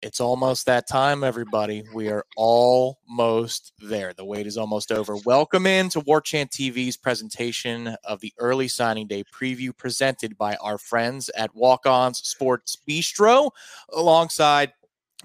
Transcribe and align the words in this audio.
It's 0.00 0.20
almost 0.20 0.66
that 0.66 0.86
time, 0.86 1.24
everybody. 1.24 1.82
We 1.92 2.08
are 2.08 2.24
almost 2.36 3.72
there. 3.80 4.12
The 4.12 4.24
wait 4.24 4.46
is 4.46 4.56
almost 4.56 4.92
over. 4.92 5.16
Welcome 5.24 5.66
in 5.66 5.88
to 5.88 6.00
Warchant 6.00 6.50
TV's 6.50 6.96
presentation 6.96 7.96
of 8.04 8.20
the 8.20 8.32
early 8.38 8.68
signing 8.68 9.08
day 9.08 9.24
preview 9.24 9.76
presented 9.76 10.38
by 10.38 10.54
our 10.56 10.78
friends 10.78 11.30
at 11.36 11.52
Walk 11.52 11.84
Ons 11.84 12.18
Sports 12.18 12.76
Bistro, 12.88 13.50
alongside 13.92 14.72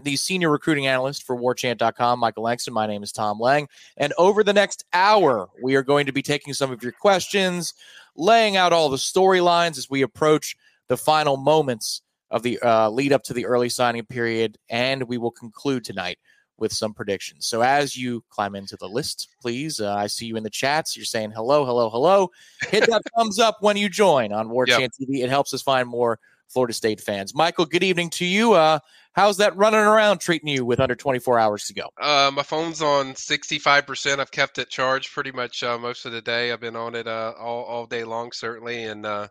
the 0.01 0.15
senior 0.15 0.49
recruiting 0.49 0.87
analyst 0.87 1.21
for 1.21 1.37
warchant.com, 1.37 2.17
Michael 2.17 2.43
Langston. 2.43 2.73
My 2.73 2.87
name 2.87 3.03
is 3.03 3.11
Tom 3.11 3.39
Lang. 3.39 3.67
And 3.97 4.11
over 4.17 4.43
the 4.43 4.53
next 4.53 4.85
hour, 4.91 5.49
we 5.61 5.75
are 5.75 5.83
going 5.83 6.07
to 6.07 6.11
be 6.11 6.23
taking 6.23 6.55
some 6.55 6.71
of 6.71 6.81
your 6.81 6.93
questions, 6.93 7.75
laying 8.15 8.57
out 8.57 8.73
all 8.73 8.89
the 8.89 8.97
storylines 8.97 9.77
as 9.77 9.87
we 9.87 10.01
approach 10.01 10.55
the 10.87 10.97
final 10.97 11.37
moments 11.37 12.01
of 12.33 12.41
the 12.41 12.59
uh, 12.61 12.89
lead 12.89 13.13
up 13.13 13.23
to 13.23 13.33
the 13.33 13.45
early 13.45 13.69
signing 13.69 14.05
period, 14.05 14.57
and 14.67 15.03
we 15.03 15.17
will 15.19 15.31
conclude 15.31 15.85
tonight 15.85 16.17
with 16.57 16.73
some 16.73 16.93
predictions. 16.93 17.45
So 17.45 17.61
as 17.61 17.95
you 17.95 18.23
climb 18.29 18.55
into 18.55 18.75
the 18.75 18.89
list, 18.89 19.29
please, 19.39 19.79
uh, 19.79 19.93
I 19.93 20.07
see 20.07 20.25
you 20.25 20.35
in 20.35 20.43
the 20.43 20.49
chats. 20.49 20.97
You're 20.97 21.05
saying 21.05 21.31
hello, 21.31 21.63
hello, 21.63 21.89
hello. 21.89 22.31
Hit 22.69 22.89
that 22.89 23.03
thumbs 23.17 23.39
up 23.39 23.57
when 23.61 23.77
you 23.77 23.87
join 23.87 24.33
on 24.33 24.49
War 24.49 24.65
yep. 24.67 24.79
Chant 24.79 24.93
TV. 24.99 25.23
It 25.23 25.29
helps 25.29 25.53
us 25.53 25.61
find 25.61 25.87
more 25.87 26.19
Florida 26.47 26.73
State 26.73 27.01
fans. 27.01 27.35
Michael, 27.35 27.65
good 27.65 27.83
evening 27.83 28.09
to 28.11 28.25
you. 28.25 28.53
Uh, 28.53 28.79
how's 29.13 29.37
that 29.37 29.55
running 29.55 29.79
around 29.79 30.19
treating 30.19 30.49
you 30.49 30.65
with 30.65 30.79
under 30.79 30.95
24 30.95 31.37
hours 31.37 31.65
to 31.65 31.73
go? 31.75 31.89
Uh, 32.01 32.31
my 32.33 32.43
phone's 32.43 32.81
on 32.81 33.13
65%. 33.13 34.19
I've 34.19 34.31
kept 34.31 34.57
it 34.57 34.69
charged 34.69 35.11
pretty 35.13 35.31
much 35.31 35.61
uh, 35.61 35.77
most 35.77 36.05
of 36.05 36.11
the 36.11 36.21
day. 36.21 36.51
I've 36.51 36.61
been 36.61 36.75
on 36.75 36.95
it 36.95 37.07
uh, 37.07 37.33
all, 37.39 37.63
all 37.63 37.85
day 37.85 38.03
long, 38.03 38.31
certainly, 38.31 38.83
and 38.85 39.05
uh, 39.05 39.27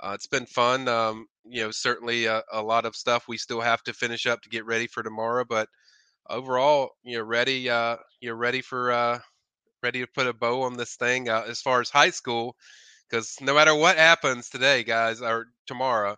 uh, 0.00 0.12
it's 0.14 0.26
been 0.26 0.46
fun. 0.46 0.88
Um, 0.88 1.26
you 1.44 1.62
know, 1.62 1.70
certainly 1.70 2.26
a, 2.26 2.42
a, 2.52 2.62
lot 2.62 2.86
of 2.86 2.96
stuff 2.96 3.28
we 3.28 3.36
still 3.36 3.60
have 3.60 3.82
to 3.84 3.92
finish 3.92 4.26
up 4.26 4.42
to 4.42 4.48
get 4.48 4.66
ready 4.66 4.86
for 4.86 5.02
tomorrow, 5.02 5.44
but 5.48 5.68
overall, 6.28 6.90
you 7.02 7.18
know, 7.18 7.24
ready. 7.24 7.68
Uh, 7.68 7.96
you're 8.20 8.36
ready 8.36 8.60
for 8.60 8.92
uh, 8.92 9.18
ready 9.82 10.00
to 10.00 10.06
put 10.14 10.26
a 10.26 10.32
bow 10.32 10.62
on 10.62 10.76
this 10.76 10.96
thing 10.96 11.28
uh, 11.28 11.44
as 11.46 11.60
far 11.60 11.80
as 11.80 11.90
high 11.90 12.10
school, 12.10 12.56
because 13.08 13.36
no 13.40 13.54
matter 13.54 13.74
what 13.74 13.96
happens 13.96 14.48
today, 14.48 14.82
guys, 14.82 15.20
or 15.20 15.46
tomorrow, 15.66 16.16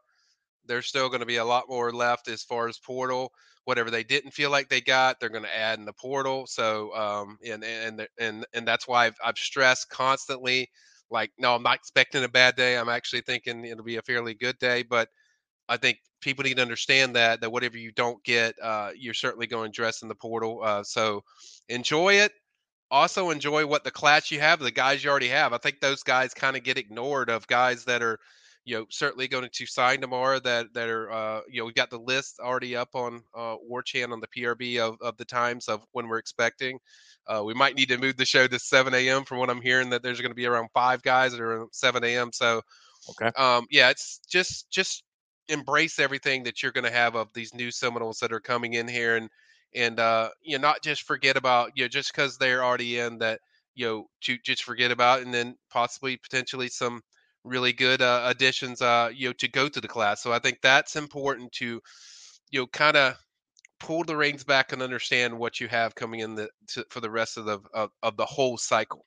there's 0.67 0.87
still 0.87 1.09
going 1.09 1.21
to 1.21 1.27
be 1.27 1.37
a 1.37 1.45
lot 1.45 1.65
more 1.69 1.93
left 1.93 2.29
as 2.29 2.43
far 2.43 2.69
as 2.69 2.79
portal. 2.79 3.33
Whatever 3.65 3.91
they 3.91 4.05
didn't 4.05 4.31
feel 4.31 4.51
like 4.51 4.69
they 4.69 4.81
got, 4.81 5.19
they're 5.19 5.29
going 5.29 5.43
to 5.43 5.57
add 5.57 5.81
in 5.81 5.85
the 5.85 5.93
portal. 5.93 6.47
So, 6.47 6.95
um, 6.95 7.39
and 7.45 7.65
and 7.65 8.07
and 8.19 8.47
and 8.55 8.67
that's 8.67 8.87
why 8.87 9.07
I've, 9.07 9.17
I've 9.25 9.39
stressed 9.39 9.91
constantly 9.91 10.71
like, 11.11 11.31
no, 11.39 11.55
I'm 11.55 11.63
not 11.63 11.77
expecting 11.77 12.25
a 12.25 12.29
bad 12.29 12.57
day. 12.57 12.77
I'm 12.77 12.89
actually 12.89 13.23
thinking 13.23 13.65
it'll 13.65 13.85
be 13.85 13.97
a 13.97 14.03
fairly 14.03 14.35
good 14.35 14.59
day. 14.59 14.83
But 14.83 15.09
I 15.69 15.77
think 15.77 15.99
people 16.21 16.45
need 16.45 16.57
to 16.57 16.63
understand 16.63 17.17
that 17.17 17.41
that 17.41 17.51
whatever 17.51 17.79
you 17.79 17.93
don't 17.93 18.23
get, 18.25 18.55
uh, 18.63 18.91
you're 18.97 19.15
certainly 19.15 19.47
going 19.47 19.73
to 19.73 19.77
dress 19.77 20.03
in 20.03 20.09
the 20.09 20.15
portal. 20.15 20.61
Uh, 20.63 20.83
so 20.83 21.23
enjoy 21.69 22.15
it. 22.15 22.33
Also 22.91 23.31
enjoy 23.31 23.67
what 23.67 23.83
the 23.83 23.91
class 23.91 24.31
you 24.31 24.39
have, 24.39 24.61
the 24.61 24.71
guys 24.71 25.03
you 25.03 25.11
already 25.11 25.29
have. 25.29 25.53
I 25.53 25.59
think 25.59 25.81
those 25.81 26.05
guys 26.05 26.33
kind 26.35 26.57
of 26.57 26.63
get 26.63 26.79
ignored 26.79 27.31
of 27.31 27.47
guys 27.49 27.85
that 27.87 28.03
are 28.03 28.19
you 28.67 28.77
know 28.77 28.85
certainly 28.91 29.29
going 29.29 29.49
to 29.51 29.67
sign 29.67 30.01
tomorrow 30.01 30.41
that 30.41 30.75
that 30.75 30.89
are 30.91 31.11
uh, 31.11 31.41
you 31.49 31.61
know 31.61 31.67
we 31.67 31.73
got 31.73 31.89
the 31.89 31.99
list 31.99 32.41
already 32.41 32.77
up 32.77 32.91
on 32.95 33.23
uh, 33.35 33.57
Warchant 33.71 34.13
on 34.13 34.21
the 34.21 34.27
PRB 34.27 34.79
of, 34.79 34.97
of 35.01 35.17
the 35.17 35.25
times 35.25 35.69
of 35.69 35.81
when 35.93 36.09
we're 36.09 36.19
expecting. 36.19 36.79
Uh, 37.29 37.43
we 37.45 37.55
might 37.55 37.75
need 37.75 37.89
to 37.89 37.99
move 37.99 38.17
the 38.17 38.25
show 38.25 38.47
to 38.47 38.59
7 38.59 38.95
a.m. 38.95 39.25
from 39.25 39.39
what 39.39 39.51
I'm 39.51 39.63
hearing 39.63 39.91
that 39.91 40.03
there's 40.03 40.21
going 40.21 40.31
to 40.31 40.37
be 40.37 40.47
around 40.47 40.69
five 40.75 41.03
guys 41.03 41.33
that 41.33 41.41
are 41.41 41.67
7 41.73 42.05
a.m. 42.05 42.31
So 42.33 42.61
okay, 43.11 43.31
um, 43.37 43.67
yeah, 43.71 43.91
it's 43.91 44.21
just 44.29 44.69
just 44.71 45.05
embrace 45.49 46.01
everything 46.01 46.43
that 46.43 46.63
you're 46.63 46.73
going 46.73 46.85
to 46.85 46.91
have 46.91 47.15
of 47.15 47.33
these 47.35 47.55
new 47.55 47.71
Seminoles 47.71 48.19
that 48.19 48.33
are 48.33 48.41
coming 48.41 48.75
in 48.75 48.89
here 48.89 49.17
and 49.17 49.31
and 49.77 50.01
uh, 50.01 50.31
you 50.43 50.59
know 50.59 50.67
not 50.67 50.83
just 50.83 51.03
forget 51.03 51.37
about 51.37 51.71
you 51.77 51.85
know 51.85 51.89
just 51.89 52.13
because 52.13 52.37
they're 52.37 52.65
already 52.65 52.99
in 52.99 53.19
that 53.19 53.39
you 53.77 53.87
know 53.87 54.07
to 54.23 54.37
just 54.45 54.65
forget 54.65 54.91
about 54.91 55.23
and 55.23 55.33
then 55.33 55.57
possibly 55.71 56.17
potentially 56.17 56.69
some 56.69 57.01
really 57.47 57.73
good 57.73 58.03
uh, 58.03 58.23
additions, 58.27 58.83
uh, 58.83 59.11
you 59.15 59.29
know, 59.29 59.33
to 59.35 59.49
go 59.49 59.69
to 59.69 59.81
the 59.81 59.89
class. 59.89 60.23
So 60.23 60.33
I 60.33 60.39
think 60.39 60.59
that's 60.63 60.97
important 60.97 61.53
to, 61.53 61.81
you 62.51 62.61
know, 62.61 62.67
kind 62.67 62.97
of 62.97 63.15
pull 63.79 64.05
the 64.05 64.17
reins 64.17 64.45
back 64.45 64.73
and 64.73 64.83
understand 64.83 65.37
what 65.37 65.61
you 65.61 65.69
have 65.69 65.95
coming 65.95 66.21
in 66.21 66.35
the 66.35 66.49
to, 66.69 66.85
for 66.91 67.01
the 67.01 67.11
rest 67.11 67.37
of 67.37 67.45
the 67.45 67.61
of, 67.73 67.91
of 68.03 68.17
the 68.17 68.27
whole 68.27 68.57
cycle. 68.57 69.07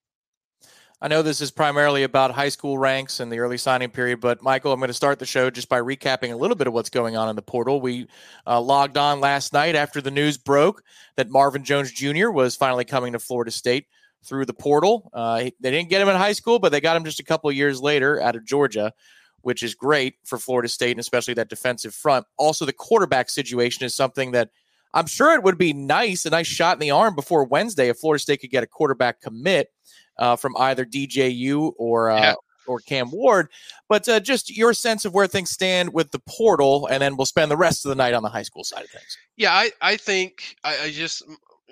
I 1.02 1.08
know 1.08 1.22
this 1.22 1.40
is 1.40 1.50
primarily 1.50 2.04
about 2.04 2.32
high 2.32 2.50
school 2.50 2.78
ranks 2.78 3.22
and 3.22 3.32
the 3.32 3.40
early 3.40 3.58
signing 3.58 3.90
period, 3.90 4.20
but 4.20 4.44
Michael, 4.44 4.74
I'm 4.74 4.82
going 4.82 4.90
to 4.90 4.94
start 4.94 5.18
the 5.18 5.26
show 5.26 5.50
just 5.50 5.70
by 5.70 5.80
recapping 5.80 6.34
a 6.34 6.36
little 6.36 6.58
bit 6.58 6.68
of 6.68 6.74
what's 6.74 6.90
going 6.90 7.16
on 7.16 7.30
in 7.30 7.38
the 7.38 7.42
portal. 7.42 7.80
We 7.80 8.08
uh, 8.46 8.60
logged 8.60 8.98
on 8.98 9.22
last 9.22 9.54
night 9.54 9.76
after 9.76 10.02
the 10.02 10.12
news 10.12 10.38
broke 10.38 10.84
that 11.16 11.30
Marvin 11.30 11.64
Jones 11.64 11.94
Jr. 11.94 12.32
was 12.32 12.58
finally 12.58 12.84
coming 12.84 13.14
to 13.14 13.20
Florida 13.20 13.50
State 13.50 13.88
through 14.24 14.46
the 14.46 14.54
portal. 14.54 15.10
Uh, 15.14 15.50
they 15.60 15.72
didn't 15.72 15.90
get 15.90 16.02
him 16.02 16.10
in 16.10 16.16
high 16.16 16.34
school, 16.34 16.60
but 16.60 16.72
they 16.72 16.82
got 16.82 16.98
him 16.98 17.06
just 17.06 17.20
a 17.20 17.24
couple 17.24 17.52
years 17.52 17.82
later 17.82 18.22
out 18.22 18.36
of 18.36 18.46
Georgia, 18.46 18.94
which 19.42 19.64
is 19.64 19.76
great 19.76 20.16
for 20.26 20.38
Florida 20.38 20.68
State 20.68 20.92
and 20.92 21.00
especially 21.00 21.34
that 21.36 21.50
defensive 21.50 21.94
front. 21.94 22.26
Also, 22.38 22.66
the 22.66 22.74
quarterback 22.74 23.30
situation 23.30 23.86
is 23.86 23.96
something 23.96 24.32
that 24.32 24.50
I'm 24.94 25.08
sure 25.08 25.34
it 25.36 25.44
would 25.44 25.58
be 25.58 25.74
nice, 25.74 26.26
a 26.26 26.30
nice 26.30 26.48
shot 26.48 26.76
in 26.76 26.80
the 26.80 26.92
arm 26.92 27.16
before 27.16 27.46
Wednesday 27.46 27.90
if 27.90 27.98
Florida 27.98 28.22
State 28.22 28.42
could 28.42 28.50
get 28.50 28.64
a 28.64 28.68
quarterback 28.68 29.22
commit 29.22 29.70
uh, 30.18 30.36
from 30.36 30.56
either 30.58 30.86
DJU 30.86 31.74
or. 31.78 32.12
Uh, 32.12 32.20
yeah. 32.20 32.36
Or 32.68 32.80
Cam 32.82 33.10
Ward, 33.10 33.48
but 33.88 34.08
uh, 34.08 34.20
just 34.20 34.56
your 34.56 34.76
sense 34.76 35.04
of 35.04 35.12
where 35.12 35.26
things 35.26 35.50
stand 35.50 35.92
with 35.92 36.12
the 36.12 36.20
portal, 36.20 36.86
and 36.86 37.02
then 37.02 37.18
we'll 37.18 37.26
spend 37.26 37.50
the 37.50 37.58
rest 37.58 37.84
of 37.84 37.90
the 37.90 37.96
night 37.96 38.14
on 38.14 38.22
the 38.22 38.30
high 38.30 38.44
school 38.44 38.64
side 38.64 38.84
of 38.84 38.92
things. 38.92 39.18
Yeah, 39.38 39.52
I, 39.52 39.72
I 39.82 39.98
think 39.98 40.56
I, 40.64 40.78
I 40.84 40.92
just 40.92 41.24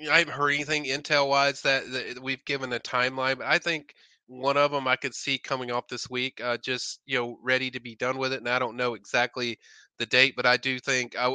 I 0.09 0.19
haven't 0.19 0.33
heard 0.33 0.51
anything 0.51 0.85
intel 0.85 1.27
wise 1.27 1.61
that, 1.61 1.91
that, 1.91 2.21
we've 2.21 2.43
given 2.45 2.73
a 2.73 2.79
timeline, 2.79 3.37
but 3.37 3.47
I 3.47 3.57
think 3.57 3.93
one 4.27 4.57
of 4.57 4.71
them 4.71 4.87
I 4.87 4.95
could 4.95 5.15
see 5.15 5.37
coming 5.37 5.71
off 5.71 5.87
this 5.87 6.09
week, 6.09 6.41
uh, 6.43 6.57
just 6.57 6.99
you 7.05 7.17
know, 7.17 7.39
ready 7.41 7.71
to 7.71 7.79
be 7.79 7.95
done 7.95 8.17
with 8.17 8.33
it. 8.33 8.39
And 8.39 8.49
I 8.49 8.59
don't 8.59 8.77
know 8.77 8.93
exactly 8.93 9.57
the 9.99 10.05
date, 10.05 10.35
but 10.35 10.45
I 10.45 10.57
do 10.57 10.79
think 10.79 11.15
I, 11.17 11.33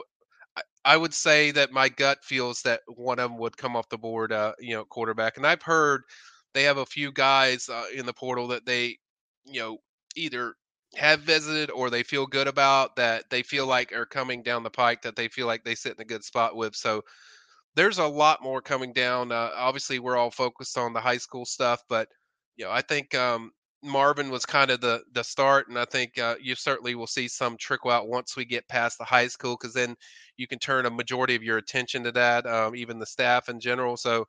I 0.85 0.97
would 0.97 1.15
say 1.15 1.51
that 1.53 1.73
my 1.73 1.89
gut 1.89 2.19
feels 2.23 2.63
that 2.63 2.81
one 2.87 3.19
of 3.19 3.31
them 3.31 3.39
would 3.39 3.57
come 3.57 3.77
off 3.77 3.89
the 3.89 3.99
board, 3.99 4.33
uh, 4.33 4.53
you 4.61 4.75
know, 4.75 4.85
quarterback. 4.85 5.37
And 5.37 5.47
I've 5.47 5.63
heard 5.63 6.03
they 6.55 6.65
have 6.65 6.79
a 6.79 6.87
few 6.87 7.13
guys 7.13 7.69
uh, 7.69 7.85
in 7.95 8.05
the 8.07 8.13
portal 8.13 8.49
that 8.49 8.67
they, 8.67 8.99
you 9.45 9.61
know, 9.61 9.79
either 10.17 10.55
have 10.97 11.21
visited 11.21 11.71
or 11.71 11.89
they 11.89 12.03
feel 12.03 12.27
good 12.27 12.47
about 12.47 12.97
that 12.97 13.25
they 13.31 13.43
feel 13.43 13.67
like 13.67 13.93
are 13.93 14.05
coming 14.05 14.43
down 14.43 14.63
the 14.63 14.69
pike 14.69 15.01
that 15.01 15.17
they 15.17 15.27
feel 15.29 15.47
like 15.47 15.65
they 15.65 15.75
sit 15.75 15.95
in 15.95 16.03
a 16.03 16.05
good 16.05 16.23
spot 16.23 16.55
with. 16.55 16.77
So 16.77 17.03
there's 17.75 17.99
a 17.99 18.07
lot 18.07 18.43
more 18.43 18.61
coming 18.61 18.93
down. 18.93 19.33
Uh, 19.33 19.51
obviously, 19.55 19.99
we're 19.99 20.17
all 20.17 20.31
focused 20.31 20.77
on 20.79 20.93
the 20.93 21.01
high 21.01 21.19
school 21.19 21.45
stuff, 21.45 21.83
but 21.89 22.09
you 22.57 22.65
know, 22.65 22.71
I 22.71 22.83
think 22.83 23.15
um, 23.15 23.51
Marvin 23.83 24.31
was 24.31 24.45
kind 24.45 24.71
of 24.71 24.81
the 24.81 25.03
the 25.13 25.25
start, 25.25 25.69
and 25.69 25.79
I 25.79 25.85
think 25.87 26.19
uh, 26.19 26.37
you 26.41 26.55
certainly 26.55 26.95
will 26.95 27.07
see 27.07 27.29
some 27.29 27.57
trickle 27.57 27.91
out 27.91 28.09
once 28.09 28.37
we 28.37 28.45
get 28.45 28.69
past 28.69 28.99
the 28.99 29.05
high 29.05 29.29
school, 29.29 29.57
because 29.59 29.75
then 29.75 29.97
you 30.37 30.47
can 30.47 30.59
turn 30.59 30.87
a 30.87 30.91
majority 30.91 31.35
of 31.35 31.43
your 31.43 31.59
attention 31.59 32.05
to 32.05 32.13
that, 32.13 32.47
um, 32.47 32.77
even 32.77 32.99
the 32.99 33.07
staff 33.07 33.49
in 33.49 33.61
general. 33.61 33.97
So. 33.97 34.27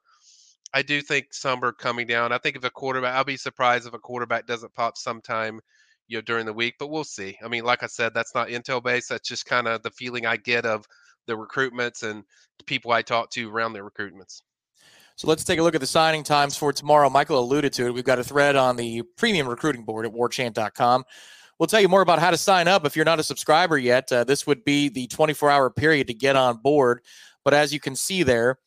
I 0.76 0.82
do 0.82 1.02
think 1.02 1.36
some 1.36 1.64
are 1.64 1.72
coming 1.72 2.08
down. 2.08 2.32
I 2.32 2.40
think 2.40 2.56
if 2.56 2.64
a 2.64 2.70
quarterback, 2.72 3.14
I'll 3.14 3.24
be 3.24 3.38
surprised 3.38 3.86
if 3.88 3.94
a 3.94 4.00
quarterback 4.00 4.48
doesn't 4.48 4.74
pop 4.74 4.98
sometime, 4.98 5.60
you 6.08 6.18
know, 6.18 6.22
during 6.22 6.48
the 6.48 6.54
week. 6.54 6.78
But 6.80 6.90
we'll 6.90 7.04
see. 7.04 7.38
I 7.46 7.48
mean, 7.48 7.64
like 7.64 7.84
I 7.84 7.86
said, 7.86 8.12
that's 8.16 8.34
not 8.34 8.48
intel 8.48 8.84
based. 8.84 9.10
That's 9.10 9.30
just 9.30 9.46
kind 9.46 9.68
of 9.68 9.84
the 9.84 9.92
feeling 9.92 10.26
I 10.26 10.38
get 10.38 10.66
of 10.66 10.84
the 11.28 11.34
recruitments 11.34 12.04
and 12.04 12.24
the 12.58 12.64
people 12.64 12.92
I 12.92 13.02
talk 13.02 13.30
to 13.32 13.50
around 13.50 13.74
their 13.74 13.90
recruitments. 13.90 14.42
So 15.16 15.28
let's 15.28 15.44
take 15.44 15.60
a 15.60 15.64
look 15.64 15.76
at 15.76 15.82
the 15.82 15.88
signing 15.88 16.24
times 16.24 16.58
for 16.58 16.74
tomorrow. 16.74 17.10
Michael 17.10 17.40
alluded 17.40 17.72
to 17.74 17.86
it. 17.86 17.94
We've 17.94 18.04
got 18.04 18.20
a 18.20 18.24
thread 18.24 18.56
on 18.56 18.76
the 18.76 19.04
premium 19.16 19.48
recruiting 19.48 19.84
board 19.84 20.06
at 20.06 20.12
warchant.com. 20.12 21.04
We'll 21.60 21.68
tell 21.68 21.82
you 21.82 21.88
more 21.88 22.02
about 22.02 22.20
how 22.20 22.32
to 22.32 22.38
sign 22.38 22.68
up 22.68 22.86
if 22.86 22.96
you're 22.96 23.06
not 23.06 23.20
a 23.20 23.24
subscriber 23.24 23.78
yet. 23.78 24.12
Uh, 24.12 24.24
this 24.24 24.48
would 24.48 24.64
be 24.66 24.90
the 24.90 25.08
24 25.08 25.52
hour 25.52 25.70
period 25.70 26.08
to 26.08 26.14
get 26.14 26.36
on 26.36 26.58
board. 26.58 27.02
But 27.44 27.54
as 27.54 27.72
you 27.72 27.80
can 27.80 27.96
see 27.96 28.24
there, 28.24 28.58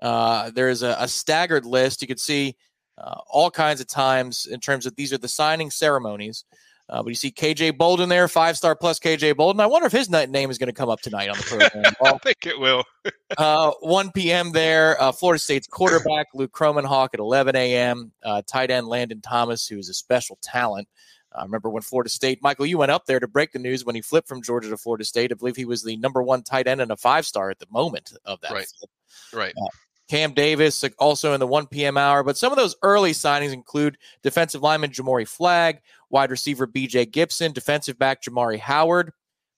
uh, 0.00 0.50
there 0.50 0.68
is 0.68 0.82
a, 0.82 0.96
a, 1.00 1.08
staggered 1.08 1.66
list. 1.66 2.00
You 2.00 2.08
can 2.08 2.18
see 2.18 2.56
uh, 2.96 3.18
all 3.26 3.50
kinds 3.50 3.80
of 3.80 3.88
times 3.88 4.46
in 4.46 4.60
terms 4.60 4.86
of 4.86 4.94
these 4.94 5.12
are 5.12 5.18
the 5.18 5.26
signing 5.26 5.70
ceremonies. 5.70 6.44
Uh, 6.88 7.02
but 7.02 7.10
you 7.10 7.14
see 7.14 7.30
KJ 7.30 7.76
Bolden 7.76 8.08
there, 8.08 8.28
five 8.28 8.56
star 8.56 8.74
plus 8.74 8.98
KJ 8.98 9.36
Bolden. 9.36 9.60
I 9.60 9.66
wonder 9.66 9.86
if 9.86 9.92
his 9.92 10.08
name 10.08 10.50
is 10.50 10.56
going 10.56 10.68
to 10.68 10.72
come 10.72 10.88
up 10.88 11.00
tonight 11.00 11.28
on 11.28 11.36
the 11.36 11.42
program. 11.42 11.94
I 12.02 12.18
think 12.18 12.46
it 12.46 12.58
will. 12.58 12.84
uh, 13.38 13.72
1 13.80 14.12
p.m. 14.12 14.52
there. 14.52 15.00
Uh, 15.00 15.12
Florida 15.12 15.38
State's 15.38 15.66
quarterback 15.66 16.28
Luke 16.32 16.52
Kromenhoek 16.52 17.10
at 17.12 17.20
11 17.20 17.56
a.m. 17.56 18.12
Uh, 18.22 18.42
tight 18.46 18.70
end 18.70 18.88
Landon 18.88 19.20
Thomas, 19.20 19.66
who 19.66 19.78
is 19.78 19.90
a 19.90 19.94
special 19.94 20.38
talent. 20.42 20.88
I 21.34 21.42
remember 21.42 21.68
when 21.68 21.82
Florida 21.82 22.08
State, 22.08 22.42
Michael, 22.42 22.66
you 22.66 22.78
went 22.78 22.90
up 22.90 23.04
there 23.04 23.20
to 23.20 23.28
break 23.28 23.52
the 23.52 23.58
news 23.58 23.84
when 23.84 23.94
he 23.94 24.00
flipped 24.00 24.28
from 24.28 24.42
Georgia 24.42 24.70
to 24.70 24.76
Florida 24.78 25.04
State. 25.04 25.30
I 25.30 25.34
believe 25.34 25.56
he 25.56 25.66
was 25.66 25.84
the 25.84 25.96
number 25.98 26.22
one 26.22 26.42
tight 26.42 26.66
end 26.66 26.80
and 26.80 26.90
a 26.90 26.96
five 26.96 27.26
star 27.26 27.50
at 27.50 27.58
the 27.58 27.66
moment 27.70 28.14
of 28.24 28.40
that. 28.40 28.52
Right. 28.52 28.66
Flip. 28.78 28.90
Right. 29.34 29.54
Uh, 29.60 29.68
Cam 30.08 30.32
Davis 30.32 30.84
also 30.98 31.34
in 31.34 31.40
the 31.40 31.46
1 31.46 31.66
p.m. 31.66 31.96
hour. 31.98 32.22
But 32.22 32.38
some 32.38 32.50
of 32.50 32.56
those 32.56 32.76
early 32.82 33.12
signings 33.12 33.52
include 33.52 33.98
defensive 34.22 34.62
lineman 34.62 34.90
Jamorie 34.90 35.28
Flagg, 35.28 35.80
wide 36.10 36.30
receiver 36.30 36.66
BJ 36.66 37.10
Gibson, 37.10 37.52
defensive 37.52 37.98
back 37.98 38.22
Jamari 38.22 38.58
Howard, 38.58 39.12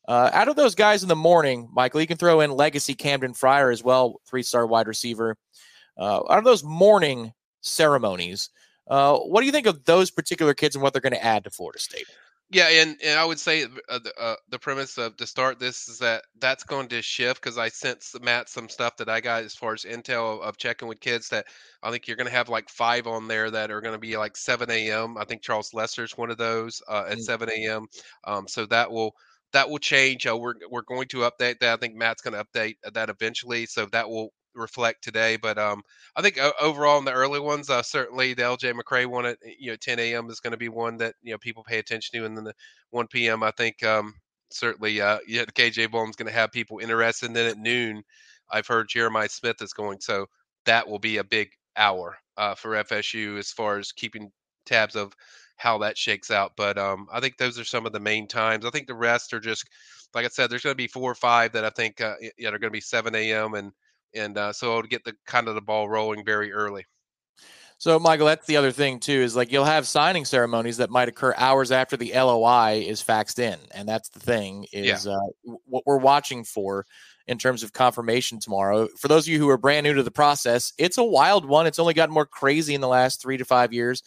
Uh, 0.08 0.30
out 0.32 0.48
of 0.48 0.56
those 0.56 0.74
guys 0.74 1.02
in 1.02 1.08
the 1.08 1.14
morning, 1.14 1.68
Michael, 1.72 2.00
you 2.00 2.06
can 2.06 2.16
throw 2.16 2.40
in 2.40 2.50
legacy 2.50 2.94
Camdon 2.94 3.32
Frier 3.32 3.72
as 3.72 3.84
well, 3.84 4.20
three 4.26 4.42
star 4.42 4.66
wide 4.66 4.88
receiver. 4.88 5.36
Uh, 5.96 6.22
out 6.28 6.38
of 6.38 6.44
those 6.44 6.64
morning 6.64 7.32
ceremonies, 7.60 8.50
uh, 8.88 9.18
what 9.18 9.40
do 9.40 9.46
you 9.46 9.52
think 9.52 9.66
of 9.66 9.84
those 9.84 10.10
particular 10.10 10.54
kids 10.54 10.74
and 10.74 10.82
what 10.82 10.92
they're 10.92 11.02
going 11.02 11.12
to 11.12 11.24
add 11.24 11.44
to 11.44 11.50
Florida 11.50 11.78
State? 11.78 12.06
Yeah, 12.52 12.68
and, 12.68 12.96
and 13.04 13.16
I 13.18 13.24
would 13.24 13.38
say 13.38 13.62
uh, 13.88 14.00
the, 14.00 14.12
uh, 14.20 14.34
the 14.48 14.58
premise 14.58 14.98
of 14.98 15.16
to 15.18 15.26
start 15.26 15.60
this 15.60 15.88
is 15.88 15.98
that 16.00 16.24
that's 16.40 16.64
going 16.64 16.88
to 16.88 17.00
shift 17.00 17.40
because 17.40 17.58
I 17.58 17.68
sense 17.68 18.12
Matt 18.20 18.48
some 18.48 18.68
stuff 18.68 18.96
that 18.96 19.08
I 19.08 19.20
got 19.20 19.44
as 19.44 19.54
far 19.54 19.72
as 19.72 19.84
intel 19.84 20.40
of 20.42 20.56
checking 20.56 20.88
with 20.88 20.98
kids 20.98 21.28
that 21.28 21.46
I 21.84 21.92
think 21.92 22.08
you're 22.08 22.16
going 22.16 22.26
to 22.26 22.32
have 22.32 22.48
like 22.48 22.68
five 22.68 23.06
on 23.06 23.28
there 23.28 23.52
that 23.52 23.70
are 23.70 23.80
going 23.80 23.94
to 23.94 24.00
be 24.00 24.16
like 24.16 24.36
7 24.36 24.68
a.m. 24.68 25.16
I 25.16 25.24
think 25.24 25.42
Charles 25.42 25.72
Lester's 25.72 26.18
one 26.18 26.28
of 26.30 26.38
those 26.38 26.82
uh, 26.88 27.04
at 27.06 27.12
mm-hmm. 27.18 27.20
7 27.20 27.48
a.m. 27.50 27.86
Um, 28.24 28.48
so 28.48 28.66
that 28.66 28.90
will 28.90 29.14
that 29.52 29.70
will 29.70 29.78
change. 29.78 30.26
Uh, 30.26 30.36
we're 30.36 30.54
we're 30.70 30.82
going 30.82 31.06
to 31.08 31.18
update 31.18 31.60
that. 31.60 31.74
I 31.74 31.76
think 31.76 31.94
Matt's 31.94 32.22
going 32.22 32.34
to 32.34 32.44
update 32.44 32.76
that 32.92 33.10
eventually, 33.10 33.66
so 33.66 33.86
that 33.92 34.08
will 34.08 34.32
reflect 34.54 35.02
today. 35.02 35.36
But 35.36 35.58
um, 35.58 35.82
I 36.16 36.22
think 36.22 36.38
overall 36.60 36.98
in 36.98 37.04
the 37.04 37.12
early 37.12 37.40
ones, 37.40 37.70
uh, 37.70 37.82
certainly 37.82 38.34
the 38.34 38.42
LJ 38.42 38.72
McCray 38.74 39.06
one 39.06 39.26
at 39.26 39.38
you 39.58 39.70
know 39.70 39.76
10 39.76 39.98
a.m. 39.98 40.28
is 40.30 40.40
going 40.40 40.52
to 40.52 40.56
be 40.56 40.68
one 40.68 40.96
that 40.98 41.14
you 41.22 41.32
know 41.32 41.38
people 41.38 41.64
pay 41.64 41.78
attention 41.78 42.18
to, 42.18 42.26
and 42.26 42.36
then 42.36 42.44
the 42.44 42.54
1 42.90 43.06
p.m. 43.08 43.42
I 43.42 43.50
think 43.52 43.82
um, 43.82 44.14
certainly 44.50 45.00
uh, 45.00 45.18
yeah, 45.26 45.44
the 45.44 45.52
KJ 45.52 45.90
Bolden's 45.90 46.16
going 46.16 46.30
to 46.30 46.38
have 46.38 46.52
people 46.52 46.78
interested. 46.78 47.26
And 47.26 47.36
then 47.36 47.46
at 47.46 47.58
noon, 47.58 48.02
I've 48.50 48.66
heard 48.66 48.88
Jeremiah 48.88 49.28
Smith 49.28 49.62
is 49.62 49.72
going, 49.72 50.00
so 50.00 50.26
that 50.66 50.88
will 50.88 50.98
be 50.98 51.18
a 51.18 51.24
big 51.24 51.50
hour 51.76 52.18
uh, 52.36 52.54
for 52.54 52.76
FSU 52.76 53.38
as 53.38 53.50
far 53.52 53.78
as 53.78 53.92
keeping 53.92 54.30
tabs 54.66 54.96
of 54.96 55.14
how 55.56 55.78
that 55.78 55.98
shakes 55.98 56.30
out. 56.30 56.52
But 56.56 56.78
um, 56.78 57.06
I 57.12 57.20
think 57.20 57.36
those 57.36 57.58
are 57.58 57.64
some 57.64 57.86
of 57.86 57.92
the 57.92 58.00
main 58.00 58.26
times. 58.26 58.64
I 58.64 58.70
think 58.70 58.86
the 58.86 58.94
rest 58.94 59.32
are 59.32 59.40
just 59.40 59.66
like 60.14 60.24
I 60.24 60.28
said. 60.28 60.50
There's 60.50 60.62
going 60.62 60.72
to 60.72 60.76
be 60.76 60.88
four 60.88 61.10
or 61.10 61.14
five 61.14 61.52
that 61.52 61.64
I 61.64 61.70
think 61.70 62.00
uh, 62.00 62.14
yeah, 62.20 62.50
they're 62.50 62.58
going 62.58 62.62
to 62.62 62.70
be 62.70 62.80
7 62.80 63.14
a.m. 63.14 63.54
and 63.54 63.72
and 64.14 64.36
uh, 64.36 64.52
so 64.52 64.78
it'll 64.78 64.88
get 64.88 65.04
the 65.04 65.14
kind 65.26 65.48
of 65.48 65.54
the 65.54 65.60
ball 65.60 65.88
rolling 65.88 66.24
very 66.24 66.52
early. 66.52 66.86
So, 67.78 67.98
Michael, 67.98 68.26
that's 68.26 68.46
the 68.46 68.58
other 68.58 68.72
thing 68.72 69.00
too. 69.00 69.12
Is 69.12 69.34
like 69.34 69.50
you'll 69.50 69.64
have 69.64 69.86
signing 69.86 70.26
ceremonies 70.26 70.76
that 70.76 70.90
might 70.90 71.08
occur 71.08 71.32
hours 71.38 71.72
after 71.72 71.96
the 71.96 72.12
LOI 72.12 72.84
is 72.86 73.02
faxed 73.02 73.38
in, 73.38 73.58
and 73.74 73.88
that's 73.88 74.10
the 74.10 74.20
thing 74.20 74.66
is 74.72 75.06
yeah. 75.06 75.12
uh, 75.12 75.54
what 75.64 75.84
we're 75.86 75.96
watching 75.96 76.44
for 76.44 76.84
in 77.26 77.38
terms 77.38 77.62
of 77.62 77.72
confirmation 77.72 78.38
tomorrow. 78.38 78.86
For 78.98 79.08
those 79.08 79.26
of 79.26 79.32
you 79.32 79.38
who 79.38 79.48
are 79.48 79.56
brand 79.56 79.84
new 79.84 79.94
to 79.94 80.02
the 80.02 80.10
process, 80.10 80.74
it's 80.76 80.98
a 80.98 81.04
wild 81.04 81.46
one. 81.46 81.66
It's 81.66 81.78
only 81.78 81.94
gotten 81.94 82.12
more 82.12 82.26
crazy 82.26 82.74
in 82.74 82.82
the 82.82 82.88
last 82.88 83.22
three 83.22 83.38
to 83.38 83.44
five 83.44 83.72
years. 83.72 84.02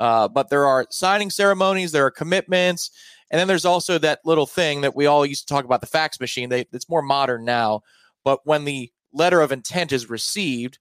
Uh, 0.00 0.26
but 0.26 0.50
there 0.50 0.66
are 0.66 0.86
signing 0.90 1.30
ceremonies, 1.30 1.92
there 1.92 2.06
are 2.06 2.10
commitments, 2.10 2.90
and 3.30 3.38
then 3.38 3.46
there's 3.46 3.64
also 3.64 3.98
that 3.98 4.20
little 4.24 4.46
thing 4.46 4.80
that 4.80 4.96
we 4.96 5.06
all 5.06 5.24
used 5.24 5.46
to 5.46 5.54
talk 5.54 5.64
about 5.64 5.80
the 5.80 5.86
fax 5.86 6.18
machine. 6.18 6.48
They, 6.48 6.66
it's 6.72 6.88
more 6.88 7.02
modern 7.02 7.44
now. 7.44 7.82
But 8.24 8.40
when 8.44 8.64
the 8.64 8.90
letter 9.12 9.40
of 9.40 9.52
intent 9.52 9.92
is 9.92 10.08
received, 10.08 10.78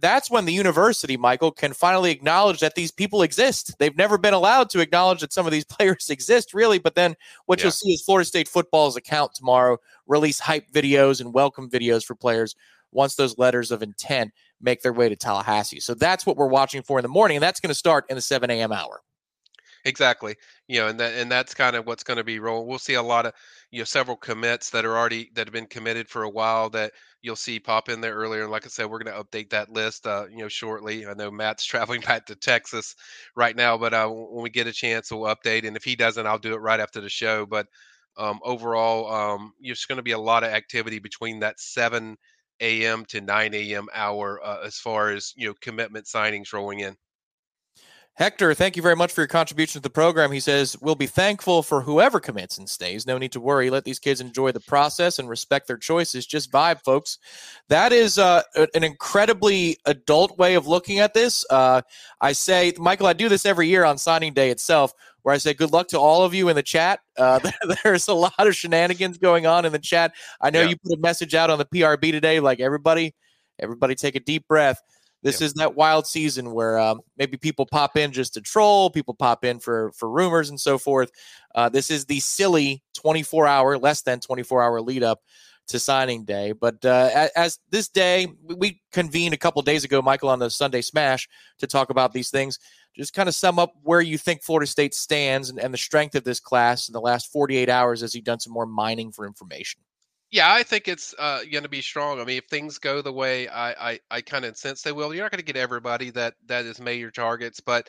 that's 0.00 0.30
when 0.30 0.44
the 0.44 0.52
university, 0.52 1.16
Michael, 1.16 1.50
can 1.50 1.72
finally 1.72 2.10
acknowledge 2.10 2.60
that 2.60 2.74
these 2.74 2.90
people 2.90 3.22
exist. 3.22 3.74
They've 3.78 3.96
never 3.96 4.18
been 4.18 4.34
allowed 4.34 4.70
to 4.70 4.80
acknowledge 4.80 5.20
that 5.20 5.32
some 5.32 5.46
of 5.46 5.52
these 5.52 5.64
players 5.68 6.10
exist, 6.10 6.54
really. 6.54 6.78
But 6.78 6.94
then 6.94 7.16
what 7.46 7.58
yeah. 7.58 7.64
you'll 7.64 7.72
see 7.72 7.92
is 7.92 8.02
Florida 8.02 8.26
State 8.26 8.48
football's 8.48 8.96
account 8.96 9.34
tomorrow 9.34 9.78
release 10.06 10.38
hype 10.38 10.70
videos 10.70 11.20
and 11.20 11.32
welcome 11.34 11.70
videos 11.70 12.04
for 12.04 12.14
players 12.14 12.54
once 12.92 13.16
those 13.16 13.36
letters 13.38 13.70
of 13.70 13.82
intent 13.82 14.32
make 14.60 14.82
their 14.82 14.92
way 14.92 15.08
to 15.08 15.16
Tallahassee. 15.16 15.80
So 15.80 15.94
that's 15.94 16.24
what 16.24 16.36
we're 16.36 16.46
watching 16.46 16.82
for 16.82 16.98
in 16.98 17.02
the 17.02 17.08
morning, 17.08 17.36
and 17.36 17.42
that's 17.42 17.60
going 17.60 17.68
to 17.68 17.74
start 17.74 18.06
in 18.08 18.16
the 18.16 18.22
7 18.22 18.50
a.m. 18.50 18.72
hour. 18.72 19.00
Exactly. 19.84 20.34
You 20.66 20.80
know, 20.80 20.88
and 20.88 21.00
that 21.00 21.14
and 21.14 21.30
that's 21.30 21.54
kind 21.54 21.76
of 21.76 21.86
what's 21.86 22.02
going 22.02 22.16
to 22.16 22.24
be 22.24 22.40
rolling. 22.40 22.66
We'll 22.66 22.78
see 22.78 22.94
a 22.94 23.02
lot 23.02 23.26
of 23.26 23.32
you 23.70 23.78
know 23.78 23.84
several 23.84 24.16
commits 24.16 24.70
that 24.70 24.84
are 24.84 24.96
already 24.96 25.30
that 25.34 25.46
have 25.46 25.52
been 25.52 25.66
committed 25.66 26.08
for 26.08 26.24
a 26.24 26.28
while 26.28 26.68
that 26.70 26.92
you'll 27.22 27.36
see 27.36 27.58
pop 27.60 27.88
in 27.88 28.00
there 28.00 28.14
earlier. 28.14 28.42
And 28.42 28.50
like 28.50 28.64
I 28.66 28.68
said, 28.68 28.86
we're 28.90 29.02
going 29.02 29.14
to 29.14 29.22
update 29.24 29.50
that 29.50 29.70
list, 29.70 30.06
uh, 30.06 30.26
you 30.30 30.38
know, 30.38 30.48
shortly. 30.48 31.06
I 31.06 31.14
know 31.14 31.30
Matt's 31.30 31.64
traveling 31.66 32.00
back 32.00 32.26
to 32.26 32.36
Texas 32.36 32.94
right 33.36 33.56
now, 33.56 33.76
but 33.78 33.94
uh, 33.94 34.08
when 34.08 34.42
we 34.42 34.50
get 34.50 34.66
a 34.66 34.72
chance, 34.72 35.10
we'll 35.10 35.34
update. 35.34 35.66
And 35.66 35.76
if 35.76 35.84
he 35.84 35.96
doesn't, 35.96 36.26
I'll 36.26 36.38
do 36.38 36.54
it 36.54 36.58
right 36.58 36.80
after 36.80 37.00
the 37.00 37.08
show. 37.08 37.46
But 37.46 37.66
um, 38.16 38.40
overall, 38.42 39.12
um, 39.12 39.52
there's 39.62 39.84
going 39.86 39.96
to 39.98 40.02
be 40.02 40.12
a 40.12 40.18
lot 40.18 40.42
of 40.44 40.50
activity 40.50 40.98
between 40.98 41.40
that 41.40 41.60
7 41.60 42.84
a.m. 42.84 43.04
to 43.06 43.20
9 43.20 43.74
a.m. 43.74 43.86
hour 43.94 44.40
uh, 44.44 44.60
as 44.64 44.78
far 44.78 45.10
as 45.10 45.32
you 45.36 45.48
know 45.48 45.54
commitment 45.60 46.06
signings 46.06 46.52
rolling 46.52 46.80
in. 46.80 46.96
Hector, 48.18 48.52
thank 48.52 48.74
you 48.74 48.82
very 48.82 48.96
much 48.96 49.12
for 49.12 49.20
your 49.20 49.28
contribution 49.28 49.80
to 49.80 49.82
the 49.84 49.90
program. 49.90 50.32
He 50.32 50.40
says, 50.40 50.76
We'll 50.80 50.96
be 50.96 51.06
thankful 51.06 51.62
for 51.62 51.82
whoever 51.82 52.18
commits 52.18 52.58
and 52.58 52.68
stays. 52.68 53.06
No 53.06 53.16
need 53.16 53.30
to 53.30 53.40
worry. 53.40 53.70
Let 53.70 53.84
these 53.84 54.00
kids 54.00 54.20
enjoy 54.20 54.50
the 54.50 54.58
process 54.58 55.20
and 55.20 55.28
respect 55.28 55.68
their 55.68 55.76
choices. 55.76 56.26
Just 56.26 56.50
vibe, 56.50 56.82
folks. 56.82 57.18
That 57.68 57.92
is 57.92 58.18
uh, 58.18 58.42
an 58.74 58.82
incredibly 58.82 59.78
adult 59.86 60.36
way 60.36 60.56
of 60.56 60.66
looking 60.66 60.98
at 60.98 61.14
this. 61.14 61.44
Uh, 61.48 61.82
I 62.20 62.32
say, 62.32 62.72
Michael, 62.76 63.06
I 63.06 63.12
do 63.12 63.28
this 63.28 63.46
every 63.46 63.68
year 63.68 63.84
on 63.84 63.98
signing 63.98 64.32
day 64.32 64.50
itself, 64.50 64.92
where 65.22 65.32
I 65.32 65.38
say, 65.38 65.54
Good 65.54 65.70
luck 65.70 65.86
to 65.88 66.00
all 66.00 66.24
of 66.24 66.34
you 66.34 66.48
in 66.48 66.56
the 66.56 66.62
chat. 66.64 66.98
Uh, 67.16 67.38
there's 67.84 68.08
a 68.08 68.14
lot 68.14 68.34
of 68.36 68.56
shenanigans 68.56 69.18
going 69.18 69.46
on 69.46 69.64
in 69.64 69.70
the 69.70 69.78
chat. 69.78 70.12
I 70.40 70.50
know 70.50 70.62
yeah. 70.62 70.70
you 70.70 70.76
put 70.76 70.98
a 70.98 71.00
message 71.00 71.36
out 71.36 71.50
on 71.50 71.58
the 71.58 71.66
PRB 71.66 72.10
today, 72.10 72.40
like 72.40 72.58
everybody, 72.58 73.14
everybody 73.60 73.94
take 73.94 74.16
a 74.16 74.20
deep 74.20 74.48
breath. 74.48 74.82
This 75.22 75.40
is 75.40 75.54
that 75.54 75.74
wild 75.74 76.06
season 76.06 76.52
where 76.52 76.78
um, 76.78 77.00
maybe 77.16 77.36
people 77.36 77.66
pop 77.66 77.96
in 77.96 78.12
just 78.12 78.34
to 78.34 78.40
troll, 78.40 78.88
people 78.88 79.14
pop 79.14 79.44
in 79.44 79.58
for 79.58 79.90
for 79.92 80.08
rumors 80.08 80.50
and 80.50 80.60
so 80.60 80.78
forth. 80.78 81.10
Uh, 81.54 81.68
this 81.68 81.90
is 81.90 82.04
the 82.04 82.20
silly 82.20 82.82
24 82.94 83.46
hour, 83.46 83.78
less 83.78 84.02
than 84.02 84.20
24 84.20 84.62
hour 84.62 84.80
lead 84.80 85.02
up 85.02 85.20
to 85.68 85.78
signing 85.78 86.24
day. 86.24 86.52
But 86.52 86.84
uh, 86.84 87.10
as, 87.14 87.30
as, 87.36 87.58
this 87.70 87.88
day, 87.88 88.26
we 88.42 88.80
convened 88.92 89.34
a 89.34 89.38
couple 89.38 89.60
days 89.62 89.84
ago, 89.84 90.02
Michael, 90.02 90.30
on 90.30 90.38
the 90.38 90.50
Sunday 90.50 90.80
Smash 90.80 91.28
to 91.58 91.66
talk 91.66 91.90
about 91.90 92.12
these 92.12 92.30
things. 92.30 92.58
Just 92.96 93.12
kind 93.12 93.28
of 93.28 93.34
sum 93.34 93.58
up 93.58 93.74
where 93.82 94.00
you 94.00 94.18
think 94.18 94.42
Florida 94.42 94.66
State 94.66 94.94
stands 94.94 95.50
and, 95.50 95.58
and 95.58 95.72
the 95.72 95.78
strength 95.78 96.14
of 96.14 96.24
this 96.24 96.40
class 96.40 96.88
in 96.88 96.92
the 96.92 97.00
last 97.00 97.30
48 97.30 97.68
hours 97.68 98.02
as 98.02 98.14
you've 98.14 98.24
done 98.24 98.40
some 98.40 98.52
more 98.52 98.66
mining 98.66 99.12
for 99.12 99.26
information. 99.26 99.80
Yeah, 100.30 100.52
I 100.52 100.62
think 100.62 100.88
it's 100.88 101.14
uh, 101.18 101.40
going 101.50 101.62
to 101.62 101.68
be 101.70 101.80
strong. 101.80 102.20
I 102.20 102.24
mean, 102.24 102.36
if 102.38 102.44
things 102.46 102.78
go 102.78 103.00
the 103.00 103.12
way 103.12 103.48
I 103.48 103.92
I, 103.92 104.00
I 104.10 104.20
kind 104.20 104.44
of 104.44 104.56
sense 104.58 104.82
they 104.82 104.92
will, 104.92 105.14
you're 105.14 105.24
not 105.24 105.30
going 105.30 105.38
to 105.38 105.44
get 105.52 105.56
everybody 105.56 106.10
that 106.10 106.34
that 106.46 106.66
is 106.66 106.80
major 106.80 107.10
targets, 107.10 107.60
but 107.60 107.88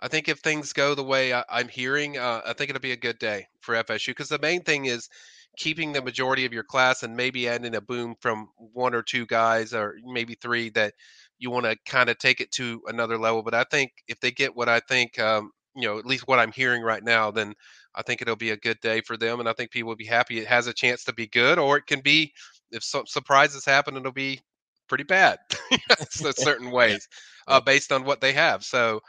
I 0.00 0.08
think 0.08 0.28
if 0.28 0.38
things 0.40 0.72
go 0.72 0.94
the 0.94 1.02
way 1.02 1.32
I, 1.32 1.42
am 1.50 1.68
hearing, 1.68 2.18
uh, 2.18 2.42
I 2.46 2.52
think 2.52 2.70
it'll 2.70 2.80
be 2.80 2.92
a 2.92 2.96
good 2.96 3.18
day 3.18 3.46
for 3.60 3.74
FSU 3.74 4.12
because 4.12 4.28
the 4.28 4.38
main 4.38 4.62
thing 4.62 4.84
is 4.86 5.08
keeping 5.56 5.92
the 5.92 6.02
majority 6.02 6.44
of 6.44 6.52
your 6.52 6.62
class 6.62 7.02
and 7.02 7.16
maybe 7.16 7.48
adding 7.48 7.74
a 7.74 7.80
boom 7.80 8.14
from 8.20 8.48
one 8.58 8.94
or 8.94 9.02
two 9.02 9.26
guys 9.26 9.72
or 9.74 9.96
maybe 10.04 10.34
three 10.40 10.68
that 10.70 10.94
you 11.38 11.50
want 11.50 11.64
to 11.66 11.76
kind 11.86 12.10
of 12.10 12.18
take 12.18 12.40
it 12.40 12.52
to 12.52 12.80
another 12.86 13.18
level. 13.18 13.42
But 13.42 13.54
I 13.54 13.64
think 13.64 13.90
if 14.08 14.20
they 14.20 14.30
get 14.30 14.54
what 14.54 14.68
I 14.68 14.80
think, 14.80 15.18
um, 15.18 15.50
you 15.74 15.88
know, 15.88 15.98
at 15.98 16.06
least 16.06 16.28
what 16.28 16.38
I'm 16.38 16.52
hearing 16.52 16.82
right 16.82 17.02
now, 17.02 17.30
then 17.30 17.54
I 17.94 18.02
think 18.02 18.22
it'll 18.22 18.36
be 18.36 18.50
a 18.50 18.56
good 18.56 18.80
day 18.80 19.00
for 19.00 19.16
them, 19.16 19.40
and 19.40 19.48
I 19.48 19.52
think 19.52 19.70
people 19.70 19.88
will 19.88 19.96
be 19.96 20.04
happy. 20.04 20.38
It 20.38 20.46
has 20.46 20.66
a 20.66 20.72
chance 20.72 21.04
to 21.04 21.12
be 21.12 21.26
good, 21.26 21.58
or 21.58 21.76
it 21.76 21.86
can 21.86 22.00
be 22.00 22.32
if 22.70 22.84
some 22.84 23.06
surprises 23.06 23.64
happen, 23.64 23.96
it'll 23.96 24.12
be 24.12 24.40
pretty 24.88 25.04
bad 25.04 25.38
in 25.70 26.32
certain 26.36 26.70
ways 26.70 27.08
uh, 27.46 27.60
based 27.60 27.92
on 27.92 28.04
what 28.04 28.20
they 28.20 28.32
have. 28.32 28.64
So 28.64 29.00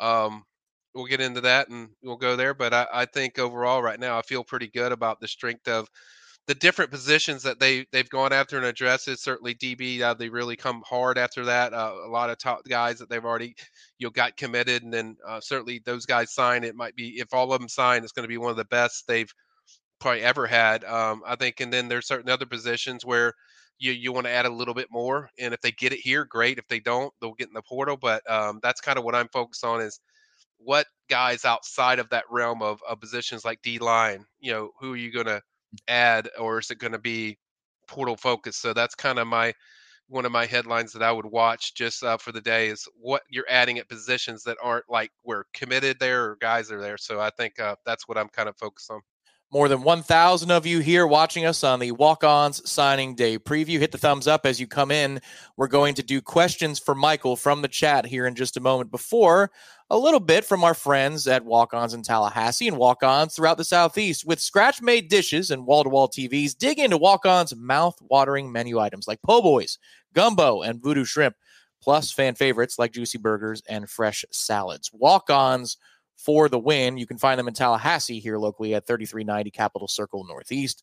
um, 0.00 0.44
we'll 0.94 1.06
get 1.06 1.20
into 1.20 1.40
that 1.42 1.68
and 1.68 1.90
we'll 2.02 2.16
go 2.16 2.36
there. 2.36 2.54
But 2.54 2.74
I, 2.74 2.86
I 2.92 3.04
think 3.06 3.38
overall, 3.38 3.82
right 3.82 4.00
now, 4.00 4.18
I 4.18 4.22
feel 4.22 4.44
pretty 4.44 4.68
good 4.68 4.92
about 4.92 5.20
the 5.20 5.28
strength 5.28 5.68
of 5.68 5.88
the 6.46 6.54
different 6.54 6.90
positions 6.90 7.42
that 7.42 7.58
they 7.58 7.86
they've 7.92 8.08
gone 8.08 8.32
after 8.32 8.56
and 8.56 8.66
addressed 8.66 9.08
it. 9.08 9.18
Certainly 9.18 9.56
DB, 9.56 10.00
uh, 10.00 10.14
they 10.14 10.28
really 10.28 10.56
come 10.56 10.82
hard 10.86 11.18
after 11.18 11.44
that. 11.44 11.74
Uh, 11.74 11.94
a 12.04 12.08
lot 12.08 12.30
of 12.30 12.38
top 12.38 12.60
guys 12.68 12.98
that 12.98 13.10
they've 13.10 13.24
already 13.24 13.54
you 13.98 14.06
know 14.06 14.10
got 14.10 14.36
committed, 14.36 14.82
and 14.82 14.92
then 14.92 15.16
uh, 15.26 15.40
certainly 15.40 15.80
those 15.84 16.06
guys 16.06 16.32
sign. 16.32 16.64
It 16.64 16.76
might 16.76 16.94
be 16.96 17.18
if 17.18 17.34
all 17.34 17.52
of 17.52 17.60
them 17.60 17.68
sign, 17.68 18.04
it's 18.04 18.12
going 18.12 18.24
to 18.24 18.28
be 18.28 18.38
one 18.38 18.50
of 18.50 18.56
the 18.56 18.64
best 18.66 19.06
they've 19.08 19.32
probably 20.00 20.22
ever 20.22 20.46
had. 20.46 20.84
Um, 20.84 21.22
I 21.26 21.36
think, 21.36 21.60
and 21.60 21.72
then 21.72 21.88
there's 21.88 22.06
certain 22.06 22.30
other 22.30 22.46
positions 22.46 23.04
where 23.04 23.32
you 23.78 23.92
you 23.92 24.12
want 24.12 24.26
to 24.26 24.32
add 24.32 24.46
a 24.46 24.50
little 24.50 24.74
bit 24.74 24.88
more, 24.90 25.30
and 25.38 25.52
if 25.52 25.60
they 25.60 25.72
get 25.72 25.92
it 25.92 26.00
here, 26.00 26.24
great. 26.24 26.58
If 26.58 26.68
they 26.68 26.80
don't, 26.80 27.12
they'll 27.20 27.34
get 27.34 27.48
in 27.48 27.54
the 27.54 27.62
portal. 27.62 27.96
But 27.96 28.28
um, 28.30 28.60
that's 28.62 28.80
kind 28.80 28.98
of 28.98 29.04
what 29.04 29.16
I'm 29.16 29.28
focused 29.28 29.64
on 29.64 29.80
is 29.80 30.00
what 30.58 30.86
guys 31.08 31.44
outside 31.44 31.98
of 31.98 32.08
that 32.10 32.24
realm 32.30 32.62
of, 32.62 32.80
of 32.88 33.00
positions 33.00 33.44
like 33.44 33.60
D 33.62 33.78
line, 33.78 34.24
you 34.40 34.52
know, 34.52 34.70
who 34.80 34.94
are 34.94 34.96
you 34.96 35.12
going 35.12 35.26
to 35.26 35.42
add, 35.88 36.28
or 36.38 36.58
is 36.58 36.70
it 36.70 36.78
going 36.78 36.92
to 36.92 36.98
be 36.98 37.38
portal 37.86 38.16
focused? 38.16 38.60
So 38.60 38.72
that's 38.72 38.94
kind 38.94 39.18
of 39.18 39.26
my 39.26 39.52
one 40.08 40.24
of 40.24 40.32
my 40.32 40.46
headlines 40.46 40.92
that 40.92 41.02
I 41.02 41.10
would 41.10 41.26
watch 41.26 41.74
just 41.74 42.04
uh, 42.04 42.16
for 42.16 42.32
the 42.32 42.40
day 42.40 42.68
is 42.68 42.86
what 42.96 43.22
you're 43.28 43.46
adding 43.48 43.78
at 43.78 43.88
positions 43.88 44.44
that 44.44 44.56
aren't 44.62 44.88
like 44.88 45.10
we're 45.24 45.44
committed 45.52 45.98
there 45.98 46.24
or 46.24 46.36
guys 46.40 46.70
are 46.70 46.80
there. 46.80 46.96
So 46.96 47.20
I 47.20 47.30
think 47.30 47.58
uh, 47.58 47.74
that's 47.84 48.06
what 48.06 48.16
I'm 48.16 48.28
kind 48.28 48.48
of 48.48 48.56
focused 48.56 48.90
on. 48.90 49.00
More 49.52 49.68
than 49.68 49.82
1,000 49.82 50.50
of 50.50 50.66
you 50.66 50.80
here 50.80 51.06
watching 51.06 51.44
us 51.44 51.62
on 51.62 51.78
the 51.78 51.92
Walk 51.92 52.24
Ons 52.24 52.68
Signing 52.68 53.14
Day 53.14 53.38
preview. 53.38 53.78
Hit 53.78 53.92
the 53.92 53.98
thumbs 53.98 54.26
up 54.26 54.44
as 54.44 54.60
you 54.60 54.66
come 54.66 54.90
in. 54.90 55.20
We're 55.56 55.68
going 55.68 55.94
to 55.94 56.02
do 56.02 56.20
questions 56.20 56.80
for 56.80 56.96
Michael 56.96 57.36
from 57.36 57.62
the 57.62 57.68
chat 57.68 58.06
here 58.06 58.26
in 58.26 58.34
just 58.34 58.56
a 58.56 58.60
moment. 58.60 58.90
Before 58.90 59.52
a 59.88 59.98
little 59.98 60.20
bit 60.20 60.44
from 60.44 60.64
our 60.64 60.74
friends 60.74 61.28
at 61.28 61.44
Walk 61.44 61.72
Ons 61.72 61.94
in 61.94 62.02
Tallahassee 62.02 62.66
and 62.66 62.76
Walk 62.76 63.04
Ons 63.04 63.34
throughout 63.34 63.56
the 63.56 63.64
Southeast. 63.64 64.26
With 64.26 64.40
scratch 64.40 64.82
made 64.82 65.08
dishes 65.08 65.52
and 65.52 65.64
wall 65.64 65.84
to 65.84 65.88
wall 65.88 66.08
TVs, 66.08 66.58
dig 66.58 66.80
into 66.80 66.96
Walk 66.96 67.24
On's 67.24 67.54
mouth 67.54 67.96
watering 68.02 68.50
menu 68.50 68.80
items 68.80 69.06
like 69.06 69.22
po' 69.22 69.42
boys, 69.42 69.78
gumbo, 70.12 70.62
and 70.62 70.82
voodoo 70.82 71.04
shrimp, 71.04 71.36
plus 71.80 72.10
fan 72.10 72.34
favorites 72.34 72.80
like 72.80 72.92
juicy 72.92 73.18
burgers 73.18 73.62
and 73.68 73.88
fresh 73.88 74.24
salads. 74.32 74.90
Walk 74.92 75.30
Ons 75.30 75.76
for 76.16 76.48
the 76.48 76.58
win. 76.58 76.98
You 76.98 77.06
can 77.06 77.18
find 77.18 77.38
them 77.38 77.46
in 77.46 77.54
Tallahassee 77.54 78.18
here 78.18 78.38
locally 78.38 78.74
at 78.74 78.86
3390 78.86 79.50
Capital 79.52 79.86
Circle 79.86 80.24
Northeast. 80.24 80.82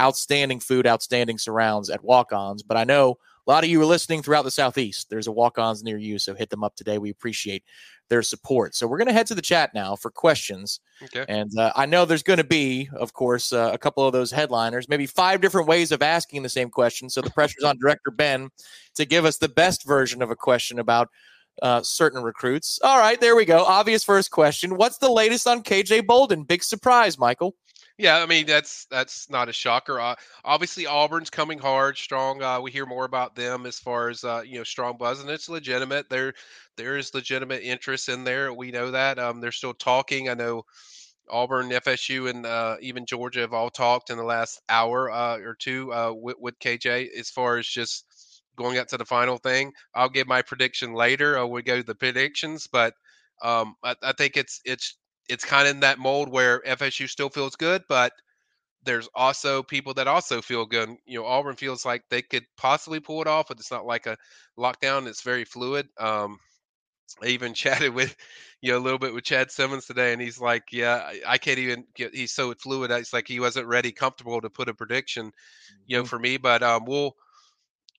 Outstanding 0.00 0.60
food, 0.60 0.86
outstanding 0.86 1.38
surrounds 1.38 1.88
at 1.88 2.04
Walk 2.04 2.32
Ons. 2.32 2.62
But 2.62 2.76
I 2.76 2.84
know 2.84 3.18
a 3.46 3.50
lot 3.50 3.64
of 3.64 3.70
you 3.70 3.80
are 3.80 3.86
listening 3.86 4.22
throughout 4.22 4.44
the 4.44 4.50
Southeast. 4.50 5.10
There's 5.10 5.26
a 5.26 5.32
Walk 5.32 5.58
Ons 5.58 5.82
near 5.82 5.98
you, 5.98 6.18
so 6.18 6.34
hit 6.34 6.50
them 6.50 6.62
up 6.62 6.76
today. 6.76 6.98
We 6.98 7.10
appreciate 7.10 7.64
their 8.12 8.22
support. 8.22 8.74
So 8.74 8.86
we're 8.86 8.98
going 8.98 9.08
to 9.08 9.14
head 9.14 9.26
to 9.28 9.34
the 9.34 9.40
chat 9.40 9.72
now 9.72 9.96
for 9.96 10.10
questions. 10.10 10.80
Okay. 11.02 11.24
And 11.30 11.50
uh, 11.58 11.72
I 11.74 11.86
know 11.86 12.04
there's 12.04 12.22
going 12.22 12.36
to 12.36 12.44
be, 12.44 12.90
of 12.94 13.14
course, 13.14 13.54
uh, 13.54 13.70
a 13.72 13.78
couple 13.78 14.06
of 14.06 14.12
those 14.12 14.30
headliners, 14.30 14.86
maybe 14.86 15.06
five 15.06 15.40
different 15.40 15.66
ways 15.66 15.92
of 15.92 16.02
asking 16.02 16.42
the 16.42 16.50
same 16.50 16.68
question. 16.68 17.08
So 17.08 17.22
the 17.22 17.30
pressure's 17.30 17.64
on 17.64 17.78
Director 17.80 18.10
Ben 18.10 18.50
to 18.96 19.06
give 19.06 19.24
us 19.24 19.38
the 19.38 19.48
best 19.48 19.86
version 19.86 20.20
of 20.20 20.30
a 20.30 20.36
question 20.36 20.78
about 20.78 21.08
uh, 21.62 21.80
certain 21.82 22.22
recruits. 22.22 22.78
All 22.84 22.98
right, 22.98 23.18
there 23.18 23.34
we 23.34 23.46
go. 23.46 23.64
Obvious 23.64 24.04
first 24.04 24.30
question. 24.30 24.76
What's 24.76 24.98
the 24.98 25.10
latest 25.10 25.46
on 25.46 25.62
KJ 25.62 26.06
Bolden? 26.06 26.44
Big 26.44 26.62
surprise, 26.62 27.18
Michael. 27.18 27.56
Yeah, 27.98 28.18
I 28.22 28.26
mean 28.26 28.46
that's 28.46 28.86
that's 28.86 29.28
not 29.30 29.48
a 29.48 29.52
shocker. 29.52 30.00
Uh, 30.00 30.14
obviously, 30.44 30.86
Auburn's 30.86 31.30
coming 31.30 31.58
hard, 31.58 31.96
strong. 31.98 32.42
Uh, 32.42 32.60
we 32.60 32.70
hear 32.70 32.86
more 32.86 33.04
about 33.04 33.34
them 33.34 33.66
as 33.66 33.78
far 33.78 34.08
as 34.08 34.24
uh, 34.24 34.42
you 34.44 34.58
know, 34.58 34.64
strong 34.64 34.96
buzz, 34.96 35.20
and 35.20 35.30
it's 35.30 35.48
legitimate. 35.48 36.08
There, 36.08 36.32
there 36.76 36.96
is 36.96 37.14
legitimate 37.14 37.62
interest 37.62 38.08
in 38.08 38.24
there. 38.24 38.52
We 38.52 38.70
know 38.70 38.90
that. 38.90 39.18
Um, 39.18 39.40
they're 39.40 39.52
still 39.52 39.74
talking. 39.74 40.28
I 40.28 40.34
know 40.34 40.62
Auburn, 41.30 41.72
FSU, 41.72 42.28
and 42.28 42.46
uh, 42.46 42.76
even 42.80 43.06
Georgia 43.06 43.40
have 43.40 43.52
all 43.54 43.70
talked 43.70 44.10
in 44.10 44.16
the 44.18 44.24
last 44.24 44.60
hour 44.68 45.10
uh, 45.10 45.38
or 45.38 45.54
two 45.54 45.92
uh, 45.92 46.12
with, 46.14 46.36
with 46.38 46.58
KJ 46.60 47.08
as 47.18 47.30
far 47.30 47.58
as 47.58 47.66
just 47.66 48.06
going 48.56 48.78
up 48.78 48.88
to 48.88 48.98
the 48.98 49.04
final 49.06 49.38
thing. 49.38 49.72
I'll 49.94 50.08
give 50.10 50.26
my 50.26 50.42
prediction 50.42 50.94
later. 50.94 51.38
Uh, 51.38 51.46
we 51.46 51.62
go 51.62 51.76
to 51.78 51.82
the 51.82 51.94
predictions, 51.94 52.66
but 52.70 52.94
um, 53.42 53.74
I, 53.82 53.94
I 54.02 54.12
think 54.12 54.36
it's 54.36 54.60
it's 54.64 54.96
it's 55.28 55.44
kind 55.44 55.66
of 55.68 55.74
in 55.74 55.80
that 55.80 55.98
mold 55.98 56.28
where 56.28 56.60
FSU 56.60 57.08
still 57.08 57.28
feels 57.28 57.56
good, 57.56 57.82
but 57.88 58.12
there's 58.84 59.08
also 59.14 59.62
people 59.62 59.94
that 59.94 60.08
also 60.08 60.42
feel 60.42 60.66
good. 60.66 60.90
You 61.06 61.20
know, 61.20 61.26
Auburn 61.26 61.56
feels 61.56 61.84
like 61.84 62.02
they 62.08 62.22
could 62.22 62.44
possibly 62.56 63.00
pull 63.00 63.20
it 63.22 63.28
off, 63.28 63.48
but 63.48 63.58
it's 63.58 63.70
not 63.70 63.86
like 63.86 64.06
a 64.06 64.16
lockdown. 64.58 65.06
It's 65.06 65.22
very 65.22 65.44
fluid. 65.44 65.88
Um, 65.98 66.38
I 67.22 67.26
even 67.28 67.54
chatted 67.54 67.94
with, 67.94 68.16
you 68.60 68.72
know, 68.72 68.78
a 68.78 68.80
little 68.80 68.98
bit 68.98 69.14
with 69.14 69.24
Chad 69.24 69.50
Simmons 69.50 69.86
today, 69.86 70.12
and 70.12 70.20
he's 70.20 70.40
like, 70.40 70.64
"Yeah, 70.72 70.96
I, 70.96 71.20
I 71.26 71.38
can't 71.38 71.58
even 71.58 71.84
get." 71.94 72.14
He's 72.14 72.32
so 72.32 72.52
fluid. 72.54 72.90
It's 72.90 73.12
like 73.12 73.28
he 73.28 73.40
wasn't 73.40 73.66
ready, 73.66 73.92
comfortable 73.92 74.40
to 74.40 74.50
put 74.50 74.68
a 74.68 74.74
prediction, 74.74 75.32
you 75.86 75.96
know, 75.96 76.02
mm-hmm. 76.02 76.08
for 76.08 76.18
me. 76.18 76.36
But 76.36 76.62
um, 76.62 76.84
we'll 76.84 77.14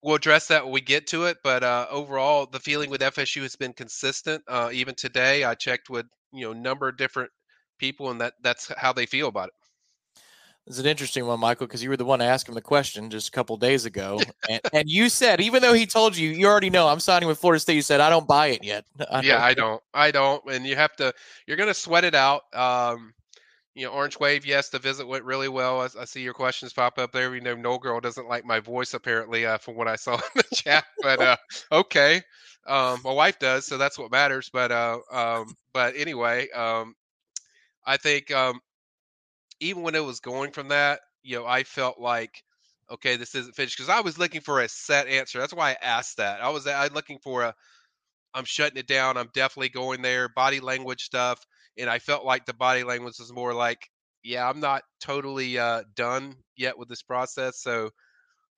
we'll 0.01 0.15
address 0.15 0.47
that 0.47 0.63
when 0.65 0.73
we 0.73 0.81
get 0.81 1.07
to 1.07 1.25
it. 1.25 1.37
But 1.43 1.63
uh, 1.63 1.87
overall, 1.89 2.45
the 2.45 2.59
feeling 2.59 2.89
with 2.89 3.01
FSU 3.01 3.41
has 3.43 3.55
been 3.55 3.73
consistent. 3.73 4.43
Uh, 4.47 4.69
even 4.73 4.95
today, 4.95 5.43
I 5.43 5.55
checked 5.55 5.89
with 5.89 6.05
you 6.33 6.45
know 6.45 6.53
number 6.53 6.87
of 6.87 6.97
different 6.97 7.31
people, 7.77 8.11
and 8.11 8.19
that 8.21 8.33
that's 8.41 8.71
how 8.77 8.93
they 8.93 9.05
feel 9.05 9.27
about 9.27 9.49
it. 9.49 9.53
It's 10.65 10.79
an 10.79 10.85
interesting 10.85 11.25
one, 11.25 11.41
Michael, 11.41 11.67
because 11.67 11.83
you 11.83 11.89
were 11.89 11.97
the 11.97 12.05
one 12.05 12.19
to 12.19 12.25
ask 12.25 12.47
him 12.47 12.55
the 12.55 12.61
question 12.61 13.09
just 13.09 13.27
a 13.27 13.31
couple 13.31 13.57
days 13.57 13.85
ago, 13.85 14.21
and, 14.49 14.61
and, 14.71 14.89
you 14.89 15.09
said 15.09 15.41
even 15.41 15.61
though 15.61 15.73
he 15.73 15.85
told 15.85 16.15
you 16.15 16.29
you 16.29 16.47
already 16.47 16.69
know 16.69 16.87
I'm 16.87 17.01
signing 17.01 17.27
with 17.27 17.37
Florida 17.37 17.59
State, 17.59 17.75
you 17.75 17.81
said 17.81 17.99
I 17.99 18.09
don't 18.09 18.27
buy 18.27 18.47
it 18.47 18.63
yet. 18.63 18.85
I 19.11 19.21
yeah, 19.21 19.43
I 19.43 19.53
don't, 19.53 19.81
I 19.93 20.11
don't, 20.11 20.43
and 20.49 20.65
you 20.65 20.75
have 20.75 20.95
to. 20.97 21.13
You're 21.47 21.57
going 21.57 21.67
to 21.67 21.73
sweat 21.73 22.05
it 22.05 22.15
out. 22.15 22.43
Um, 22.53 23.13
you 23.75 23.85
know, 23.85 23.91
Orange 23.91 24.19
Wave, 24.19 24.45
yes, 24.45 24.69
the 24.69 24.79
visit 24.79 25.07
went 25.07 25.23
really 25.23 25.49
well. 25.49 25.81
I, 25.81 25.87
I, 25.99 26.05
see 26.05 26.21
your 26.21 26.33
questions 26.33 26.73
pop 26.73 26.99
up 26.99 27.11
there. 27.11 27.33
You 27.33 27.41
know, 27.41 27.55
No 27.55 27.77
Girl 27.77 27.99
doesn't 27.99 28.27
like 28.27 28.45
my 28.45 28.59
voice 28.59 28.93
apparently, 28.93 29.45
uh, 29.45 29.57
from 29.57 29.75
what 29.75 29.87
I 29.87 29.95
saw 29.95 30.13
in 30.35 30.41
the 30.49 30.55
chat. 30.55 30.85
But 31.01 31.19
uh, 31.19 31.37
okay, 31.71 32.21
um, 32.67 33.01
my 33.03 33.11
wife 33.11 33.39
does, 33.39 33.65
so 33.65 33.77
that's 33.77 33.97
what 33.97 34.11
matters. 34.11 34.49
But 34.51 34.71
uh, 34.71 34.99
um, 35.11 35.55
but 35.73 35.95
anyway, 35.95 36.49
um, 36.51 36.95
I 37.85 37.97
think 37.97 38.31
um, 38.31 38.59
even 39.59 39.83
when 39.83 39.95
it 39.95 40.03
was 40.03 40.19
going 40.19 40.51
from 40.51 40.69
that, 40.69 40.99
you 41.23 41.37
know, 41.37 41.45
I 41.45 41.63
felt 41.63 41.99
like, 41.99 42.43
okay, 42.91 43.15
this 43.15 43.35
isn't 43.35 43.55
finished 43.55 43.77
because 43.77 43.89
I 43.89 44.01
was 44.01 44.17
looking 44.17 44.41
for 44.41 44.61
a 44.61 44.69
set 44.69 45.07
answer. 45.07 45.39
That's 45.39 45.53
why 45.53 45.71
I 45.71 45.77
asked 45.81 46.17
that. 46.17 46.41
I 46.41 46.49
was 46.49 46.67
I 46.67 46.87
looking 46.87 47.19
for 47.19 47.43
a, 47.43 47.55
I'm 48.33 48.45
shutting 48.45 48.77
it 48.77 48.87
down. 48.87 49.17
I'm 49.17 49.29
definitely 49.33 49.69
going 49.69 50.01
there. 50.01 50.29
Body 50.29 50.59
language 50.59 51.03
stuff, 51.03 51.45
and 51.77 51.89
I 51.89 51.99
felt 51.99 52.25
like 52.25 52.45
the 52.45 52.53
body 52.53 52.83
language 52.83 53.15
was 53.19 53.31
more 53.33 53.53
like, 53.53 53.89
yeah, 54.23 54.47
I'm 54.49 54.59
not 54.59 54.83
totally 55.01 55.57
uh, 55.59 55.83
done 55.95 56.35
yet 56.55 56.77
with 56.77 56.89
this 56.89 57.01
process. 57.03 57.61
So 57.61 57.91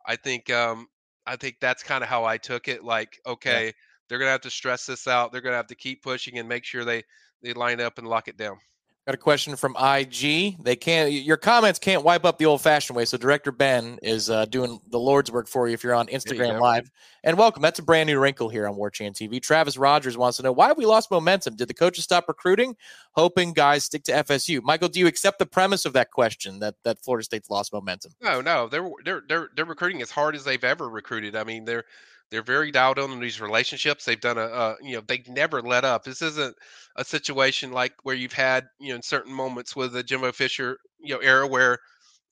I 0.06 0.16
think 0.16 0.50
um, 0.50 0.88
I 1.26 1.36
think 1.38 1.58
that's 1.60 1.84
kind 1.84 2.04
of 2.04 2.10
how 2.10 2.26
I 2.26 2.38
took 2.38 2.68
it. 2.68 2.84
Like, 2.84 3.20
okay, 3.26 3.68
yeah. 3.68 3.72
They're 4.08 4.20
going 4.20 4.28
to 4.28 4.34
have 4.34 4.42
to 4.42 4.50
stress 4.50 4.86
this 4.86 5.08
out. 5.08 5.32
They're 5.32 5.42
going 5.42 5.54
to 5.54 5.58
have 5.58 5.68
to 5.68 5.76
keep 5.76 6.04
pushing 6.04 6.38
and 6.38 6.48
make 6.48 6.64
sure 6.64 6.86
they 6.86 7.04
they 7.42 7.54
line 7.54 7.80
up 7.80 7.98
and 7.98 8.08
lock 8.08 8.28
it 8.28 8.38
down. 8.38 8.58
Got 9.06 9.14
a 9.14 9.18
question 9.20 9.56
from 9.56 9.76
IG. 9.80 10.64
They 10.64 10.76
can't. 10.76 11.12
Your 11.12 11.38
comments 11.38 11.78
can't 11.78 12.04
wipe 12.04 12.26
up 12.26 12.40
the 12.40 12.48
old-fashioned 12.48 12.98
way. 12.98 13.06
So 13.06 13.18
Director 13.20 13.52
Ben 13.52 14.00
is 14.02 14.32
uh, 14.32 14.46
doing 14.46 14.80
the 14.90 14.98
Lord's 14.98 15.32
work 15.32 15.48
for 15.48 15.68
you 15.68 15.76
if 15.76 15.84
you're 15.84 15.94
on 15.94 16.08
Instagram 16.08 16.54
you 16.54 16.60
Live. 16.60 16.90
And 17.24 17.38
welcome. 17.38 17.62
That's 17.62 17.78
a 17.78 17.84
brand 17.84 18.08
new 18.08 18.18
wrinkle 18.18 18.50
here 18.50 18.68
on 18.68 18.74
Warchant 18.74 19.12
TV. 19.12 19.40
Travis 19.40 19.78
Rogers 19.78 20.18
wants 20.18 20.38
to 20.38 20.44
know 20.44 20.52
why 20.52 20.70
have 20.70 20.80
we 20.80 20.88
lost 20.88 21.12
momentum? 21.12 21.56
Did 21.56 21.68
the 21.68 21.76
coaches 21.76 22.04
stop 22.04 22.28
recruiting, 22.28 22.76
hoping 23.12 23.54
guys 23.54 23.84
stick 23.84 24.04
to 24.06 24.12
FSU? 24.12 24.64
Michael, 24.64 24.90
do 24.90 25.00
you 25.00 25.06
accept 25.06 25.38
the 25.38 25.46
premise 25.46 25.86
of 25.86 25.94
that 25.94 26.10
question 26.10 26.58
that 26.62 26.74
that 26.84 26.98
Florida 26.98 27.24
State's 27.24 27.52
lost 27.52 27.74
momentum? 27.74 28.12
No, 28.24 28.42
no. 28.42 28.68
They're 28.68 28.90
they're 29.04 29.22
they're 29.30 29.50
they're 29.56 29.66
recruiting 29.66 30.02
as 30.02 30.10
hard 30.10 30.36
as 30.36 30.44
they've 30.44 30.64
ever 30.64 30.90
recruited. 30.90 31.36
I 31.36 31.44
mean, 31.44 31.64
they're 31.64 31.86
they're 32.32 32.44
very 32.44 32.72
dialed 32.72 32.98
in 32.98 33.12
on 33.12 33.20
these 33.20 33.40
relationships. 33.40 34.04
They've 34.04 34.20
done 34.20 34.38
a, 34.38 34.48
a, 34.48 34.76
you 34.82 34.96
know, 34.96 35.04
they've 35.08 35.28
never 35.28 35.62
let 35.62 35.86
up. 35.86 36.04
This 36.04 36.22
isn't 36.22 36.56
a 36.96 37.06
situation 37.06 37.72
like 37.72 37.94
where 38.04 38.16
you've 38.16 38.34
had, 38.34 38.66
you 38.80 38.90
know, 38.90 38.96
in 38.96 39.02
certain 39.02 39.34
moments 39.34 39.76
with 39.76 39.94
the 39.94 40.04
Jimbo 40.04 40.32
Fisher, 40.32 40.78
you 41.00 41.14
know, 41.14 41.22
era 41.22 41.48
where, 41.48 41.78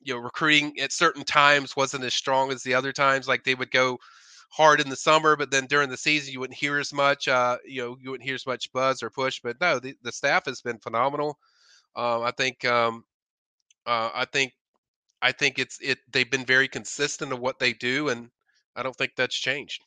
you 0.02 0.14
know, 0.14 0.20
recruiting 0.20 0.80
at 0.80 0.92
certain 0.92 1.24
times 1.24 1.76
wasn't 1.76 2.04
as 2.04 2.14
strong 2.14 2.52
as 2.52 2.64
the 2.64 2.74
other 2.74 2.92
times. 2.92 3.28
Like 3.28 3.44
they 3.44 3.56
would 3.56 3.72
go 3.72 3.98
hard 4.50 4.82
in 4.82 4.90
the 4.90 4.96
summer, 4.96 5.36
but 5.36 5.52
then 5.52 5.66
during 5.68 5.90
the 5.90 5.98
season 5.98 6.34
you 6.34 6.40
wouldn't 6.40 6.60
hear 6.60 6.80
as 6.80 6.92
much. 6.94 7.28
Uh, 7.28 7.58
you 7.66 7.82
know, 7.82 7.98
you 8.02 8.12
wouldn't 8.12 8.28
hear 8.28 8.36
as 8.36 8.48
much 8.48 8.72
buzz 8.74 9.04
or 9.04 9.10
push. 9.10 9.40
But 9.44 9.60
no, 9.62 9.80
the, 9.80 9.96
the 10.02 10.12
staff 10.12 10.46
has 10.46 10.62
been 10.62 10.80
phenomenal. 10.80 11.38
Um, 11.96 12.24
I 12.24 12.32
think, 12.32 12.66
um, 12.66 13.04
uh, 13.86 14.10
I 14.14 14.26
think, 14.26 14.54
I 15.22 15.32
think 15.32 15.58
it's 15.60 15.80
it. 15.82 16.00
They've 16.12 16.30
been 16.30 16.46
very 16.46 16.68
consistent 16.68 17.32
of 17.32 17.40
what 17.40 17.58
they 17.58 17.72
do, 17.74 18.10
and 18.10 18.30
I 18.76 18.84
don't 18.84 18.96
think 18.96 19.14
that's 19.16 19.36
changed. 19.36 19.84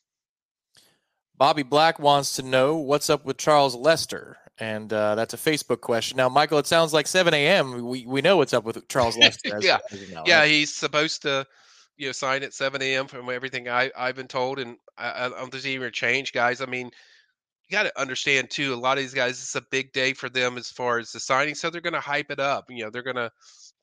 Bobby 1.37 1.63
Black 1.63 1.99
wants 1.99 2.37
to 2.37 2.43
know 2.43 2.77
what's 2.77 3.11
up 3.11 3.25
with 3.25 3.37
Charles 3.37 3.75
Lester, 3.75 4.39
and 4.59 4.91
uh, 4.93 5.15
that's 5.15 5.35
a 5.35 5.37
Facebook 5.37 5.81
question. 5.81 6.17
Now, 6.17 6.29
Michael, 6.29 6.59
it 6.59 6.67
sounds 6.67 6.95
like 6.95 7.07
7 7.07 7.35
a.m. 7.35 7.87
We 7.87 8.07
we 8.07 8.23
know 8.23 8.39
what's 8.39 8.55
up 8.55 8.65
with 8.65 8.89
Charles 8.89 9.17
Lester. 9.19 9.57
As, 9.57 9.65
yeah, 9.65 9.79
you 9.91 10.15
know, 10.15 10.23
yeah, 10.27 10.41
right? 10.41 10.51
he's 10.51 10.75
supposed 10.75 11.23
to 11.23 11.47
you 11.97 12.07
know 12.07 12.13
sign 12.13 12.43
at 12.43 12.55
7 12.55 12.81
a.m. 12.81 13.07
from 13.07 13.29
everything 13.29 13.69
I 13.69 13.91
I've 13.97 14.17
been 14.17 14.29
told, 14.29 14.59
and 14.59 14.77
I, 14.97 15.27
I 15.27 15.29
don't 15.29 15.39
think 15.39 15.53
there's 15.53 15.67
even 15.67 15.89
a 15.89 15.91
change, 15.91 16.33
guys. 16.33 16.63
I 16.63 16.67
mean, 16.67 16.91
you 17.69 17.73
got 17.77 17.83
to 17.83 18.01
understand 18.01 18.51
too. 18.51 18.73
A 18.73 18.77
lot 18.77 18.97
of 18.97 19.05
these 19.05 19.15
guys, 19.15 19.33
it's 19.33 19.57
a 19.57 19.63
big 19.71 19.93
day 19.93 20.15
for 20.15 20.31
them 20.31 20.57
as 20.57 20.71
far 20.71 20.99
as 20.99 21.13
the 21.13 21.21
signing, 21.21 21.55
so 21.55 21.69
they're 21.69 21.81
going 21.81 21.93
to 21.93 22.01
hype 22.01 22.31
it 22.31 22.41
up. 22.41 22.71
You 22.71 22.85
know, 22.85 22.91
they're 22.91 23.03
going 23.03 23.17
to 23.17 23.31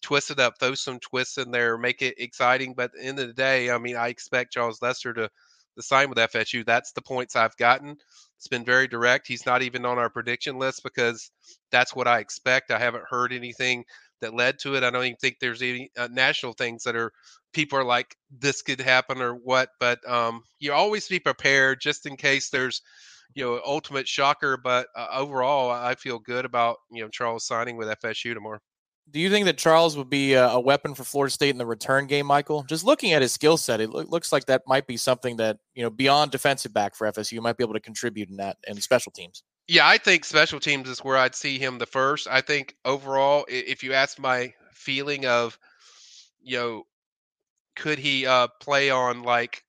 twist 0.04 0.30
it 0.32 0.40
up, 0.40 0.60
throw 0.60 0.76
some 0.76 1.00
twists 1.00 1.38
in 1.38 1.52
there, 1.52 1.78
make 1.78 2.02
it 2.02 2.16
exciting. 2.18 2.74
But 2.76 2.86
at 2.86 2.94
the 2.94 3.06
end 3.06 3.20
of 3.20 3.28
the 3.28 3.34
day, 3.34 3.72
I 3.72 3.78
mean, 3.78 3.96
I 3.96 4.10
expect 4.10 4.54
Charles 4.54 4.82
Lester 4.82 5.14
to, 5.14 5.30
to 5.76 5.82
sign 5.82 6.10
with 6.10 6.18
FSU. 6.20 6.66
That's 6.66 6.92
the 6.92 7.02
points 7.02 7.36
I've 7.36 7.58
gotten. 7.58 7.98
It's 8.38 8.48
been 8.48 8.66
very 8.66 8.88
direct. 8.88 9.28
He's 9.28 9.46
not 9.46 9.62
even 9.62 9.86
on 9.86 9.98
our 9.98 10.10
prediction 10.10 10.60
list 10.60 10.84
because 10.84 11.32
that's 11.72 11.96
what 11.96 12.08
I 12.08 12.20
expect. 12.20 12.72
I 12.72 12.80
haven't 12.80 13.06
heard 13.10 13.34
anything 13.34 13.86
that 14.22 14.34
led 14.34 14.60
to 14.60 14.76
it. 14.76 14.84
I 14.84 14.90
don't 14.90 15.04
even 15.06 15.18
think 15.18 15.38
there's 15.40 15.62
any 15.62 15.90
uh, 15.98 16.10
national 16.12 16.54
things 16.54 16.84
that 16.84 16.96
are 16.96 17.12
people 17.54 17.78
are 17.78 17.84
like 17.84 18.16
this 18.40 18.62
could 18.62 18.82
happen 18.82 19.22
or 19.22 19.34
what. 19.34 19.70
But 19.80 20.00
um, 20.10 20.44
you 20.60 20.74
always 20.74 21.08
be 21.08 21.20
prepared 21.20 21.80
just 21.82 22.06
in 22.06 22.18
case 22.18 22.50
there's 22.50 22.82
you 23.36 23.44
know 23.44 23.62
ultimate 23.66 24.08
shocker. 24.08 24.58
But 24.58 24.88
uh, 24.96 25.08
overall, 25.14 25.72
I 25.72 25.96
feel 25.96 26.20
good 26.20 26.46
about 26.46 26.78
you 26.92 27.04
know 27.04 27.10
Charles 27.10 27.46
signing 27.46 27.78
with 27.78 27.88
FSU 28.00 28.34
tomorrow. 28.34 28.60
Do 29.12 29.20
you 29.20 29.30
think 29.30 29.46
that 29.46 29.58
Charles 29.58 29.96
would 29.98 30.10
be 30.10 30.34
a, 30.34 30.60
weapon 30.60 30.96
for 30.96 31.04
Florida 31.04 31.32
State 31.32 31.50
in 31.50 31.58
the 31.58 31.66
return 31.66 32.08
game, 32.08 32.26
Michael? 32.26 32.64
Just 32.64 32.84
looking 32.84 33.14
at 33.14 33.22
his 33.22 33.32
skill 33.32 33.58
set, 33.58 33.80
it 33.80 33.90
lo- 33.90 34.06
looks 34.08 34.32
like 34.32 34.46
that 34.46 34.64
might 34.66 34.88
be 34.88 34.98
something 34.98 35.38
that 35.38 35.58
you 35.76 35.84
know 35.84 35.90
beyond 35.90 36.32
defensive 36.32 36.74
back 36.74 36.96
for 36.96 37.12
FSU 37.12 37.40
might 37.42 37.58
be 37.58 37.64
able 37.64 37.74
to 37.74 37.80
contribute 37.80 38.30
in 38.30 38.38
that 38.38 38.58
and 38.68 38.82
special 38.82 39.12
teams. 39.12 39.44
Yeah, 39.68 39.88
I 39.88 39.98
think 39.98 40.26
special 40.26 40.60
teams 40.60 40.90
is 40.90 41.00
where 41.00 41.18
I'd 41.18 41.36
see 41.36 41.60
him 41.60 41.78
the 41.78 41.86
first. 41.86 42.28
I 42.30 42.42
think 42.42 42.76
overall, 42.86 43.46
if 43.48 43.84
you 43.84 43.94
ask 43.94 44.20
my 44.20 44.54
feeling 44.74 45.26
of, 45.26 45.58
you 46.42 46.58
know, 46.58 46.84
could 47.76 48.00
he 48.00 48.26
uh, 48.26 48.48
play 48.60 48.90
on 48.90 49.24
like 49.24 49.64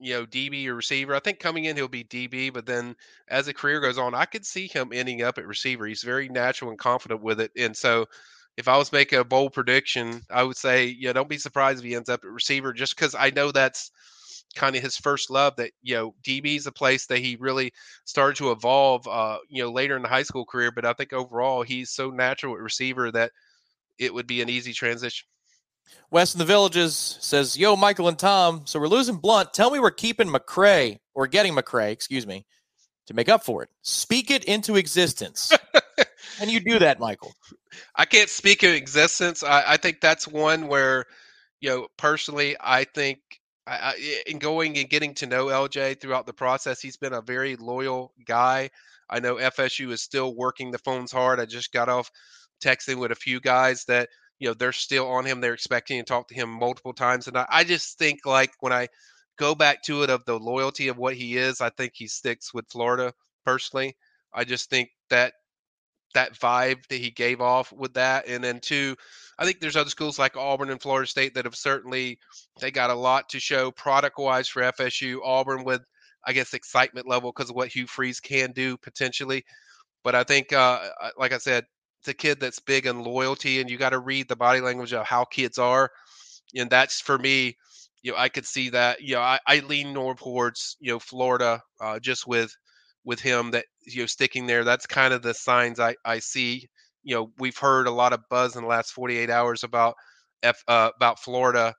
you 0.00 0.14
know, 0.14 0.24
DB 0.24 0.66
or 0.66 0.74
receiver. 0.74 1.14
I 1.14 1.20
think 1.20 1.38
coming 1.38 1.66
in 1.66 1.76
he'll 1.76 1.86
be 1.86 2.04
DB, 2.04 2.52
but 2.52 2.64
then 2.64 2.96
as 3.28 3.46
the 3.46 3.52
career 3.52 3.80
goes 3.80 3.98
on, 3.98 4.14
I 4.14 4.24
could 4.24 4.46
see 4.46 4.66
him 4.66 4.90
ending 4.92 5.22
up 5.22 5.36
at 5.36 5.46
receiver. 5.46 5.86
He's 5.86 6.02
very 6.02 6.28
natural 6.28 6.70
and 6.70 6.78
confident 6.78 7.22
with 7.22 7.38
it. 7.38 7.52
And 7.56 7.76
so 7.76 8.06
if 8.56 8.68
I 8.68 8.76
was 8.76 8.92
making 8.92 9.18
a 9.18 9.24
bold 9.24 9.52
prediction, 9.52 10.22
I 10.30 10.42
would 10.42 10.56
say, 10.56 10.86
yeah, 10.86 11.12
don't 11.12 11.28
be 11.28 11.38
surprised 11.38 11.78
if 11.78 11.84
he 11.84 11.94
ends 11.94 12.08
up 12.08 12.24
at 12.24 12.30
receiver 12.30 12.72
just 12.72 12.96
because 12.96 13.14
I 13.14 13.30
know 13.30 13.52
that's 13.52 13.90
kind 14.54 14.76
of 14.76 14.82
his 14.82 14.96
first 14.96 15.30
love 15.30 15.56
that, 15.56 15.72
you 15.82 15.94
know, 15.94 16.14
DB 16.22 16.56
is 16.56 16.66
a 16.66 16.72
place 16.72 17.06
that 17.06 17.18
he 17.18 17.36
really 17.36 17.72
started 18.04 18.36
to 18.36 18.50
evolve, 18.50 19.06
uh, 19.06 19.38
you 19.48 19.62
know, 19.62 19.70
later 19.70 19.96
in 19.96 20.02
the 20.02 20.08
high 20.08 20.24
school 20.24 20.44
career. 20.44 20.72
But 20.72 20.84
I 20.84 20.92
think 20.92 21.12
overall 21.12 21.62
he's 21.62 21.90
so 21.90 22.10
natural 22.10 22.54
at 22.54 22.60
receiver 22.60 23.10
that 23.12 23.32
it 23.98 24.12
would 24.12 24.26
be 24.26 24.42
an 24.42 24.48
easy 24.48 24.72
transition. 24.72 25.26
West 26.10 26.34
in 26.34 26.38
the 26.38 26.44
Villages 26.44 27.18
says, 27.20 27.56
Yo, 27.56 27.76
Michael 27.76 28.08
and 28.08 28.18
Tom. 28.18 28.62
So 28.64 28.80
we're 28.80 28.88
losing 28.88 29.16
Blount. 29.16 29.54
Tell 29.54 29.70
me 29.70 29.78
we're 29.78 29.90
keeping 29.90 30.28
McCray 30.28 30.98
or 31.14 31.26
getting 31.26 31.54
McCray, 31.54 31.92
excuse 31.92 32.26
me, 32.26 32.46
to 33.06 33.14
make 33.14 33.28
up 33.28 33.44
for 33.44 33.62
it. 33.62 33.68
Speak 33.82 34.30
it 34.30 34.44
into 34.44 34.76
existence. 34.76 35.52
Can 36.38 36.48
you 36.48 36.60
do 36.60 36.78
that, 36.78 36.98
Michael? 36.98 37.32
I 37.96 38.04
can't 38.04 38.28
speak 38.30 38.62
of 38.62 38.70
existence. 38.72 39.42
I, 39.42 39.64
I 39.66 39.76
think 39.76 40.00
that's 40.00 40.26
one 40.28 40.66
where, 40.68 41.06
you 41.60 41.70
know, 41.70 41.88
personally, 41.96 42.56
I 42.60 42.84
think 42.84 43.20
I, 43.66 43.76
I, 43.76 43.94
eh, 43.98 44.22
in 44.26 44.38
going 44.38 44.78
and 44.78 44.88
getting 44.88 45.14
to 45.14 45.26
know 45.26 45.46
LJ 45.46 46.00
throughout 46.00 46.26
the 46.26 46.32
process, 46.32 46.80
he's 46.80 46.96
been 46.96 47.12
a 47.12 47.22
very 47.22 47.56
loyal 47.56 48.12
guy. 48.26 48.70
I 49.08 49.20
know 49.20 49.38
FSU 49.38 49.90
is 49.90 50.02
still 50.02 50.34
working 50.34 50.70
the 50.70 50.78
phones 50.78 51.12
hard. 51.12 51.40
I 51.40 51.46
just 51.46 51.72
got 51.72 51.88
off 51.88 52.10
texting 52.62 52.96
with 52.96 53.12
a 53.12 53.16
few 53.16 53.40
guys 53.40 53.84
that 53.86 54.08
you 54.38 54.48
know 54.48 54.54
they're 54.54 54.72
still 54.72 55.08
on 55.08 55.24
him. 55.26 55.40
They're 55.40 55.54
expecting 55.54 55.98
to 55.98 56.04
talk 56.04 56.28
to 56.28 56.34
him 56.34 56.48
multiple 56.50 56.92
times, 56.94 57.26
and 57.28 57.36
I, 57.36 57.46
I 57.48 57.64
just 57.64 57.98
think 57.98 58.24
like 58.26 58.52
when 58.60 58.72
I 58.72 58.88
go 59.38 59.54
back 59.54 59.82
to 59.84 60.02
it 60.02 60.10
of 60.10 60.24
the 60.26 60.38
loyalty 60.38 60.88
of 60.88 60.98
what 60.98 61.14
he 61.16 61.36
is, 61.36 61.60
I 61.60 61.70
think 61.70 61.92
he 61.94 62.06
sticks 62.06 62.54
with 62.54 62.68
Florida 62.70 63.12
personally. 63.44 63.96
I 64.32 64.44
just 64.44 64.70
think 64.70 64.90
that 65.10 65.34
that 66.14 66.34
vibe 66.34 66.86
that 66.88 67.00
he 67.00 67.10
gave 67.10 67.40
off 67.40 67.72
with 67.72 67.94
that. 67.94 68.26
And 68.28 68.42
then 68.42 68.60
two, 68.60 68.96
I 69.38 69.44
think 69.44 69.60
there's 69.60 69.76
other 69.76 69.90
schools 69.90 70.18
like 70.18 70.36
Auburn 70.36 70.70
and 70.70 70.82
Florida 70.82 71.06
State 71.06 71.34
that 71.34 71.44
have 71.44 71.56
certainly 71.56 72.18
they 72.60 72.70
got 72.70 72.90
a 72.90 72.94
lot 72.94 73.28
to 73.30 73.40
show 73.40 73.70
product 73.70 74.18
wise 74.18 74.48
for 74.48 74.62
FSU. 74.62 75.18
Auburn 75.24 75.64
with 75.64 75.82
I 76.26 76.32
guess 76.32 76.54
excitement 76.54 77.08
level 77.08 77.32
because 77.32 77.50
of 77.50 77.56
what 77.56 77.68
Hugh 77.68 77.86
Freeze 77.86 78.20
can 78.20 78.52
do 78.52 78.76
potentially. 78.76 79.44
But 80.02 80.14
I 80.14 80.24
think, 80.24 80.52
uh, 80.52 80.88
like 81.18 81.32
I 81.32 81.38
said, 81.38 81.64
it's 82.00 82.08
a 82.08 82.14
kid 82.14 82.40
that's 82.40 82.58
big 82.58 82.86
on 82.86 83.02
loyalty, 83.02 83.60
and 83.60 83.70
you 83.70 83.76
got 83.76 83.90
to 83.90 83.98
read 83.98 84.28
the 84.28 84.36
body 84.36 84.60
language 84.60 84.92
of 84.92 85.04
how 85.06 85.24
kids 85.24 85.58
are, 85.58 85.90
and 86.54 86.70
that's 86.70 87.00
for 87.00 87.18
me. 87.18 87.56
You 88.02 88.12
know, 88.12 88.18
I 88.18 88.30
could 88.30 88.46
see 88.46 88.70
that. 88.70 89.02
You 89.02 89.16
know, 89.16 89.20
I, 89.20 89.38
I 89.46 89.58
lean 89.60 89.94
more 89.94 90.14
towards 90.14 90.76
you 90.80 90.92
know 90.92 90.98
Florida, 90.98 91.62
uh, 91.80 91.98
just 92.00 92.26
with 92.26 92.54
with 93.04 93.20
him 93.20 93.50
that 93.52 93.66
you 93.86 94.02
know 94.02 94.06
sticking 94.06 94.46
there. 94.46 94.64
That's 94.64 94.86
kind 94.86 95.14
of 95.14 95.22
the 95.22 95.34
signs 95.34 95.80
I 95.80 95.96
I 96.04 96.18
see. 96.20 96.68
You 97.02 97.14
know, 97.14 97.32
we've 97.38 97.56
heard 97.56 97.86
a 97.86 97.90
lot 97.92 98.12
of 98.12 98.20
buzz 98.28 98.56
in 98.56 98.62
the 98.62 98.68
last 98.68 98.92
48 98.92 99.30
hours 99.30 99.64
about 99.64 99.94
F 100.42 100.62
uh, 100.68 100.90
about 100.96 101.20
Florida 101.20 101.74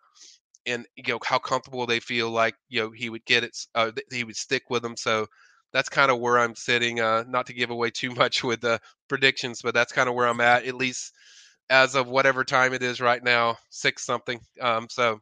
and 0.66 0.86
you 0.96 1.04
know 1.14 1.20
how 1.26 1.40
comfortable 1.40 1.86
they 1.86 2.00
feel 2.00 2.30
like 2.30 2.56
you 2.70 2.82
know 2.82 2.92
he 2.92 3.10
would 3.10 3.26
get 3.26 3.44
it 3.44 3.58
uh, 3.76 3.92
he 4.12 4.24
would 4.24 4.36
stick 4.36 4.64
with 4.70 4.82
them 4.84 4.96
so 4.96 5.26
that's 5.74 5.90
kind 5.90 6.12
of 6.12 6.20
where 6.20 6.40
i'm 6.40 6.56
sitting 6.56 7.00
uh, 7.00 7.24
not 7.28 7.46
to 7.46 7.54
give 7.54 7.70
away 7.70 7.90
too 7.90 8.12
much 8.12 8.44
with 8.44 8.62
the 8.62 8.80
predictions 9.08 9.62
but 9.62 9.74
that's 9.74 9.94
kind 9.94 10.10
of 10.10 10.16
where 10.16 10.28
i'm 10.28 10.42
at 10.42 10.66
at 10.66 10.76
least 10.76 11.14
as 11.70 11.96
of 11.96 12.08
whatever 12.08 12.44
time 12.44 12.74
it 12.74 12.84
is 12.84 13.02
right 13.02 13.24
now 13.24 13.56
six 13.70 14.06
something 14.06 14.40
um, 14.62 14.88
so 14.90 15.20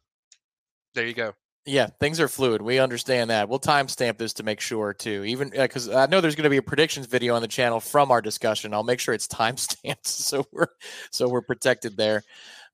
there 0.95 1.05
you 1.05 1.13
go 1.13 1.33
yeah, 1.69 1.87
things 1.99 2.19
are 2.19 2.27
fluid. 2.27 2.61
We 2.61 2.79
understand 2.79 3.29
that. 3.29 3.47
We'll 3.47 3.59
timestamp 3.59 4.17
this 4.17 4.33
to 4.33 4.43
make 4.43 4.59
sure 4.59 4.93
too. 4.93 5.23
Even 5.25 5.49
because 5.49 5.87
uh, 5.87 5.99
I 5.99 6.05
know 6.07 6.21
there's 6.21 6.35
going 6.35 6.43
to 6.43 6.49
be 6.49 6.57
a 6.57 6.61
predictions 6.61 7.05
video 7.05 7.35
on 7.35 7.41
the 7.41 7.47
channel 7.47 7.79
from 7.79 8.11
our 8.11 8.21
discussion. 8.21 8.73
I'll 8.73 8.83
make 8.83 8.99
sure 8.99 9.13
it's 9.13 9.27
timestamped 9.27 10.05
so 10.05 10.45
we're 10.51 10.67
so 11.11 11.29
we're 11.29 11.41
protected 11.41 11.97
there. 11.97 12.23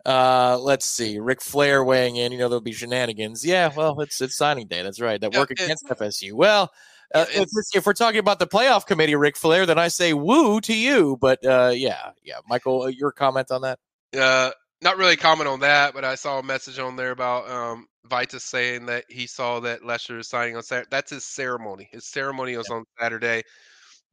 Uh, 0.05 0.57
let's 0.59 0.85
see. 0.85 1.19
Ric 1.19 1.41
Flair 1.41 1.83
weighing 1.83 2.15
in. 2.15 2.31
You 2.31 2.37
know 2.37 2.47
there'll 2.47 2.61
be 2.61 2.71
shenanigans. 2.71 3.45
Yeah, 3.45 3.71
well, 3.75 3.99
it's 4.01 4.21
it's 4.21 4.35
signing 4.35 4.67
day. 4.67 4.81
That's 4.81 5.01
right. 5.01 5.19
That 5.19 5.33
yeah, 5.33 5.39
work 5.39 5.51
against 5.51 5.85
FSU. 5.85 6.33
Well, 6.33 6.71
uh, 7.13 7.25
if, 7.29 7.49
if, 7.73 7.85
we're 7.85 7.93
talking 7.93 8.19
about 8.19 8.39
the 8.39 8.47
playoff 8.47 8.85
committee, 8.85 9.15
Ric 9.15 9.37
Flair, 9.37 9.65
then 9.65 9.77
I 9.77 9.89
say 9.89 10.13
woo 10.13 10.59
to 10.61 10.75
you. 10.75 11.17
But 11.20 11.46
uh, 11.46 11.72
yeah, 11.74 12.11
yeah, 12.24 12.35
Michael, 12.48 12.83
uh, 12.83 12.87
your 12.87 13.11
comment 13.11 13.51
on 13.51 13.61
that? 13.61 13.79
Uh, 14.17 14.51
not 14.81 14.98
really 14.98 15.16
comment 15.16 15.48
on 15.48 15.61
that, 15.61 15.94
but 15.94 16.05
I 16.05 16.16
saw 16.16 16.40
a 16.40 16.44
message 16.44 16.79
on 16.79 16.96
there 16.96 17.11
about 17.11 17.50
um, 17.50 17.88
Vitus 18.05 18.44
saying 18.44 18.85
that 18.88 19.05
he 19.09 19.27
saw 19.27 19.59
that 19.61 19.85
Lester 19.85 20.20
is 20.20 20.29
signing 20.29 20.55
on 20.55 20.64
Saturday. 20.64 20.88
That's 20.92 21.11
his 21.11 21.25
ceremony. 21.25 21.90
His 21.92 22.05
ceremony 22.05 22.57
was 22.57 22.68
yeah. 22.70 22.77
on 22.77 22.85
Saturday. 23.00 23.44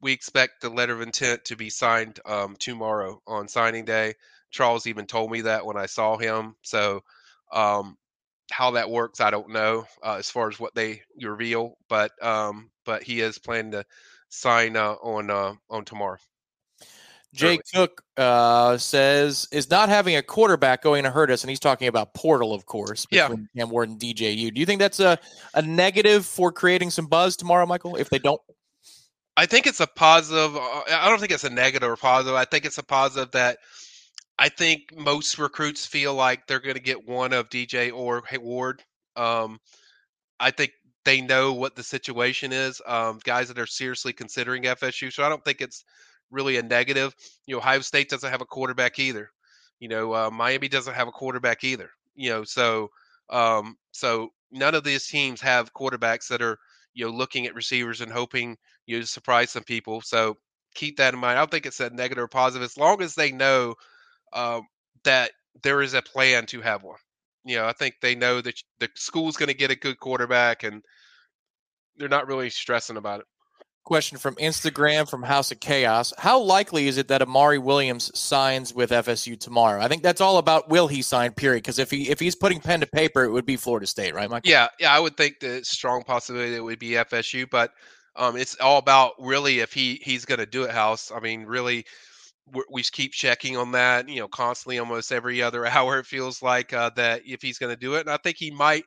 We 0.01 0.11
expect 0.11 0.61
the 0.61 0.69
letter 0.69 0.93
of 0.93 1.01
intent 1.01 1.45
to 1.45 1.55
be 1.55 1.69
signed 1.69 2.19
um, 2.25 2.55
tomorrow 2.59 3.21
on 3.27 3.47
signing 3.47 3.85
day. 3.85 4.13
Charles 4.51 4.87
even 4.87 5.05
told 5.05 5.31
me 5.31 5.41
that 5.41 5.65
when 5.65 5.77
I 5.77 5.85
saw 5.85 6.17
him. 6.17 6.55
So, 6.61 7.01
um, 7.51 7.97
how 8.51 8.71
that 8.71 8.89
works, 8.89 9.21
I 9.21 9.31
don't 9.31 9.49
know 9.49 9.85
uh, 10.03 10.15
as 10.15 10.29
far 10.29 10.49
as 10.49 10.59
what 10.59 10.75
they 10.75 11.01
reveal, 11.21 11.77
but 11.89 12.11
um, 12.21 12.69
but 12.85 13.03
he 13.03 13.21
is 13.21 13.39
planning 13.39 13.71
to 13.71 13.85
sign 14.29 14.75
uh, 14.75 14.93
on 14.93 15.29
uh, 15.29 15.53
on 15.69 15.85
tomorrow. 15.85 16.17
Jake 17.33 17.61
Cook 17.73 18.03
uh, 18.15 18.77
says, 18.77 19.47
"Is 19.51 19.69
not 19.69 19.89
having 19.89 20.15
a 20.15 20.21
quarterback 20.21 20.83
going 20.83 21.03
to 21.03 21.09
hurt 21.09 21.31
us?" 21.31 21.43
And 21.43 21.49
he's 21.49 21.59
talking 21.59 21.87
about 21.87 22.13
Portal, 22.13 22.53
of 22.53 22.65
course, 22.65 23.05
between 23.07 23.49
yeah. 23.53 23.61
Cam 23.63 23.71
Ward 23.71 23.89
and 23.89 23.99
DJU. 23.99 24.53
Do 24.53 24.59
you 24.59 24.65
think 24.65 24.79
that's 24.79 24.99
a, 24.99 25.17
a 25.55 25.61
negative 25.61 26.25
for 26.25 26.51
creating 26.51 26.91
some 26.91 27.07
buzz 27.07 27.35
tomorrow, 27.35 27.65
Michael? 27.65 27.95
If 27.95 28.09
they 28.09 28.19
don't, 28.19 28.39
I 29.35 29.45
think 29.47 29.65
it's 29.65 29.79
a 29.79 29.87
positive. 29.87 30.55
Uh, 30.55 30.83
I 30.91 31.09
don't 31.09 31.19
think 31.19 31.31
it's 31.31 31.43
a 31.43 31.49
negative 31.49 31.89
or 31.89 31.95
positive. 31.95 32.35
I 32.35 32.45
think 32.45 32.65
it's 32.65 32.77
a 32.77 32.83
positive 32.83 33.31
that 33.31 33.57
I 34.37 34.49
think 34.49 34.95
most 34.95 35.39
recruits 35.39 35.85
feel 35.85 36.13
like 36.13 36.45
they're 36.45 36.59
going 36.59 36.75
to 36.75 36.81
get 36.81 37.07
one 37.07 37.33
of 37.33 37.49
DJ 37.49 37.91
or 37.91 38.23
Ward. 38.39 38.83
Um, 39.15 39.59
I 40.39 40.51
think 40.51 40.71
they 41.03 41.21
know 41.21 41.53
what 41.53 41.75
the 41.75 41.83
situation 41.83 42.51
is. 42.51 42.81
Um, 42.85 43.19
guys 43.23 43.47
that 43.47 43.59
are 43.59 43.65
seriously 43.65 44.13
considering 44.13 44.63
FSU, 44.63 45.11
so 45.11 45.23
I 45.23 45.29
don't 45.29 45.43
think 45.43 45.61
it's 45.61 45.83
really 46.33 46.57
a 46.57 46.63
negative. 46.63 47.15
You 47.45 47.55
know, 47.55 47.59
Ohio 47.59 47.81
State 47.81 48.09
doesn't 48.09 48.29
have 48.29 48.41
a 48.41 48.45
quarterback 48.45 48.99
either. 48.99 49.29
You 49.79 49.89
know, 49.89 50.13
uh, 50.13 50.29
Miami 50.31 50.67
doesn't 50.67 50.93
have 50.93 51.07
a 51.07 51.11
quarterback 51.11 51.63
either. 51.63 51.89
You 52.15 52.29
know, 52.29 52.43
so 52.43 52.89
um, 53.29 53.77
so 53.91 54.29
none 54.51 54.75
of 54.75 54.83
these 54.83 55.07
teams 55.07 55.41
have 55.41 55.73
quarterbacks 55.73 56.27
that 56.29 56.41
are 56.41 56.57
you 56.93 57.05
know 57.05 57.11
looking 57.11 57.45
at 57.45 57.55
receivers 57.55 58.01
and 58.01 58.11
hoping 58.11 58.57
you 58.85 58.99
know, 58.99 59.05
surprise 59.05 59.51
some 59.51 59.63
people. 59.63 60.01
So 60.01 60.37
keep 60.75 60.97
that 60.97 61.13
in 61.13 61.19
mind. 61.19 61.37
I 61.37 61.41
don't 61.41 61.51
think 61.51 61.65
it's 61.65 61.79
a 61.79 61.89
negative 61.89 62.23
or 62.23 62.27
positive 62.27 62.65
as 62.65 62.77
long 62.77 63.01
as 63.01 63.15
they 63.15 63.31
know 63.31 63.75
uh, 64.33 64.61
that 65.03 65.31
there 65.61 65.81
is 65.81 65.93
a 65.93 66.01
plan 66.01 66.45
to 66.47 66.61
have 66.61 66.83
one. 66.83 66.97
You 67.45 67.57
know, 67.57 67.65
I 67.65 67.73
think 67.73 67.95
they 68.01 68.15
know 68.15 68.41
that 68.41 68.61
the 68.79 68.89
school's 68.95 69.37
going 69.37 69.47
to 69.47 69.53
get 69.53 69.71
a 69.71 69.75
good 69.75 69.99
quarterback, 69.99 70.63
and 70.63 70.81
they're 71.97 72.09
not 72.09 72.27
really 72.27 72.49
stressing 72.49 72.97
about 72.97 73.19
it. 73.19 73.25
Question 73.85 74.17
from 74.17 74.35
Instagram 74.35 75.09
from 75.09 75.23
House 75.23 75.51
of 75.51 75.59
Chaos. 75.59 76.13
How 76.17 76.39
likely 76.39 76.87
is 76.87 76.97
it 76.97 77.09
that 77.09 77.21
Amari 77.21 77.57
Williams 77.57 78.17
signs 78.17 78.73
with 78.73 78.91
FSU 78.91 79.37
tomorrow? 79.37 79.81
I 79.81 79.89
think 79.89 80.03
that's 80.03 80.21
all 80.21 80.37
about 80.37 80.69
will 80.69 80.87
he 80.87 81.01
sign, 81.01 81.33
period. 81.33 81.63
Because 81.63 81.79
if 81.79 81.91
he 81.91 82.09
if 82.09 82.17
he's 82.17 82.33
putting 82.33 82.61
pen 82.61 82.79
to 82.79 82.87
paper, 82.87 83.25
it 83.25 83.31
would 83.31 83.45
be 83.45 83.57
Florida 83.57 83.85
State, 83.85 84.15
right, 84.15 84.29
Mike? 84.29 84.43
Yeah, 84.45 84.69
yeah, 84.79 84.95
I 84.95 85.01
would 85.01 85.17
think 85.17 85.41
the 85.41 85.65
strong 85.65 86.01
possibility 86.03 86.55
it 86.55 86.63
would 86.63 86.79
be 86.79 86.91
FSU, 86.91 87.49
but 87.49 87.73
um, 88.15 88.37
it's 88.37 88.55
all 88.61 88.77
about 88.77 89.15
really 89.19 89.59
if 89.59 89.73
he 89.73 89.99
he's 90.01 90.23
going 90.23 90.39
to 90.39 90.45
do 90.45 90.63
it. 90.63 90.71
House. 90.71 91.11
I 91.13 91.19
mean, 91.19 91.43
really, 91.43 91.85
we 92.71 92.83
keep 92.83 93.11
checking 93.11 93.57
on 93.57 93.73
that. 93.73 94.07
You 94.07 94.21
know, 94.21 94.29
constantly, 94.29 94.79
almost 94.79 95.11
every 95.11 95.41
other 95.41 95.65
hour. 95.67 95.99
It 95.99 96.05
feels 96.05 96.41
like 96.41 96.71
uh, 96.71 96.91
that 96.95 97.23
if 97.25 97.41
he's 97.41 97.57
going 97.57 97.73
to 97.73 97.79
do 97.79 97.95
it, 97.95 98.01
and 98.01 98.11
I 98.11 98.17
think 98.17 98.37
he 98.37 98.49
might 98.49 98.85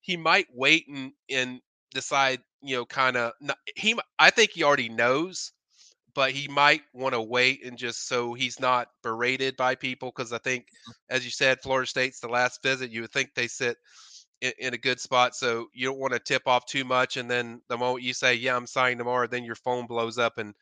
he 0.00 0.16
might 0.16 0.48
wait 0.52 0.88
and 0.88 1.12
and 1.30 1.60
decide 1.94 2.40
you 2.62 2.76
know, 2.76 2.86
kind 2.86 3.16
of 3.16 3.32
he. 3.76 3.96
I 4.18 4.30
think 4.30 4.52
he 4.52 4.62
already 4.62 4.88
knows, 4.88 5.52
but 6.14 6.30
he 6.30 6.48
might 6.48 6.82
want 6.94 7.14
to 7.14 7.20
wait 7.20 7.64
and 7.64 7.76
just 7.76 8.08
so 8.08 8.34
he's 8.34 8.60
not 8.60 8.88
berated 9.02 9.56
by 9.56 9.74
people. 9.74 10.12
Because 10.14 10.32
I 10.32 10.38
think, 10.38 10.66
mm. 10.88 10.92
as 11.10 11.24
you 11.24 11.30
said, 11.30 11.60
Florida 11.60 11.88
State's 11.88 12.20
the 12.20 12.28
last 12.28 12.62
visit. 12.62 12.90
You 12.90 13.02
would 13.02 13.12
think 13.12 13.30
they 13.34 13.48
sit 13.48 13.76
in, 14.40 14.52
in 14.58 14.74
a 14.74 14.78
good 14.78 15.00
spot, 15.00 15.34
so 15.34 15.66
you 15.74 15.88
don't 15.88 15.98
want 15.98 16.12
to 16.12 16.20
tip 16.20 16.42
off 16.46 16.66
too 16.66 16.84
much. 16.84 17.16
And 17.16 17.30
then 17.30 17.60
the 17.68 17.76
moment 17.76 18.04
you 18.04 18.14
say, 18.14 18.34
"Yeah, 18.34 18.56
I'm 18.56 18.66
signing 18.66 18.98
tomorrow," 18.98 19.26
then 19.26 19.44
your 19.44 19.56
phone 19.56 19.86
blows 19.86 20.18
up 20.18 20.38
and 20.38 20.54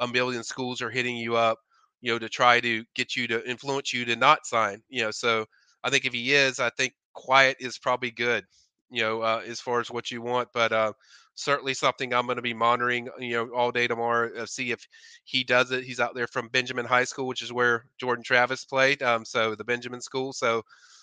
a 0.00 0.06
million 0.06 0.44
schools 0.44 0.82
are 0.82 0.90
hitting 0.90 1.16
you 1.16 1.36
up, 1.36 1.58
you 2.02 2.12
know, 2.12 2.18
to 2.18 2.28
try 2.28 2.60
to 2.60 2.84
get 2.94 3.16
you 3.16 3.26
to 3.28 3.48
influence 3.48 3.94
you 3.94 4.04
to 4.04 4.16
not 4.16 4.46
sign. 4.46 4.82
You 4.90 5.04
know, 5.04 5.10
so 5.10 5.46
I 5.82 5.88
think 5.88 6.04
if 6.04 6.12
he 6.12 6.34
is, 6.34 6.60
I 6.60 6.68
think 6.70 6.92
quiet 7.14 7.56
is 7.60 7.78
probably 7.78 8.10
good. 8.10 8.44
You 8.90 9.02
know, 9.02 9.20
uh, 9.22 9.42
as 9.46 9.60
far 9.60 9.80
as 9.80 9.90
what 9.90 10.10
you 10.10 10.22
want, 10.22 10.48
but 10.52 10.72
uh, 10.72 10.92
certainly 11.36 11.74
something 11.74 12.12
I'm 12.12 12.26
going 12.26 12.36
to 12.36 12.42
be 12.42 12.54
monitoring, 12.54 13.08
you 13.18 13.34
know, 13.34 13.48
all 13.54 13.70
day 13.70 13.86
tomorrow. 13.86 14.30
Uh, 14.36 14.46
see 14.46 14.72
if 14.72 14.86
he 15.24 15.44
does 15.44 15.70
it. 15.70 15.84
He's 15.84 16.00
out 16.00 16.14
there 16.14 16.26
from 16.26 16.48
Benjamin 16.48 16.86
High 16.86 17.04
School, 17.04 17.26
which 17.26 17.42
is 17.42 17.52
where 17.52 17.86
Jordan 18.00 18.24
Travis 18.24 18.64
played. 18.64 19.02
Um, 19.02 19.24
so 19.24 19.54
the 19.54 19.64
Benjamin 19.64 20.00
School. 20.00 20.32
So 20.32 20.62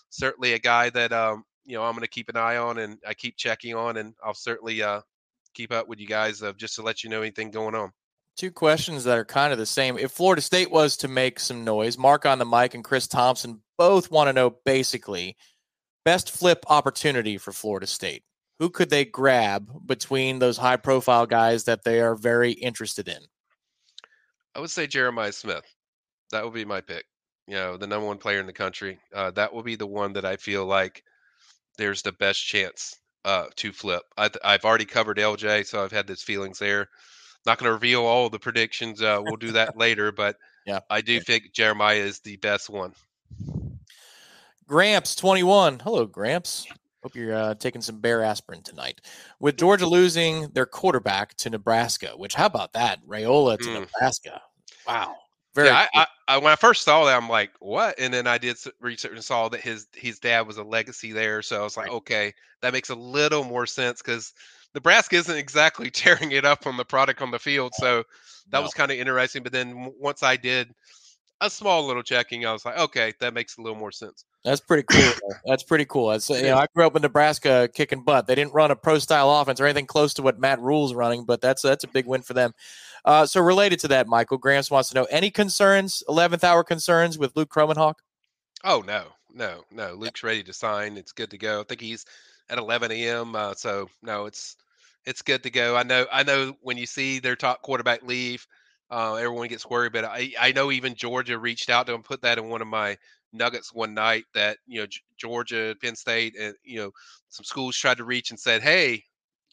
certainly 0.09 0.53
a 0.53 0.59
guy 0.59 0.89
that 0.91 1.13
um, 1.13 1.43
you 1.65 1.75
know 1.75 1.83
I'm 1.83 1.93
going 1.93 2.01
to 2.01 2.09
keep 2.09 2.29
an 2.29 2.37
eye 2.37 2.57
on 2.57 2.79
and 2.79 2.97
I 3.07 3.13
keep 3.13 3.37
checking 3.37 3.75
on, 3.75 3.97
and 3.97 4.13
I'll 4.23 4.33
certainly 4.33 4.81
uh, 4.81 5.01
keep 5.53 5.71
up 5.71 5.87
with 5.87 5.99
you 5.99 6.07
guys 6.07 6.41
uh, 6.41 6.53
just 6.53 6.75
to 6.75 6.81
let 6.81 7.03
you 7.03 7.09
know 7.09 7.21
anything 7.21 7.51
going 7.51 7.75
on. 7.75 7.91
Two 8.35 8.51
questions 8.51 9.03
that 9.03 9.17
are 9.17 9.25
kind 9.25 9.53
of 9.53 9.59
the 9.59 9.65
same. 9.65 9.97
If 9.99 10.11
Florida 10.11 10.41
State 10.41 10.71
was 10.71 10.97
to 10.97 11.07
make 11.07 11.39
some 11.39 11.63
noise, 11.63 11.99
Mark 11.99 12.25
on 12.25 12.39
the 12.39 12.45
mic 12.45 12.73
and 12.73 12.83
Chris 12.83 13.07
Thompson 13.07 13.61
both 13.77 14.09
want 14.09 14.27
to 14.27 14.33
know 14.33 14.55
basically 14.65 15.37
best 16.05 16.31
flip 16.31 16.63
opportunity 16.67 17.37
for 17.37 17.51
Florida 17.51 17.87
State. 17.87 18.23
Who 18.59 18.69
could 18.69 18.89
they 18.89 19.05
grab 19.05 19.69
between 19.85 20.39
those 20.39 20.57
high 20.57 20.77
profile 20.77 21.25
guys 21.25 21.63
that 21.65 21.83
they 21.83 22.01
are 22.01 22.15
very 22.15 22.51
interested 22.51 23.07
in? 23.07 23.19
I 24.55 24.59
would 24.59 24.69
say 24.69 24.87
Jeremiah 24.87 25.31
Smith. 25.31 25.65
That 26.31 26.43
would 26.43 26.53
be 26.53 26.65
my 26.65 26.81
pick. 26.81 27.05
You 27.47 27.55
know, 27.55 27.77
the 27.77 27.87
number 27.87 28.07
one 28.07 28.19
player 28.19 28.39
in 28.39 28.45
the 28.45 28.53
country. 28.53 28.99
Uh, 29.13 29.31
that 29.31 29.53
will 29.53 29.63
be 29.63 29.75
the 29.75 29.87
one 29.87 30.13
that 30.13 30.25
I 30.25 30.37
feel 30.37 30.65
like 30.65 31.03
there's 31.77 32.01
the 32.01 32.13
best 32.13 32.45
chance 32.45 32.95
uh, 33.25 33.45
to 33.57 33.71
flip. 33.71 34.03
I, 34.17 34.29
have 34.43 34.65
already 34.65 34.85
covered 34.85 35.17
LJ, 35.17 35.65
so 35.65 35.83
I've 35.83 35.91
had 35.91 36.07
these 36.07 36.23
feelings 36.23 36.59
there. 36.59 36.89
Not 37.45 37.57
going 37.57 37.67
to 37.67 37.73
reveal 37.73 38.05
all 38.05 38.29
the 38.29 38.39
predictions. 38.39 39.01
Uh, 39.01 39.19
we'll 39.21 39.35
do 39.35 39.51
that 39.53 39.77
later, 39.77 40.11
but 40.11 40.37
yeah, 40.65 40.79
I 40.89 41.01
do 41.01 41.19
think 41.19 41.53
Jeremiah 41.53 41.97
is 41.97 42.19
the 42.19 42.37
best 42.37 42.69
one. 42.69 42.93
Gramps 44.67 45.15
twenty 45.15 45.43
one. 45.43 45.79
Hello, 45.79 46.05
Gramps. 46.05 46.67
Hope 47.03 47.15
you're 47.15 47.35
uh, 47.35 47.53
taking 47.55 47.81
some 47.81 47.99
bear 47.99 48.23
aspirin 48.23 48.61
tonight. 48.63 49.01
With 49.39 49.57
Georgia 49.57 49.85
losing 49.85 50.47
their 50.49 50.65
quarterback 50.65 51.35
to 51.35 51.49
Nebraska, 51.49 52.13
which 52.15 52.33
how 52.33 52.45
about 52.45 52.71
that? 52.73 53.05
Raiola 53.05 53.57
to 53.57 53.65
mm. 53.65 53.79
Nebraska. 53.81 54.41
Wow. 54.87 55.15
Very 55.53 55.67
yeah, 55.67 55.85
I, 55.93 56.01
I, 56.01 56.07
I, 56.29 56.37
when 56.37 56.51
I 56.51 56.55
first 56.55 56.83
saw 56.83 57.05
that, 57.05 57.15
I'm 57.15 57.29
like, 57.29 57.51
what? 57.59 57.99
And 57.99 58.11
then 58.11 58.25
I 58.25 58.39
did 58.39 58.57
research 58.79 59.11
and 59.11 59.23
saw 59.23 59.49
that 59.49 59.61
his 59.61 59.87
his 59.93 60.17
dad 60.17 60.47
was 60.47 60.57
a 60.57 60.63
legacy 60.63 61.11
there. 61.11 61.41
So 61.41 61.59
I 61.59 61.63
was 61.63 61.77
like, 61.77 61.87
right. 61.87 61.95
okay, 61.95 62.33
that 62.61 62.73
makes 62.73 62.89
a 62.89 62.95
little 62.95 63.43
more 63.43 63.67
sense 63.67 64.01
because 64.01 64.33
Nebraska 64.73 65.17
isn't 65.17 65.37
exactly 65.37 65.89
tearing 65.91 66.31
it 66.31 66.45
up 66.45 66.65
on 66.65 66.77
the 66.77 66.85
product 66.85 67.21
on 67.21 67.31
the 67.31 67.37
field. 67.37 67.73
So 67.75 68.03
that 68.49 68.59
no. 68.59 68.61
was 68.61 68.73
kind 68.73 68.91
of 68.91 68.97
interesting. 68.97 69.43
But 69.43 69.51
then 69.51 69.93
once 69.99 70.23
I 70.23 70.37
did 70.37 70.73
a 71.43 71.49
small 71.49 71.85
little 71.85 72.03
checking, 72.03 72.45
I 72.45 72.53
was 72.53 72.65
like, 72.65 72.77
okay, 72.77 73.13
that 73.19 73.33
makes 73.33 73.57
a 73.57 73.61
little 73.61 73.77
more 73.77 73.91
sense. 73.91 74.25
That's 74.43 74.61
pretty 74.61 74.83
cool. 74.83 75.29
That's 75.45 75.63
pretty 75.63 75.85
cool. 75.85 76.09
That's, 76.09 76.29
you 76.29 76.43
know, 76.43 76.57
I 76.57 76.67
grew 76.73 76.85
up 76.85 76.95
in 76.95 77.01
Nebraska 77.01 77.69
kicking 77.73 78.03
butt. 78.03 78.27
They 78.27 78.35
didn't 78.35 78.53
run 78.53 78.71
a 78.71 78.75
pro 78.75 78.99
style 78.99 79.29
offense 79.29 79.59
or 79.59 79.65
anything 79.65 79.85
close 79.85 80.13
to 80.15 80.21
what 80.21 80.39
Matt 80.39 80.59
Rhule's 80.61 80.93
running, 80.93 81.25
but 81.25 81.41
that's 81.41 81.61
that's 81.61 81.83
a 81.83 81.87
big 81.87 82.05
win 82.05 82.21
for 82.21 82.33
them. 82.33 82.53
Uh, 83.05 83.25
so 83.25 83.41
related 83.41 83.79
to 83.79 83.87
that, 83.89 84.07
Michael 84.07 84.37
Grams 84.37 84.71
wants 84.71 84.89
to 84.89 84.95
know 84.95 85.05
any 85.05 85.29
concerns, 85.29 86.03
eleventh 86.07 86.43
hour 86.43 86.63
concerns 86.63 87.17
with 87.17 87.35
Luke 87.35 87.49
Kromenhoek? 87.49 87.95
Oh 88.63 88.83
no, 88.85 89.07
no, 89.33 89.63
no. 89.71 89.93
Luke's 89.93 90.23
ready 90.23 90.43
to 90.43 90.53
sign. 90.53 90.97
It's 90.97 91.11
good 91.11 91.29
to 91.31 91.37
go. 91.37 91.61
I 91.61 91.63
think 91.63 91.81
he's 91.81 92.05
at 92.49 92.57
11 92.57 92.91
a.m. 92.91 93.35
Uh, 93.35 93.53
so 93.53 93.89
no, 94.01 94.25
it's 94.25 94.55
it's 95.05 95.21
good 95.21 95.43
to 95.43 95.49
go. 95.49 95.75
I 95.75 95.83
know. 95.83 96.05
I 96.11 96.23
know 96.23 96.55
when 96.61 96.77
you 96.77 96.85
see 96.85 97.19
their 97.19 97.35
top 97.35 97.61
quarterback 97.61 98.03
leave, 98.03 98.47
uh, 98.91 99.15
everyone 99.15 99.47
gets 99.47 99.69
worried. 99.69 99.93
But 99.93 100.05
I 100.05 100.33
I 100.39 100.51
know 100.51 100.71
even 100.71 100.95
Georgia 100.95 101.37
reached 101.37 101.69
out 101.69 101.87
to 101.87 101.93
him, 101.93 102.03
put 102.03 102.21
that 102.21 102.37
in 102.37 102.49
one 102.49 102.61
of 102.61 102.67
my 102.67 102.97
Nuggets 103.35 103.73
one 103.73 103.93
night 103.95 104.25
that 104.35 104.57
you 104.67 104.81
know 104.81 104.87
Georgia, 105.17 105.75
Penn 105.81 105.95
State, 105.95 106.35
and 106.39 106.55
you 106.63 106.77
know 106.79 106.91
some 107.29 107.43
schools 107.45 107.75
tried 107.77 107.97
to 107.97 108.03
reach 108.05 108.29
and 108.29 108.39
said, 108.39 108.61
"Hey, 108.61 109.03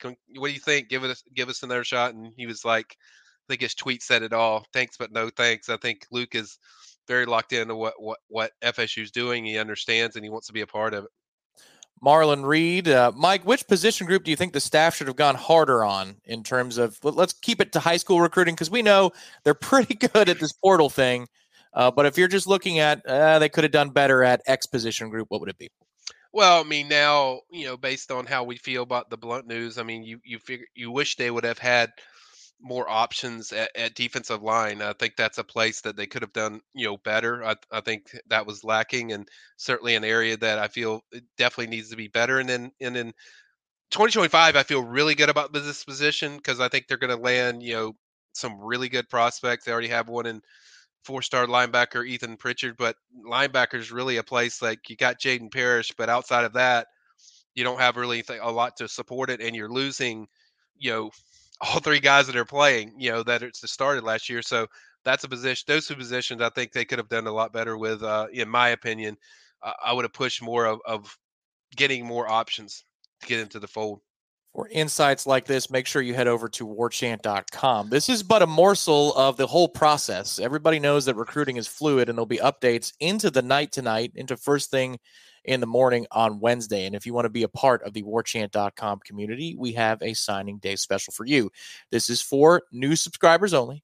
can, 0.00 0.16
what 0.36 0.48
do 0.48 0.52
you 0.54 0.60
think? 0.60 0.88
Give 0.88 1.02
us 1.04 1.22
give 1.34 1.48
us 1.48 1.62
another 1.62 1.84
shot." 1.84 2.14
And 2.14 2.32
he 2.36 2.46
was 2.46 2.64
like, 2.64 2.96
"I 3.00 3.44
think 3.48 3.62
his 3.62 3.74
tweet 3.74 4.02
said 4.02 4.22
it 4.22 4.32
all. 4.34 4.66
Thanks, 4.74 4.96
but 4.98 5.12
no 5.12 5.30
thanks." 5.30 5.68
I 5.70 5.78
think 5.78 6.06
Luke 6.10 6.34
is 6.34 6.58
very 7.08 7.24
locked 7.26 7.52
into 7.54 7.74
what 7.74 7.94
what 8.00 8.18
what 8.28 8.52
FSU 8.62 9.02
is 9.02 9.10
doing. 9.10 9.44
He 9.46 9.58
understands 9.58 10.16
and 10.16 10.24
he 10.24 10.30
wants 10.30 10.46
to 10.48 10.52
be 10.52 10.60
a 10.62 10.66
part 10.66 10.92
of 10.94 11.04
it. 11.04 11.10
Marlon 12.04 12.44
Reed, 12.44 12.88
uh, 12.88 13.12
Mike, 13.14 13.44
which 13.44 13.66
position 13.66 14.06
group 14.06 14.24
do 14.24 14.30
you 14.30 14.36
think 14.36 14.52
the 14.52 14.60
staff 14.60 14.96
should 14.96 15.06
have 15.06 15.16
gone 15.16 15.34
harder 15.34 15.84
on 15.84 16.16
in 16.24 16.42
terms 16.42 16.78
of? 16.78 16.98
Let's 17.04 17.34
keep 17.34 17.60
it 17.60 17.72
to 17.72 17.80
high 17.80 17.98
school 17.98 18.20
recruiting 18.20 18.54
because 18.54 18.70
we 18.70 18.82
know 18.82 19.12
they're 19.44 19.54
pretty 19.70 19.94
good 19.94 20.28
at 20.28 20.40
this 20.40 20.52
portal 20.52 20.88
thing. 20.88 21.28
Uh, 21.72 21.90
but 21.90 22.06
if 22.06 22.18
you're 22.18 22.28
just 22.28 22.46
looking 22.46 22.78
at 22.78 23.04
uh, 23.06 23.38
they 23.38 23.48
could 23.48 23.64
have 23.64 23.72
done 23.72 23.90
better 23.90 24.24
at 24.24 24.42
X 24.46 24.66
position 24.66 25.08
group, 25.08 25.26
what 25.30 25.40
would 25.40 25.50
it 25.50 25.58
be? 25.58 25.70
Well, 26.32 26.60
I 26.60 26.64
mean, 26.64 26.88
now 26.88 27.40
you 27.50 27.66
know, 27.66 27.76
based 27.76 28.10
on 28.10 28.26
how 28.26 28.44
we 28.44 28.56
feel 28.56 28.82
about 28.82 29.10
the 29.10 29.18
Blount 29.18 29.46
news, 29.46 29.78
I 29.78 29.82
mean, 29.82 30.02
you 30.02 30.20
you 30.24 30.38
figure 30.38 30.66
you 30.74 30.90
wish 30.90 31.16
they 31.16 31.30
would 31.30 31.44
have 31.44 31.58
had 31.58 31.90
more 32.62 32.88
options 32.88 33.52
at, 33.52 33.70
at, 33.74 33.94
defensive 33.94 34.42
line. 34.42 34.82
I 34.82 34.92
think 34.92 35.16
that's 35.16 35.38
a 35.38 35.44
place 35.44 35.80
that 35.82 35.96
they 35.96 36.06
could 36.06 36.22
have 36.22 36.32
done, 36.32 36.60
you 36.74 36.86
know, 36.86 36.98
better. 36.98 37.44
I, 37.44 37.56
I 37.72 37.80
think 37.80 38.16
that 38.28 38.46
was 38.46 38.64
lacking, 38.64 39.12
and 39.12 39.28
certainly 39.56 39.94
an 39.94 40.04
area 40.04 40.36
that 40.38 40.58
I 40.58 40.68
feel 40.68 41.02
definitely 41.38 41.74
needs 41.74 41.90
to 41.90 41.96
be 41.96 42.08
better. 42.08 42.38
And 42.38 42.48
then 42.48 42.72
and 42.80 42.94
then 42.94 43.12
2025, 43.90 44.56
I 44.56 44.62
feel 44.62 44.84
really 44.84 45.14
good 45.14 45.30
about 45.30 45.52
this 45.52 45.84
position 45.84 46.36
because 46.36 46.60
I 46.60 46.68
think 46.68 46.86
they're 46.86 46.96
going 46.96 47.16
to 47.16 47.22
land, 47.22 47.62
you 47.62 47.74
know, 47.74 47.96
some 48.34 48.60
really 48.60 48.88
good 48.88 49.08
prospects. 49.08 49.64
They 49.64 49.72
already 49.72 49.88
have 49.88 50.08
one 50.08 50.26
in 50.26 50.42
four-star 51.04 51.46
linebacker 51.46 52.06
Ethan 52.06 52.36
Pritchard, 52.36 52.76
but 52.76 52.96
linebacker 53.26 53.74
is 53.74 53.90
really 53.90 54.18
a 54.18 54.22
place 54.22 54.62
like 54.62 54.88
you 54.88 54.96
got 54.96 55.18
Jaden 55.18 55.50
Parrish, 55.52 55.92
but 55.96 56.08
outside 56.08 56.44
of 56.44 56.52
that, 56.52 56.86
you 57.54 57.64
don't 57.64 57.80
have 57.80 57.96
really 57.96 58.22
a 58.40 58.50
lot 58.50 58.76
to 58.76 58.88
support 58.88 59.30
it, 59.30 59.40
and 59.40 59.56
you're 59.56 59.70
losing, 59.70 60.28
you 60.76 60.90
know, 60.90 61.10
all 61.60 61.80
three 61.80 62.00
guys 62.00 62.26
that 62.26 62.36
are 62.36 62.44
playing, 62.44 62.94
you 62.98 63.10
know, 63.10 63.22
that 63.22 63.42
it's 63.42 63.70
started 63.70 64.04
last 64.04 64.28
year. 64.28 64.42
So 64.42 64.66
that's 65.04 65.24
a 65.24 65.28
position. 65.28 65.64
Those 65.66 65.86
two 65.86 65.94
positions, 65.94 66.40
I 66.42 66.50
think 66.50 66.72
they 66.72 66.84
could 66.84 66.98
have 66.98 67.08
done 67.08 67.26
a 67.26 67.32
lot 67.32 67.52
better 67.52 67.76
with. 67.76 68.02
Uh, 68.02 68.26
in 68.32 68.48
my 68.48 68.70
opinion, 68.70 69.16
uh, 69.62 69.72
I 69.84 69.92
would 69.92 70.04
have 70.04 70.12
pushed 70.12 70.42
more 70.42 70.66
of, 70.66 70.80
of 70.86 71.16
getting 71.76 72.04
more 72.04 72.28
options 72.30 72.84
to 73.20 73.26
get 73.26 73.40
into 73.40 73.58
the 73.58 73.68
fold. 73.68 74.00
For 74.54 74.68
insights 74.68 75.28
like 75.28 75.44
this, 75.44 75.70
make 75.70 75.86
sure 75.86 76.02
you 76.02 76.14
head 76.14 76.26
over 76.26 76.48
to 76.48 76.66
warchant.com. 76.66 77.88
This 77.88 78.08
is 78.08 78.24
but 78.24 78.42
a 78.42 78.48
morsel 78.48 79.14
of 79.14 79.36
the 79.36 79.46
whole 79.46 79.68
process. 79.68 80.40
Everybody 80.40 80.80
knows 80.80 81.04
that 81.04 81.14
recruiting 81.14 81.56
is 81.56 81.68
fluid 81.68 82.08
and 82.08 82.18
there'll 82.18 82.26
be 82.26 82.38
updates 82.38 82.92
into 82.98 83.30
the 83.30 83.42
night 83.42 83.70
tonight, 83.70 84.10
into 84.16 84.36
first 84.36 84.72
thing 84.72 84.98
in 85.44 85.60
the 85.60 85.66
morning 85.66 86.06
on 86.10 86.40
Wednesday. 86.40 86.86
And 86.86 86.94
if 86.94 87.06
you 87.06 87.14
want 87.14 87.24
to 87.24 87.30
be 87.30 87.42
a 87.42 87.48
part 87.48 87.82
of 87.82 87.92
the 87.92 88.02
warchant.com 88.02 89.00
community, 89.00 89.54
we 89.58 89.72
have 89.72 90.02
a 90.02 90.14
signing 90.14 90.58
day 90.58 90.76
special 90.76 91.12
for 91.12 91.24
you. 91.24 91.50
This 91.90 92.10
is 92.10 92.20
for 92.22 92.62
new 92.72 92.96
subscribers 92.96 93.54
only, 93.54 93.82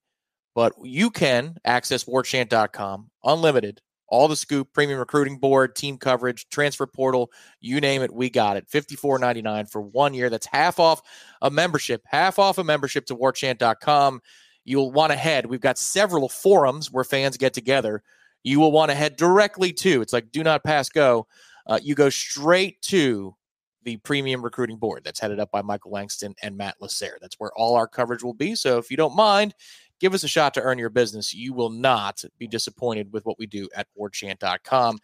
but 0.55 0.73
you 0.83 1.11
can 1.11 1.57
access 1.65 2.05
warchant.com 2.05 3.11
unlimited 3.25 3.81
all 4.09 4.29
the 4.29 4.37
scoop, 4.37 4.73
premium 4.73 4.99
recruiting 4.99 5.39
board, 5.39 5.75
team 5.75 5.99
coverage, 5.99 6.49
transfer 6.49 6.87
portal, 6.87 7.31
you 7.61 7.81
name 7.81 8.03
it, 8.03 8.13
we 8.13 8.31
got 8.31 8.57
it. 8.57 8.69
Fifty-four 8.69 9.19
ninety-nine 9.19 9.67
for 9.67 9.81
one 9.81 10.15
year. 10.15 10.31
That's 10.31 10.47
half 10.47 10.79
off 10.79 11.03
a 11.43 11.51
membership, 11.51 12.03
half 12.07 12.39
off 12.39 12.59
a 12.59 12.65
membership 12.65 13.07
to 13.07 13.17
warchant.com. 13.17 14.21
You'll 14.65 14.93
want 14.93 15.13
to 15.13 15.17
head. 15.19 15.47
We've 15.47 15.61
got 15.61 15.79
several 15.79 16.29
forums 16.29 16.91
where 16.91 17.05
fans 17.05 17.37
get 17.37 17.55
together. 17.55 18.03
You 18.47 18.61
will 18.61 18.71
want 18.71 18.93
to 18.93 18.95
head 18.95 19.17
directly 19.17 19.73
to. 19.73 20.03
It's 20.03 20.13
like 20.13 20.31
do 20.31 20.45
not 20.45 20.63
pass 20.63 20.89
go. 20.89 21.27
Uh, 21.67 21.81
you 21.83 21.97
go 21.97 22.09
straight 22.09 22.81
to 22.83 23.35
the 23.83 23.97
premium 23.99 24.41
recruiting 24.41 24.77
board 24.77 25.03
that's 25.03 25.19
headed 25.19 25.41
up 25.41 25.51
by 25.51 25.63
Michael 25.63 25.91
Langston 25.91 26.33
and 26.43 26.57
Matt 26.57 26.77
Lasser. 26.81 27.19
That's 27.21 27.35
where 27.41 27.51
all 27.57 27.75
our 27.75 27.89
coverage 27.89 28.23
will 28.23 28.35
be. 28.35 28.55
So 28.55 28.79
if 28.79 28.89
you 28.89 28.97
don't 28.97 29.17
mind, 29.17 29.53
give 29.99 30.15
us 30.15 30.23
a 30.23 30.29
shot 30.29 30.55
to 30.55 30.63
earn 30.63 30.79
your 30.79 30.91
business. 30.91 31.35
You 31.35 31.55
will 31.55 31.71
not 31.71 32.23
be 32.39 32.47
disappointed 32.47 33.13
with 33.13 33.27
what 33.27 33.37
we 33.37 33.47
do 33.47 33.69
at 33.75 33.89
warchant.com 33.99 35.01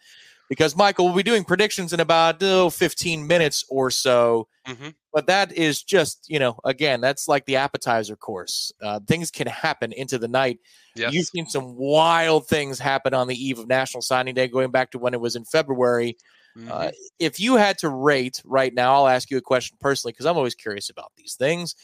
because 0.49 0.75
Michael 0.75 1.07
will 1.07 1.15
be 1.15 1.23
doing 1.23 1.43
predictions 1.43 1.93
in 1.93 1.99
about 1.99 2.41
oh, 2.41 2.69
15 2.69 3.25
minutes 3.25 3.65
or 3.69 3.89
so. 3.89 4.47
Mm-hmm. 4.67 4.89
But 5.11 5.27
that 5.27 5.51
is 5.53 5.83
just, 5.83 6.29
you 6.29 6.39
know, 6.39 6.57
again, 6.63 7.01
that's 7.01 7.27
like 7.27 7.45
the 7.45 7.57
appetizer 7.57 8.15
course. 8.15 8.71
Uh, 8.81 8.99
things 9.07 9.31
can 9.31 9.47
happen 9.47 9.91
into 9.91 10.17
the 10.17 10.27
night. 10.27 10.59
Yes. 10.95 11.13
You've 11.13 11.27
seen 11.27 11.47
some 11.47 11.75
wild 11.75 12.47
things 12.47 12.79
happen 12.79 13.13
on 13.13 13.27
the 13.27 13.35
eve 13.35 13.59
of 13.59 13.67
National 13.67 14.01
Signing 14.01 14.35
Day, 14.35 14.47
going 14.47 14.71
back 14.71 14.91
to 14.91 14.99
when 14.99 15.13
it 15.13 15.21
was 15.21 15.35
in 15.35 15.45
February. 15.45 16.17
Mm-hmm. 16.57 16.69
Uh, 16.71 16.91
if 17.19 17.39
you 17.39 17.55
had 17.55 17.77
to 17.79 17.89
rate 17.89 18.41
right 18.45 18.73
now, 18.73 18.93
I'll 18.93 19.07
ask 19.07 19.31
you 19.31 19.37
a 19.37 19.41
question 19.41 19.77
personally 19.79 20.13
because 20.13 20.25
I'm 20.25 20.37
always 20.37 20.55
curious 20.55 20.89
about 20.89 21.11
these 21.15 21.35
things 21.35 21.75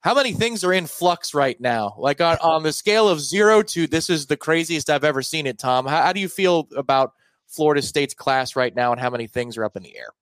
how 0.00 0.14
many 0.14 0.32
things 0.32 0.64
are 0.64 0.72
in 0.72 0.86
flux 0.86 1.34
right 1.34 1.60
now? 1.60 1.94
Like 1.98 2.20
on, 2.20 2.38
on 2.38 2.62
the 2.62 2.72
scale 2.72 3.08
of 3.08 3.20
zero 3.20 3.62
to 3.62 3.86
this 3.86 4.08
is 4.08 4.26
the 4.26 4.36
craziest 4.36 4.88
I've 4.88 5.04
ever 5.04 5.22
seen 5.22 5.46
it, 5.46 5.58
Tom. 5.58 5.86
How, 5.86 6.02
how 6.02 6.12
do 6.12 6.20
you 6.20 6.28
feel 6.28 6.68
about 6.74 7.12
Florida 7.50 7.82
State's 7.82 8.14
class 8.14 8.56
right 8.56 8.74
now 8.74 8.92
and 8.92 9.00
how 9.00 9.10
many 9.10 9.26
things 9.26 9.56
are 9.56 9.64
up 9.64 9.76
in 9.76 9.82
the 9.82 9.96
air? 9.96 10.12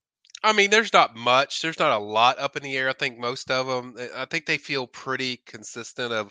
I 0.42 0.52
mean, 0.52 0.70
there's 0.70 0.92
not 0.92 1.16
much. 1.16 1.62
There's 1.62 1.78
not 1.78 1.98
a 2.00 2.02
lot 2.02 2.38
up 2.38 2.56
in 2.56 2.62
the 2.62 2.76
air. 2.76 2.88
I 2.88 2.92
think 2.92 3.18
most 3.18 3.50
of 3.50 3.66
them. 3.66 3.94
Eh, 3.98 4.08
I 4.14 4.24
think 4.24 4.46
they 4.46 4.58
feel 4.58 4.86
pretty 4.86 5.40
consistent 5.46 6.12
of, 6.12 6.30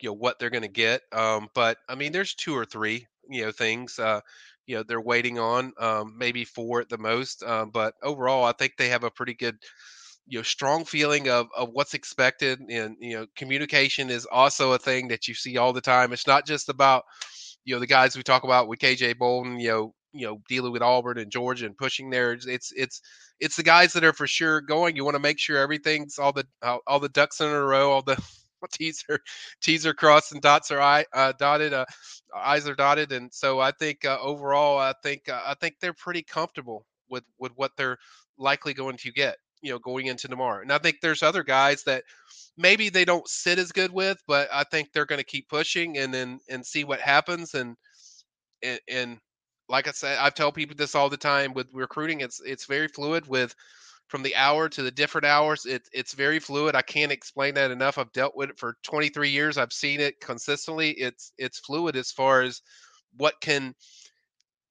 you 0.00 0.08
know, 0.08 0.14
what 0.14 0.38
they're 0.38 0.50
going 0.50 0.62
to 0.62 0.68
get. 0.68 1.02
Um, 1.12 1.48
but 1.54 1.78
I 1.88 1.94
mean, 1.94 2.12
there's 2.12 2.34
two 2.34 2.56
or 2.56 2.64
three, 2.64 3.06
you 3.28 3.44
know, 3.44 3.52
things. 3.52 3.98
Uh, 3.98 4.20
you 4.66 4.76
know, 4.76 4.82
they're 4.82 5.00
waiting 5.00 5.38
on, 5.38 5.72
um, 5.78 6.14
maybe 6.16 6.44
four 6.44 6.80
at 6.80 6.88
the 6.88 6.98
most. 6.98 7.42
Um, 7.44 7.70
but 7.70 7.94
overall, 8.02 8.44
I 8.44 8.52
think 8.52 8.72
they 8.76 8.88
have 8.88 9.04
a 9.04 9.10
pretty 9.10 9.34
good 9.34 9.56
you 10.26 10.38
know 10.38 10.42
strong 10.42 10.84
feeling 10.84 11.28
of 11.28 11.48
of 11.54 11.68
what's 11.72 11.92
expected 11.92 12.58
and 12.70 12.96
you 12.98 13.14
know 13.14 13.26
communication 13.36 14.08
is 14.08 14.26
also 14.32 14.72
a 14.72 14.78
thing 14.78 15.08
that 15.08 15.28
you 15.28 15.34
see 15.34 15.58
all 15.58 15.74
the 15.74 15.82
time 15.82 16.14
it's 16.14 16.26
not 16.26 16.46
just 16.46 16.70
about 16.70 17.04
you 17.66 17.74
know 17.74 17.80
the 17.80 17.86
guys 17.86 18.16
we 18.16 18.22
talk 18.22 18.42
about 18.42 18.66
with 18.66 18.78
KJ 18.78 19.18
Bolden 19.18 19.60
you 19.60 19.68
know 19.68 19.94
you 20.14 20.26
know 20.26 20.40
dealing 20.48 20.72
with 20.72 20.82
Auburn 20.82 21.18
and 21.18 21.30
Georgia 21.30 21.66
and 21.66 21.76
pushing 21.76 22.08
there. 22.08 22.32
It's 22.32 22.72
it's 22.72 23.02
it's 23.40 23.56
the 23.56 23.62
guys 23.62 23.92
that 23.92 24.04
are 24.04 24.12
for 24.12 24.26
sure 24.26 24.60
going. 24.60 24.96
You 24.96 25.04
want 25.04 25.16
to 25.16 25.20
make 25.20 25.38
sure 25.38 25.58
everything's 25.58 26.18
all 26.18 26.32
the 26.32 26.46
all 26.86 27.00
the 27.00 27.08
ducks 27.10 27.40
in 27.40 27.48
a 27.48 27.60
row, 27.60 27.90
all 27.90 28.02
the 28.02 28.22
teaser 28.72 29.20
teaser 29.60 29.92
crossed 29.92 30.32
and 30.32 30.40
dots 30.40 30.70
are 30.70 30.80
I 30.80 31.04
uh, 31.12 31.32
dotted, 31.38 31.74
uh, 31.74 31.84
I's 32.34 32.68
are 32.68 32.74
dotted, 32.74 33.12
and 33.12 33.32
so 33.32 33.60
I 33.60 33.72
think 33.72 34.04
uh, 34.04 34.18
overall, 34.20 34.78
I 34.78 34.94
think 35.02 35.28
uh, 35.28 35.42
I 35.44 35.54
think 35.60 35.76
they're 35.80 35.92
pretty 35.92 36.22
comfortable 36.22 36.86
with 37.10 37.24
with 37.38 37.52
what 37.56 37.72
they're 37.76 37.98
likely 38.38 38.74
going 38.74 38.96
to 38.98 39.12
get, 39.12 39.36
you 39.62 39.72
know, 39.72 39.78
going 39.78 40.06
into 40.06 40.28
tomorrow. 40.28 40.62
And 40.62 40.72
I 40.72 40.78
think 40.78 40.96
there's 41.00 41.22
other 41.22 41.42
guys 41.42 41.82
that 41.84 42.04
maybe 42.56 42.88
they 42.88 43.04
don't 43.04 43.28
sit 43.28 43.58
as 43.58 43.72
good 43.72 43.92
with, 43.92 44.18
but 44.26 44.48
I 44.52 44.64
think 44.64 44.92
they're 44.92 45.06
going 45.06 45.20
to 45.20 45.24
keep 45.24 45.48
pushing 45.48 45.98
and 45.98 46.12
then 46.14 46.40
and 46.48 46.64
see 46.64 46.84
what 46.84 47.00
happens. 47.00 47.54
And, 47.54 47.76
and 48.62 48.80
and 48.88 49.18
like 49.74 49.88
I 49.88 49.90
said, 49.90 50.18
I 50.20 50.30
tell 50.30 50.52
people 50.52 50.76
this 50.76 50.94
all 50.94 51.10
the 51.10 51.16
time 51.16 51.52
with 51.52 51.66
recruiting. 51.72 52.20
It's 52.20 52.40
it's 52.46 52.64
very 52.64 52.86
fluid 52.86 53.26
with 53.26 53.56
from 54.06 54.22
the 54.22 54.36
hour 54.36 54.68
to 54.68 54.82
the 54.84 54.90
different 54.92 55.24
hours. 55.24 55.66
It, 55.66 55.88
it's 55.92 56.14
very 56.14 56.38
fluid. 56.38 56.76
I 56.76 56.82
can't 56.82 57.10
explain 57.10 57.54
that 57.54 57.72
enough. 57.72 57.98
I've 57.98 58.12
dealt 58.12 58.36
with 58.36 58.50
it 58.50 58.58
for 58.58 58.76
23 58.84 59.30
years. 59.30 59.58
I've 59.58 59.72
seen 59.72 59.98
it 59.98 60.20
consistently. 60.20 60.90
It's 60.90 61.32
it's 61.38 61.58
fluid 61.58 61.96
as 61.96 62.12
far 62.12 62.42
as 62.42 62.62
what 63.16 63.34
can 63.40 63.74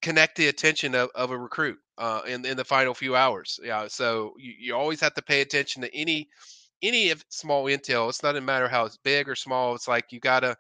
connect 0.02 0.38
the 0.38 0.48
attention 0.48 0.96
of, 0.96 1.10
of 1.16 1.32
a 1.32 1.38
recruit 1.38 1.80
uh, 1.98 2.22
in 2.26 2.46
in 2.46 2.56
the 2.56 2.64
final 2.64 2.94
few 2.94 3.14
hours. 3.14 3.60
Yeah, 3.62 3.90
so 3.90 4.36
you, 4.40 4.54
you 4.58 4.74
always 4.74 5.02
have 5.02 5.16
to 5.16 5.22
pay 5.22 5.42
attention 5.42 5.82
to 5.82 5.94
any 5.94 6.30
any 6.82 7.14
small 7.28 7.66
intel. 7.66 8.08
It's 8.08 8.24
not 8.24 8.38
a 8.38 8.42
matter 8.42 8.70
how 8.70 8.86
it's 8.86 8.98
big 9.04 9.28
or 9.28 9.36
small. 9.36 9.76
It's 9.76 9.90
like 9.90 10.14
you 10.14 10.22
got 10.22 10.42
to 10.42 10.56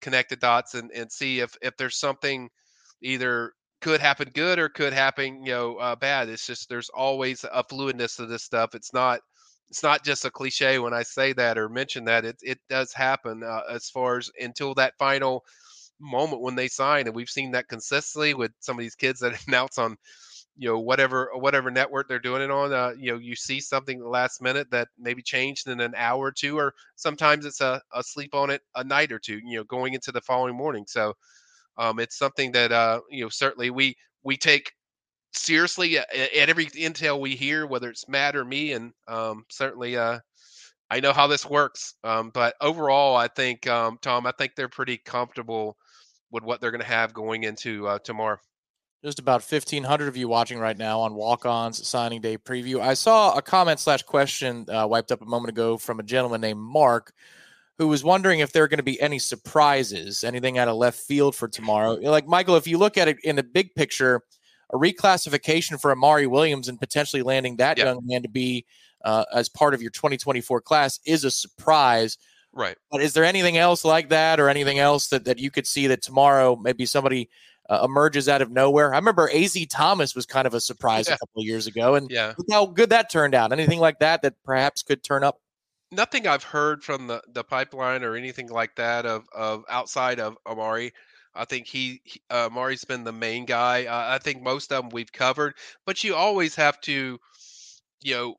connect 0.00 0.30
the 0.30 0.36
dots 0.36 0.74
and, 0.74 0.90
and 0.90 1.12
see 1.12 1.38
if 1.38 1.56
if 1.62 1.76
there's 1.76 1.96
something 1.96 2.50
either 3.00 3.52
could 3.84 4.00
happen 4.00 4.30
good 4.32 4.58
or 4.58 4.70
could 4.70 4.94
happen 4.94 5.44
you 5.44 5.52
know 5.52 5.76
uh, 5.76 5.94
bad. 5.94 6.30
It's 6.30 6.46
just 6.46 6.70
there's 6.70 6.88
always 6.88 7.44
a 7.44 7.62
fluidness 7.62 8.16
to 8.16 8.24
this 8.24 8.42
stuff. 8.42 8.74
It's 8.74 8.94
not 8.94 9.20
it's 9.68 9.82
not 9.82 10.02
just 10.02 10.24
a 10.24 10.30
cliche 10.30 10.78
when 10.78 10.94
I 10.94 11.02
say 11.02 11.34
that 11.34 11.58
or 11.58 11.68
mention 11.68 12.06
that. 12.06 12.24
It 12.24 12.36
it 12.40 12.58
does 12.70 12.94
happen 12.94 13.42
uh, 13.42 13.60
as 13.70 13.90
far 13.90 14.16
as 14.16 14.30
until 14.40 14.72
that 14.76 14.94
final 14.98 15.44
moment 16.00 16.40
when 16.40 16.54
they 16.54 16.66
sign, 16.66 17.06
and 17.06 17.14
we've 17.14 17.28
seen 17.28 17.50
that 17.50 17.68
consistently 17.68 18.32
with 18.32 18.52
some 18.60 18.78
of 18.78 18.82
these 18.82 18.94
kids 18.94 19.20
that 19.20 19.38
announce 19.48 19.76
on 19.76 19.98
you 20.56 20.66
know 20.70 20.78
whatever 20.78 21.30
whatever 21.34 21.70
network 21.70 22.08
they're 22.08 22.18
doing 22.18 22.40
it 22.40 22.50
on 22.50 22.72
uh, 22.72 22.92
you 22.98 23.12
know 23.12 23.18
you 23.18 23.36
see 23.36 23.60
something 23.60 23.98
the 23.98 24.08
last 24.08 24.40
minute 24.40 24.70
that 24.70 24.88
maybe 24.98 25.20
changed 25.20 25.68
in 25.68 25.80
an 25.80 25.92
hour 25.94 26.20
or 26.20 26.32
two 26.32 26.56
or 26.56 26.72
sometimes 26.96 27.44
it's 27.44 27.60
a, 27.60 27.82
a 27.92 28.02
sleep 28.02 28.34
on 28.34 28.48
it 28.48 28.62
a 28.76 28.84
night 28.84 29.12
or 29.12 29.18
two 29.18 29.40
you 29.44 29.58
know 29.58 29.64
going 29.64 29.92
into 29.92 30.12
the 30.12 30.20
following 30.22 30.56
morning 30.56 30.84
so 30.86 31.12
um, 31.76 31.98
it's 31.98 32.18
something 32.18 32.52
that 32.52 32.72
uh, 32.72 33.00
you 33.10 33.22
know 33.22 33.28
certainly 33.28 33.70
we 33.70 33.96
we 34.22 34.36
take 34.36 34.70
seriously 35.32 35.98
at, 35.98 36.12
at, 36.14 36.48
every 36.48 36.66
intel 36.66 37.20
we 37.20 37.34
hear 37.34 37.66
whether 37.66 37.90
it's 37.90 38.08
matt 38.08 38.36
or 38.36 38.44
me 38.44 38.72
and 38.72 38.92
um, 39.08 39.44
certainly 39.50 39.96
uh, 39.96 40.18
i 40.90 41.00
know 41.00 41.12
how 41.12 41.26
this 41.26 41.48
works. 41.48 41.94
Um, 42.04 42.30
but 42.32 42.54
overall 42.60 43.16
i 43.16 43.28
think 43.28 43.66
um, 43.66 43.98
tom 44.00 44.26
i 44.26 44.32
think 44.38 44.52
they're 44.54 44.68
pretty 44.68 44.98
comfortable 44.98 45.76
with 46.30 46.42
what 46.42 46.60
they're 46.60 46.70
going 46.70 46.80
to 46.80 46.86
have 46.86 47.14
going 47.14 47.44
into 47.44 47.86
uh, 47.86 47.98
tomorrow. 48.00 48.36
Just 49.04 49.18
about 49.18 49.42
1500 49.42 50.08
of 50.08 50.16
you 50.16 50.28
watching 50.28 50.58
right 50.58 50.76
now 50.76 50.98
on 51.00 51.14
walk-ons 51.14 51.86
signing 51.86 52.22
day 52.22 52.38
preview. 52.38 52.80
I 52.80 52.94
saw 52.94 53.36
a 53.36 53.42
comment 53.42 53.78
slash 53.78 54.02
question 54.02 54.66
uh, 54.68 54.86
wiped 54.86 55.12
up 55.12 55.20
a 55.20 55.26
moment 55.26 55.50
ago 55.50 55.76
from 55.76 56.00
a 56.00 56.02
gentleman 56.02 56.40
named 56.40 56.58
mark 56.58 57.12
who 57.78 57.88
was 57.88 58.04
wondering 58.04 58.40
if 58.40 58.52
there 58.52 58.62
are 58.62 58.68
going 58.68 58.78
to 58.78 58.84
be 58.84 59.00
any 59.00 59.18
surprises 59.18 60.24
anything 60.24 60.58
out 60.58 60.68
of 60.68 60.76
left 60.76 60.98
field 60.98 61.34
for 61.34 61.48
tomorrow 61.48 61.92
like 61.94 62.26
michael 62.26 62.56
if 62.56 62.66
you 62.66 62.78
look 62.78 62.96
at 62.96 63.08
it 63.08 63.18
in 63.24 63.36
the 63.36 63.42
big 63.42 63.74
picture 63.74 64.20
a 64.72 64.76
reclassification 64.76 65.80
for 65.80 65.90
amari 65.90 66.26
williams 66.26 66.68
and 66.68 66.80
potentially 66.80 67.22
landing 67.22 67.56
that 67.56 67.78
young 67.78 68.00
man 68.04 68.22
to 68.22 68.28
be 68.28 68.64
uh, 69.04 69.24
as 69.34 69.50
part 69.50 69.74
of 69.74 69.82
your 69.82 69.90
2024 69.90 70.60
class 70.60 70.98
is 71.06 71.24
a 71.24 71.30
surprise 71.30 72.16
right 72.52 72.76
but 72.90 73.02
is 73.02 73.12
there 73.12 73.24
anything 73.24 73.58
else 73.58 73.84
like 73.84 74.08
that 74.08 74.40
or 74.40 74.48
anything 74.48 74.78
else 74.78 75.08
that, 75.08 75.24
that 75.24 75.38
you 75.38 75.50
could 75.50 75.66
see 75.66 75.86
that 75.86 76.02
tomorrow 76.02 76.56
maybe 76.56 76.86
somebody 76.86 77.28
uh, 77.70 77.82
emerges 77.84 78.28
out 78.28 78.42
of 78.42 78.50
nowhere. 78.50 78.92
I 78.92 78.98
remember 78.98 79.30
Az 79.32 79.56
Thomas 79.70 80.14
was 80.14 80.26
kind 80.26 80.46
of 80.46 80.54
a 80.54 80.60
surprise 80.60 81.08
yeah. 81.08 81.14
a 81.14 81.18
couple 81.18 81.40
of 81.40 81.46
years 81.46 81.66
ago, 81.66 81.94
and 81.94 82.10
yeah. 82.10 82.34
how 82.50 82.66
good 82.66 82.90
that 82.90 83.10
turned 83.10 83.34
out. 83.34 83.52
Anything 83.52 83.80
like 83.80 84.00
that 84.00 84.22
that 84.22 84.34
perhaps 84.44 84.82
could 84.82 85.02
turn 85.02 85.24
up? 85.24 85.40
Nothing 85.94 86.26
I've 86.26 86.44
heard 86.44 86.82
from 86.82 87.06
the, 87.06 87.22
the 87.32 87.44
pipeline 87.44 88.02
or 88.02 88.16
anything 88.16 88.48
like 88.48 88.74
that 88.76 89.06
of, 89.06 89.24
of 89.34 89.64
outside 89.68 90.20
of 90.20 90.36
Amari. 90.46 90.92
I 91.34 91.44
think 91.44 91.66
he, 91.66 92.00
he 92.04 92.20
uh, 92.30 92.48
Amari's 92.50 92.84
been 92.84 93.04
the 93.04 93.12
main 93.12 93.44
guy. 93.44 93.86
Uh, 93.86 94.14
I 94.14 94.18
think 94.18 94.42
most 94.42 94.72
of 94.72 94.82
them 94.82 94.90
we've 94.90 95.12
covered, 95.12 95.54
but 95.86 96.04
you 96.04 96.14
always 96.14 96.54
have 96.56 96.80
to, 96.82 97.18
you 98.02 98.14
know, 98.14 98.34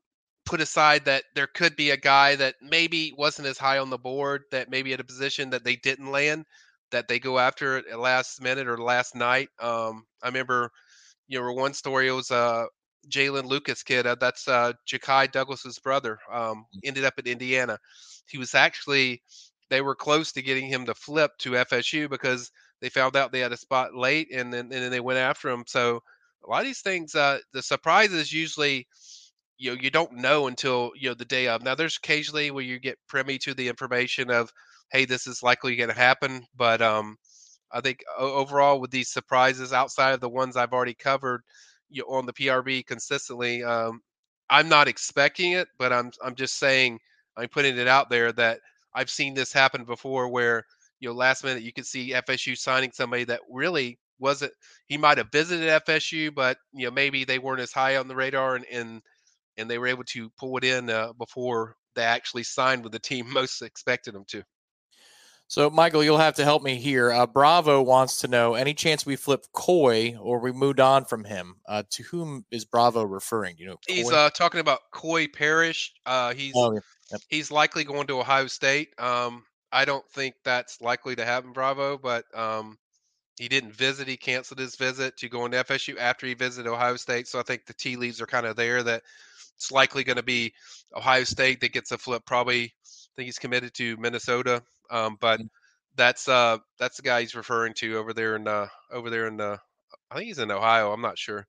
put 0.46 0.60
aside 0.60 1.04
that 1.06 1.24
there 1.34 1.48
could 1.48 1.76
be 1.76 1.90
a 1.90 1.96
guy 1.96 2.36
that 2.36 2.54
maybe 2.62 3.12
wasn't 3.16 3.48
as 3.48 3.58
high 3.58 3.78
on 3.78 3.90
the 3.90 3.98
board, 3.98 4.44
that 4.50 4.70
maybe 4.70 4.92
at 4.92 5.00
a 5.00 5.04
position 5.04 5.50
that 5.50 5.64
they 5.64 5.76
didn't 5.76 6.10
land 6.10 6.44
that 6.92 7.08
they 7.08 7.18
go 7.18 7.38
after 7.38 7.78
at 7.78 7.98
last 7.98 8.40
minute 8.40 8.68
or 8.68 8.78
last 8.78 9.14
night. 9.14 9.48
Um, 9.60 10.04
I 10.22 10.28
remember, 10.28 10.70
you 11.28 11.40
know, 11.40 11.52
one 11.52 11.74
story 11.74 12.08
it 12.08 12.12
was 12.12 12.30
uh, 12.30 12.66
Jalen 13.08 13.44
Lucas 13.44 13.82
kid. 13.82 14.06
Uh, 14.06 14.16
that's 14.16 14.48
uh, 14.48 14.72
Ja'Khi 14.86 15.30
Douglas's 15.30 15.78
brother. 15.78 16.18
Um, 16.32 16.66
mm. 16.74 16.80
ended 16.84 17.04
up 17.04 17.14
at 17.18 17.26
Indiana. 17.26 17.78
He 18.28 18.38
was 18.38 18.54
actually 18.54 19.22
they 19.68 19.80
were 19.80 19.94
close 19.94 20.32
to 20.32 20.42
getting 20.42 20.66
him 20.66 20.86
to 20.86 20.94
flip 20.94 21.32
to 21.38 21.52
FSU 21.52 22.08
because 22.08 22.50
they 22.80 22.88
found 22.88 23.16
out 23.16 23.32
they 23.32 23.40
had 23.40 23.52
a 23.52 23.56
spot 23.56 23.94
late, 23.94 24.28
and 24.32 24.52
then 24.52 24.66
and 24.66 24.72
then 24.72 24.90
they 24.90 25.00
went 25.00 25.18
after 25.18 25.48
him. 25.48 25.64
So 25.66 26.02
a 26.44 26.50
lot 26.50 26.60
of 26.60 26.66
these 26.66 26.82
things, 26.82 27.14
uh, 27.14 27.38
the 27.52 27.62
surprises 27.62 28.32
usually. 28.32 28.86
You 29.58 29.74
know, 29.74 29.80
you 29.80 29.90
don't 29.90 30.12
know 30.12 30.48
until 30.48 30.92
you 30.96 31.08
know 31.08 31.14
the 31.14 31.24
day 31.24 31.48
of. 31.48 31.62
Now, 31.62 31.74
there's 31.74 31.96
occasionally 31.96 32.50
where 32.50 32.62
you 32.62 32.78
get 32.78 32.98
privy 33.08 33.38
to 33.38 33.54
the 33.54 33.68
information 33.68 34.30
of 34.30 34.52
hey, 34.90 35.04
this 35.04 35.26
is 35.26 35.42
likely 35.42 35.76
going 35.76 35.88
to 35.88 35.96
happen. 35.96 36.46
But 36.54 36.82
um, 36.82 37.16
I 37.72 37.80
think 37.80 38.00
overall, 38.18 38.80
with 38.80 38.90
these 38.90 39.08
surprises 39.08 39.72
outside 39.72 40.12
of 40.12 40.20
the 40.20 40.28
ones 40.28 40.56
I've 40.56 40.72
already 40.72 40.94
covered 40.94 41.42
you 41.90 42.02
know, 42.02 42.14
on 42.14 42.26
the 42.26 42.32
PRB 42.32 42.86
consistently, 42.86 43.62
um, 43.64 44.00
I'm 44.50 44.68
not 44.68 44.88
expecting 44.88 45.52
it, 45.52 45.68
but 45.78 45.92
I'm 45.92 46.10
I'm 46.24 46.34
just 46.34 46.58
saying 46.58 46.98
I'm 47.36 47.48
putting 47.48 47.78
it 47.78 47.88
out 47.88 48.10
there 48.10 48.32
that 48.32 48.60
I've 48.94 49.10
seen 49.10 49.34
this 49.34 49.52
happen 49.52 49.84
before, 49.84 50.28
where 50.28 50.64
you 51.00 51.08
know 51.08 51.14
last 51.14 51.44
minute 51.44 51.62
you 51.62 51.72
could 51.72 51.86
see 51.86 52.12
FSU 52.12 52.56
signing 52.56 52.92
somebody 52.92 53.24
that 53.24 53.40
really 53.50 53.98
wasn't. 54.18 54.52
He 54.86 54.96
might 54.96 55.18
have 55.18 55.30
visited 55.32 55.68
FSU, 55.68 56.34
but 56.34 56.58
you 56.72 56.86
know 56.86 56.90
maybe 56.92 57.24
they 57.24 57.38
weren't 57.38 57.60
as 57.60 57.72
high 57.72 57.96
on 57.96 58.08
the 58.08 58.16
radar, 58.16 58.56
and 58.56 58.64
and, 58.72 59.02
and 59.58 59.70
they 59.70 59.78
were 59.78 59.88
able 59.88 60.04
to 60.04 60.30
pull 60.38 60.56
it 60.58 60.64
in 60.64 60.90
uh, 60.90 61.12
before 61.14 61.76
they 61.96 62.04
actually 62.04 62.44
signed 62.44 62.82
with 62.84 62.92
the 62.92 62.98
team 63.00 63.30
most 63.32 63.62
expected 63.62 64.14
them 64.14 64.24
to. 64.28 64.42
So, 65.48 65.70
Michael, 65.70 66.02
you'll 66.02 66.18
have 66.18 66.34
to 66.36 66.44
help 66.44 66.62
me 66.62 66.76
here. 66.76 67.12
Uh, 67.12 67.26
Bravo 67.26 67.80
wants 67.80 68.20
to 68.22 68.28
know 68.28 68.54
any 68.54 68.74
chance 68.74 69.06
we 69.06 69.14
flip 69.14 69.46
Koi 69.52 70.16
or 70.20 70.40
we 70.40 70.50
moved 70.50 70.80
on 70.80 71.04
from 71.04 71.24
him. 71.24 71.56
Uh, 71.68 71.84
to 71.90 72.02
whom 72.02 72.44
is 72.50 72.64
Bravo 72.64 73.04
referring? 73.04 73.56
You 73.58 73.66
know, 73.66 73.76
Koi? 73.86 73.94
he's 73.94 74.10
uh, 74.10 74.30
talking 74.30 74.60
about 74.60 74.80
Koi 74.92 75.26
Perich. 75.28 75.90
Uh, 76.04 76.34
he's 76.34 76.52
oh, 76.56 76.72
yeah. 76.72 76.80
yep. 77.12 77.20
he's 77.28 77.50
likely 77.50 77.84
going 77.84 78.08
to 78.08 78.18
Ohio 78.18 78.48
State. 78.48 78.88
Um, 78.98 79.44
I 79.70 79.84
don't 79.84 80.08
think 80.10 80.34
that's 80.44 80.80
likely 80.80 81.14
to 81.16 81.24
happen, 81.24 81.52
Bravo, 81.52 81.98
but 81.98 82.24
um, 82.34 82.76
he 83.38 83.48
didn't 83.48 83.72
visit. 83.72 84.08
He 84.08 84.16
canceled 84.16 84.58
his 84.58 84.76
visit 84.76 85.16
to 85.18 85.28
go 85.28 85.44
into 85.44 85.62
FSU 85.62 85.96
after 85.98 86.26
he 86.26 86.34
visited 86.34 86.68
Ohio 86.68 86.96
State. 86.96 87.28
So 87.28 87.38
I 87.38 87.42
think 87.42 87.66
the 87.66 87.74
tea 87.74 87.96
leaves 87.96 88.20
are 88.20 88.26
kind 88.26 88.46
of 88.46 88.56
there 88.56 88.82
that 88.82 89.02
it's 89.56 89.70
likely 89.70 90.04
going 90.04 90.16
to 90.16 90.22
be 90.22 90.52
Ohio 90.94 91.24
State 91.24 91.60
that 91.60 91.72
gets 91.72 91.92
a 91.92 91.98
flip. 91.98 92.24
Probably, 92.26 92.74
think 93.16 93.26
he's 93.26 93.38
committed 93.38 93.74
to 93.74 93.96
Minnesota. 93.96 94.62
Um, 94.90 95.16
but 95.20 95.40
mm. 95.40 95.48
that's 95.96 96.28
uh 96.28 96.58
that's 96.78 96.96
the 96.96 97.02
guy 97.02 97.20
he's 97.20 97.34
referring 97.34 97.74
to 97.74 97.96
over 97.96 98.12
there 98.12 98.36
in 98.36 98.46
uh 98.46 98.68
over 98.92 99.10
there 99.10 99.26
in 99.26 99.40
uh 99.40 99.56
I 100.10 100.14
think 100.14 100.28
he's 100.28 100.38
in 100.38 100.50
Ohio. 100.50 100.92
I'm 100.92 101.00
not 101.00 101.18
sure. 101.18 101.46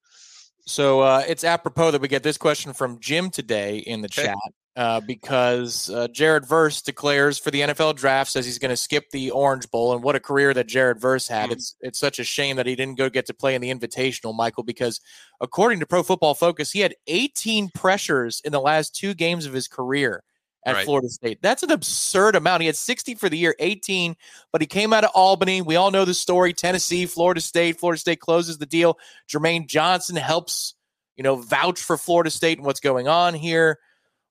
So 0.66 1.00
uh, 1.00 1.24
it's 1.26 1.46
apropos 1.46 1.92
that 1.92 2.02
we 2.02 2.10
get 2.10 2.24
this 2.24 2.38
question 2.38 2.74
from 2.74 3.00
Jim 3.00 3.30
today 3.30 3.78
in 3.78 4.02
the 4.02 4.10
chat 4.10 4.36
uh, 4.76 5.00
because 5.00 5.90
uh, 5.90 6.08
Jared 6.10 6.46
Verse 6.46 6.82
declares 6.82 7.40
for 7.40 7.52
the 7.52 7.62
NFL 7.62 7.96
draft, 7.96 8.32
says 8.32 8.46
he's 8.46 8.60
going 8.60 8.70
to 8.70 8.78
skip 8.78 9.10
the 9.12 9.32
Orange 9.32 9.72
Bowl, 9.72 9.94
and 9.94 10.04
what 10.04 10.16
a 10.16 10.20
career 10.20 10.54
that 10.54 10.68
Jared 10.68 11.00
Verse 11.00 11.28
had. 11.28 11.50
Mm. 11.50 11.54
It's 11.54 11.76
it's 11.82 12.00
such 12.00 12.20
a 12.20 12.24
shame 12.24 12.58
that 12.58 12.66
he 12.66 12.76
didn't 12.76 12.98
go 12.98 13.10
get 13.10 13.26
to 13.28 13.34
play 13.34 13.56
in 13.56 13.62
the 13.62 13.74
Invitational, 13.74 14.36
Michael, 14.36 14.64
because 14.64 15.00
according 15.42 15.80
to 15.80 15.88
Pro 15.88 16.04
Football 16.04 16.36
Focus, 16.36 16.72
he 16.72 16.82
had 16.82 16.96
18 17.08 17.70
pressures 17.74 18.42
in 18.44 18.52
the 18.52 18.62
last 18.62 18.94
two 18.94 19.14
games 19.14 19.46
of 19.46 19.54
his 19.54 19.68
career 19.68 20.24
at 20.68 20.76
right. 20.76 20.86
Florida 20.86 21.08
State. 21.08 21.42
That's 21.42 21.64
an 21.64 21.72
absurd 21.72 22.36
amount. 22.36 22.62
He 22.62 22.68
had 22.68 22.76
60 22.76 23.16
for 23.16 23.30
the 23.30 23.38
year, 23.38 23.56
18, 23.60 24.16
but 24.52 24.60
he 24.60 24.68
came 24.68 24.92
out 24.92 25.06
of 25.06 25.12
Albany. 25.16 25.62
We 25.62 25.78
all 25.78 25.92
know 25.92 26.04
the 26.04 26.14
story. 26.14 26.52
Tennessee, 26.52 27.06
Florida 27.06 27.40
State. 27.40 27.80
Florida 27.80 27.98
State 27.98 28.20
closes 28.20 28.58
the 28.58 28.66
deal. 28.66 29.00
Jermaine 29.30 29.66
Johnson 29.66 30.18
helps, 30.18 30.76
you 31.16 31.24
know, 31.24 31.38
vouch 31.38 31.80
for 31.80 31.98
Florida 31.98 32.30
State 32.30 32.58
and 32.58 32.66
what's 32.66 32.82
going 32.82 33.08
on 33.08 33.34
here. 33.34 33.80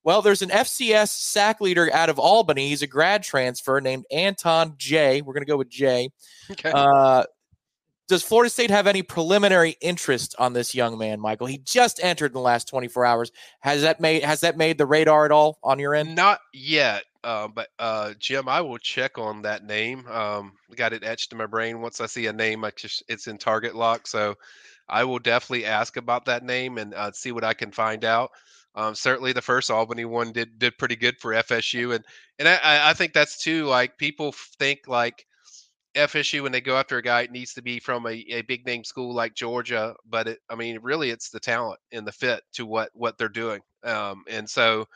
Well, 0.04 0.20
there's 0.20 0.42
an 0.42 0.50
FCS 0.50 1.08
sack 1.08 1.62
leader 1.62 1.90
out 1.92 2.10
of 2.10 2.18
Albany. 2.18 2.68
He's 2.68 2.82
a 2.82 2.86
grad 2.86 3.22
transfer 3.22 3.80
named 3.80 4.04
Anton 4.12 4.74
J. 4.76 5.22
We're 5.22 5.32
going 5.32 5.42
to 5.42 5.50
go 5.50 5.56
with 5.56 5.70
J. 5.70 6.10
Okay. 6.50 6.70
Uh, 6.70 7.24
does 8.08 8.22
Florida 8.22 8.50
State 8.50 8.70
have 8.70 8.86
any 8.86 9.02
preliminary 9.02 9.76
interest 9.80 10.34
on 10.38 10.52
this 10.52 10.74
young 10.74 10.96
man, 10.96 11.20
Michael? 11.20 11.46
He 11.46 11.58
just 11.58 12.00
entered 12.02 12.26
in 12.26 12.34
the 12.34 12.40
last 12.40 12.68
24 12.68 13.04
hours. 13.04 13.32
Has 13.60 13.82
that 13.82 14.00
made 14.00 14.22
has 14.22 14.40
that 14.40 14.56
made 14.56 14.78
the 14.78 14.86
radar 14.86 15.24
at 15.24 15.32
all 15.32 15.58
on 15.62 15.78
your 15.78 15.94
end? 15.94 16.14
Not 16.14 16.40
yet, 16.52 17.04
uh, 17.24 17.48
but 17.48 17.68
uh, 17.78 18.14
Jim, 18.18 18.48
I 18.48 18.60
will 18.60 18.78
check 18.78 19.18
on 19.18 19.42
that 19.42 19.64
name. 19.64 20.06
Um, 20.08 20.52
got 20.76 20.92
it 20.92 21.04
etched 21.04 21.32
in 21.32 21.38
my 21.38 21.46
brain. 21.46 21.80
Once 21.80 22.00
I 22.00 22.06
see 22.06 22.26
a 22.26 22.32
name, 22.32 22.64
I 22.64 22.70
just 22.76 23.02
it's 23.08 23.26
in 23.26 23.38
target 23.38 23.74
lock, 23.74 24.06
so 24.06 24.36
I 24.88 25.02
will 25.04 25.18
definitely 25.18 25.64
ask 25.64 25.96
about 25.96 26.24
that 26.26 26.44
name 26.44 26.78
and 26.78 26.94
uh, 26.94 27.10
see 27.12 27.32
what 27.32 27.44
I 27.44 27.54
can 27.54 27.72
find 27.72 28.04
out. 28.04 28.30
Um, 28.76 28.94
certainly, 28.94 29.32
the 29.32 29.42
first 29.42 29.70
Albany 29.70 30.04
one 30.04 30.32
did 30.32 30.58
did 30.58 30.78
pretty 30.78 30.96
good 30.96 31.18
for 31.18 31.32
FSU, 31.32 31.94
and 31.94 32.04
and 32.38 32.46
I, 32.46 32.90
I 32.90 32.92
think 32.92 33.12
that's 33.12 33.42
too. 33.42 33.64
Like 33.64 33.98
people 33.98 34.32
think 34.32 34.86
like 34.86 35.26
FSU 35.96 36.42
when 36.42 36.52
they 36.52 36.60
go 36.60 36.76
after 36.76 36.98
a 36.98 37.02
guy, 37.02 37.22
it 37.22 37.32
needs 37.32 37.54
to 37.54 37.62
be 37.62 37.80
from 37.80 38.06
a, 38.06 38.12
a 38.30 38.42
big 38.42 38.66
name 38.66 38.84
school 38.84 39.14
like 39.14 39.34
Georgia. 39.34 39.94
But 40.06 40.28
it, 40.28 40.38
I 40.50 40.54
mean, 40.56 40.78
really, 40.82 41.10
it's 41.10 41.30
the 41.30 41.40
talent 41.40 41.80
and 41.92 42.06
the 42.06 42.12
fit 42.12 42.42
to 42.54 42.66
what 42.66 42.90
what 42.94 43.18
they're 43.18 43.28
doing. 43.28 43.62
Um, 43.84 44.24
and 44.28 44.48
so, 44.48 44.86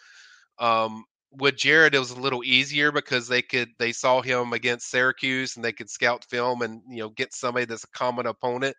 um, 0.58 1.04
with 1.32 1.56
Jared, 1.56 1.94
it 1.94 1.98
was 2.00 2.10
a 2.10 2.20
little 2.20 2.44
easier 2.44 2.92
because 2.92 3.28
they 3.28 3.42
could 3.42 3.70
they 3.78 3.92
saw 3.92 4.20
him 4.22 4.52
against 4.52 4.90
Syracuse 4.90 5.56
and 5.56 5.64
they 5.64 5.72
could 5.72 5.90
scout 5.90 6.24
film 6.28 6.62
and 6.62 6.82
you 6.88 6.98
know 6.98 7.10
get 7.10 7.32
somebody 7.34 7.66
that's 7.66 7.84
a 7.84 7.88
common 7.98 8.26
opponent. 8.26 8.76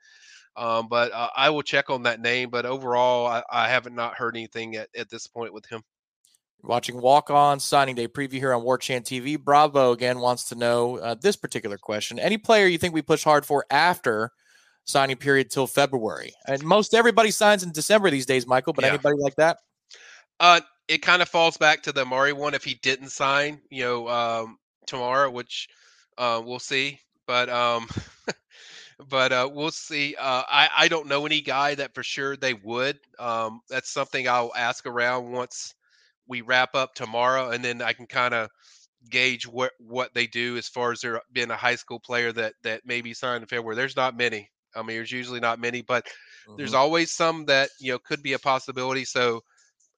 Um, 0.58 0.88
but 0.90 1.12
uh, 1.14 1.30
I 1.36 1.50
will 1.52 1.64
check 1.64 1.90
on 1.90 2.04
that 2.04 2.22
name. 2.22 2.50
But 2.52 2.66
overall, 2.66 3.28
I, 3.28 3.44
I 3.52 3.70
haven't 3.70 3.96
not 3.96 4.16
heard 4.16 4.36
anything 4.38 4.76
at, 4.78 4.90
at 4.98 5.10
this 5.10 5.28
point 5.28 5.54
with 5.54 5.66
him. 5.68 5.84
Watching 6.64 7.02
Walk 7.02 7.32
On 7.32 7.60
Signing 7.60 7.96
Day 7.96 8.08
preview 8.08 8.34
here 8.34 8.54
on 8.54 8.62
Warchant 8.62 9.04
TV. 9.04 9.40
Bravo 9.40 9.92
again 9.92 10.20
wants 10.20 10.44
to 10.50 10.56
know 10.56 10.98
uh, 10.98 11.16
this 11.16 11.36
particular 11.36 11.78
question. 11.78 12.20
Any 12.20 12.38
player 12.38 12.68
you 12.68 12.78
think 12.78 12.94
we 12.94 13.02
push 13.02 13.24
hard 13.24 13.46
for 13.46 13.66
after 13.72 14.32
signing 14.84 15.18
period 15.18 15.50
till 15.50 15.66
February? 15.66 16.34
And 16.48 16.64
most 16.64 16.94
everybody 16.94 17.32
signs 17.32 17.64
in 17.64 17.72
December 17.72 18.12
these 18.12 18.28
days, 18.28 18.46
Michael, 18.46 18.74
but 18.74 18.84
yeah. 18.84 18.92
anybody 18.92 19.18
like 19.20 19.36
that? 19.38 19.58
Uh, 20.40 20.62
it 20.88 21.00
kind 21.00 21.22
of 21.22 21.30
falls 21.30 21.58
back 21.58 21.82
to 21.84 21.92
the 21.92 22.06
Mari 22.06 22.34
one 22.34 22.54
if 22.54 22.64
he 22.64 22.76
didn't 22.76 23.10
sign, 23.10 23.60
you 23.70 23.84
know, 23.84 24.08
um, 24.08 24.58
tomorrow, 24.86 25.32
which 25.32 25.68
uh, 26.18 26.42
we'll 26.46 26.60
see. 26.60 27.00
But 27.26 27.50
um, 27.50 27.88
but 29.10 29.32
uh, 29.32 29.50
we'll 29.52 29.72
see. 29.72 30.16
Uh, 30.20 30.44
I 30.48 30.70
I 30.78 30.88
don't 30.88 31.08
know 31.08 31.26
any 31.26 31.42
guy 31.42 31.74
that 31.76 31.96
for 31.96 32.04
sure 32.04 32.38
they 32.38 32.54
would. 32.54 33.00
Um, 33.18 33.62
that's 33.68 33.90
something 33.90 34.28
I'll 34.28 34.52
ask 34.56 34.86
around 34.86 35.32
once 35.32 35.74
we 36.32 36.40
wrap 36.40 36.76
up 36.76 36.96
tomorrow, 36.96 37.50
and 37.50 37.64
then 37.64 37.82
I 37.82 37.92
can 37.92 38.08
kind 38.08 38.34
of 38.34 38.50
gauge 39.10 39.46
what 39.46 39.74
what 39.80 40.14
they 40.14 40.28
do 40.28 40.56
as 40.58 40.70
far 40.70 40.94
as 40.94 41.02
there 41.02 41.22
being 41.34 41.52
a 41.52 41.58
high 41.58 41.76
school 41.76 42.00
player 42.00 42.32
that 42.32 42.54
that 42.64 42.82
maybe 42.86 43.14
signed 43.14 43.44
in 43.44 43.48
February. 43.48 43.76
There's 43.76 43.98
not 43.98 44.16
many. 44.16 44.50
I 44.74 44.80
mean, 44.80 44.96
there's 44.96 45.12
usually 45.12 45.42
not 45.42 45.60
many, 45.60 45.82
but 45.82 46.06
mm-hmm. 46.06 46.56
there's 46.56 46.74
always 46.74 47.12
some 47.12 47.46
that 47.46 47.70
you 47.82 47.92
know 47.92 48.00
could 48.00 48.24
be 48.24 48.32
a 48.34 48.40
possibility. 48.40 49.04
So 49.04 49.42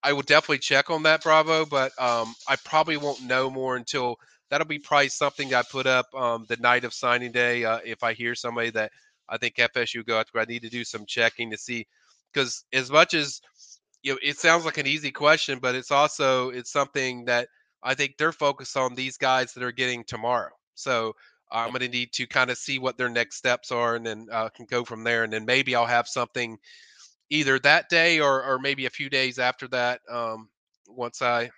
I 0.02 0.12
will 0.14 0.24
definitely 0.24 0.58
check 0.58 0.90
on 0.90 1.04
that, 1.04 1.22
Bravo. 1.22 1.68
But 1.68 1.92
um, 2.02 2.34
I 2.48 2.56
probably 2.66 2.98
won't 2.98 3.22
know 3.22 3.52
more 3.52 3.76
until 3.76 4.16
that'll 4.50 4.66
be 4.66 4.80
probably 4.80 5.10
something 5.10 5.54
I 5.54 5.62
put 5.62 5.86
up 5.86 6.08
um, 6.16 6.46
the 6.50 6.58
night 6.58 6.84
of 6.84 6.96
signing 6.96 7.32
day. 7.32 7.64
Uh, 7.64 7.80
if 7.86 8.04
I 8.04 8.14
hear 8.14 8.34
somebody 8.34 8.72
that 8.72 8.92
I 9.30 9.38
think 9.38 9.58
FSU 9.58 10.04
go 10.04 10.20
after, 10.20 10.40
I 10.40 10.46
need 10.46 10.64
to 10.64 10.70
do 10.70 10.84
some 10.84 11.06
checking 11.06 11.52
to 11.52 11.58
see 11.60 11.86
because 12.34 12.66
as 12.74 12.90
much 12.90 13.14
as 13.14 13.40
you 14.04 14.14
know, 14.14 14.20
it 14.22 14.38
sounds 14.38 14.66
like 14.66 14.78
an 14.78 14.88
easy 14.88 15.12
question, 15.12 15.60
but 15.60 15.76
it's 15.76 15.92
also 15.92 16.50
it's 16.50 16.72
something 16.72 17.26
that 17.26 17.48
I 17.82 17.96
think 17.96 18.18
they're 18.18 18.32
focused 18.32 18.78
on 18.78 18.96
these 18.96 19.18
guys 19.18 19.54
that 19.54 19.64
are 19.64 19.72
getting 19.72 20.04
tomorrow. 20.04 20.52
So 20.76 21.16
I'm 21.52 21.70
going 21.70 21.82
to 21.82 21.88
need 21.88 22.12
to 22.14 22.28
kind 22.28 22.50
of 22.50 22.58
see 22.58 22.80
what 22.80 22.98
their 22.98 23.10
next 23.10 23.38
steps 23.38 23.72
are, 23.72 23.96
and 23.96 24.06
then 24.06 24.28
uh, 24.32 24.50
can 24.50 24.66
go 24.70 24.84
from 24.84 25.04
there. 25.04 25.24
And 25.24 25.32
then 25.32 25.46
maybe 25.46 25.76
I'll 25.76 25.86
have 25.86 26.08
something 26.08 26.58
either 27.30 27.60
that 27.60 27.90
day 27.90 28.20
or 28.20 28.44
or 28.44 28.60
maybe 28.60 28.86
a 28.86 28.92
few 28.92 29.10
days 29.10 29.40
after 29.40 29.68
that. 29.70 30.02
Um, 30.10 30.50
once 30.88 31.22
I 31.22 31.50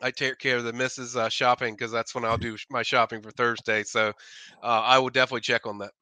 I 0.00 0.10
take 0.10 0.38
care 0.38 0.56
of 0.56 0.64
the 0.64 0.72
missus 0.72 1.16
uh, 1.16 1.28
shopping 1.28 1.74
because 1.74 1.92
that's 1.92 2.14
when 2.14 2.24
I'll 2.24 2.38
do 2.38 2.56
my 2.70 2.82
shopping 2.82 3.22
for 3.22 3.30
Thursday. 3.30 3.84
So 3.84 4.08
uh, 4.62 4.82
I 4.82 4.98
will 4.98 5.10
definitely 5.10 5.42
check 5.42 5.66
on 5.66 5.78
that. 5.78 5.92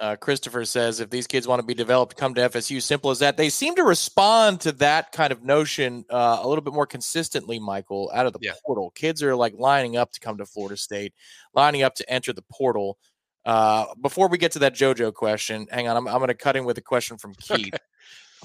Uh, 0.00 0.16
Christopher 0.16 0.64
says 0.64 0.98
if 0.98 1.10
these 1.10 1.26
kids 1.26 1.46
want 1.46 1.60
to 1.60 1.66
be 1.66 1.74
developed, 1.74 2.16
come 2.16 2.32
to 2.34 2.48
FSU. 2.48 2.80
Simple 2.80 3.10
as 3.10 3.18
that. 3.18 3.36
They 3.36 3.50
seem 3.50 3.74
to 3.74 3.84
respond 3.84 4.62
to 4.62 4.72
that 4.72 5.12
kind 5.12 5.30
of 5.30 5.44
notion 5.44 6.06
uh, 6.08 6.38
a 6.40 6.48
little 6.48 6.64
bit 6.64 6.72
more 6.72 6.86
consistently, 6.86 7.58
Michael, 7.58 8.10
out 8.14 8.24
of 8.24 8.32
the 8.32 8.38
yeah. 8.40 8.52
portal. 8.64 8.90
Kids 8.92 9.22
are 9.22 9.36
like 9.36 9.52
lining 9.58 9.98
up 9.98 10.10
to 10.12 10.20
come 10.20 10.38
to 10.38 10.46
Florida 10.46 10.78
State, 10.78 11.12
lining 11.54 11.82
up 11.82 11.94
to 11.96 12.10
enter 12.10 12.32
the 12.32 12.44
portal. 12.50 12.96
Uh, 13.44 13.86
before 14.00 14.28
we 14.28 14.38
get 14.38 14.52
to 14.52 14.58
that 14.60 14.74
JoJo 14.74 15.12
question, 15.12 15.66
hang 15.70 15.86
on, 15.86 15.98
I'm, 15.98 16.08
I'm 16.08 16.16
going 16.18 16.28
to 16.28 16.34
cut 16.34 16.56
in 16.56 16.64
with 16.64 16.78
a 16.78 16.82
question 16.82 17.18
from 17.18 17.34
Keith. 17.34 17.74
Okay. 17.74 17.78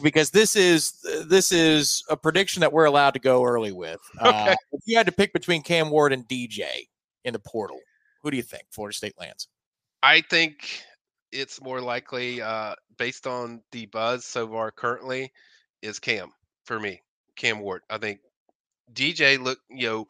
Because 0.03 0.29
this 0.29 0.57
is 0.57 0.91
this 1.25 1.53
is 1.53 2.03
a 2.09 2.17
prediction 2.17 2.59
that 2.59 2.73
we're 2.73 2.83
allowed 2.83 3.13
to 3.13 3.19
go 3.21 3.45
early 3.45 3.71
with. 3.71 4.01
Uh, 4.19 4.27
okay. 4.27 4.55
if 4.73 4.81
you 4.85 4.97
had 4.97 5.05
to 5.05 5.13
pick 5.13 5.31
between 5.31 5.61
Cam 5.61 5.89
Ward 5.89 6.11
and 6.11 6.27
DJ 6.27 6.65
in 7.23 7.31
the 7.31 7.39
portal, 7.39 7.79
who 8.21 8.29
do 8.29 8.35
you 8.35 8.43
think 8.43 8.63
Florida 8.71 8.93
State 8.93 9.13
lands? 9.17 9.47
I 10.03 10.19
think 10.19 10.83
it's 11.35 11.61
more 11.61 11.81
likely, 11.81 12.41
uh, 12.41 12.75
based 12.97 13.27
on 13.27 13.61
the 13.71 13.85
buzz 13.87 14.25
so 14.25 14.47
far 14.47 14.71
currently, 14.71 15.31
is 15.81 15.99
Cam 15.99 16.31
for 16.65 16.79
me. 16.79 17.01
Cam 17.35 17.59
Ward. 17.59 17.81
I 17.89 17.97
think 17.97 18.19
DJ 18.93 19.37
look, 19.41 19.59
you 19.69 19.87
know, 19.87 20.07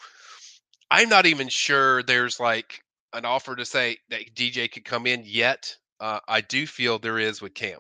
I'm 0.91 1.09
not 1.09 1.25
even 1.25 1.49
sure 1.49 2.03
there's 2.03 2.39
like 2.39 2.81
an 3.13 3.25
offer 3.25 3.55
to 3.55 3.65
say 3.65 3.97
that 4.09 4.35
DJ 4.35 4.71
could 4.71 4.85
come 4.85 5.07
in 5.07 5.23
yet. 5.25 5.75
Uh, 5.99 6.19
I 6.27 6.41
do 6.41 6.67
feel 6.67 6.99
there 6.99 7.19
is 7.19 7.41
with 7.41 7.53
Cam. 7.53 7.79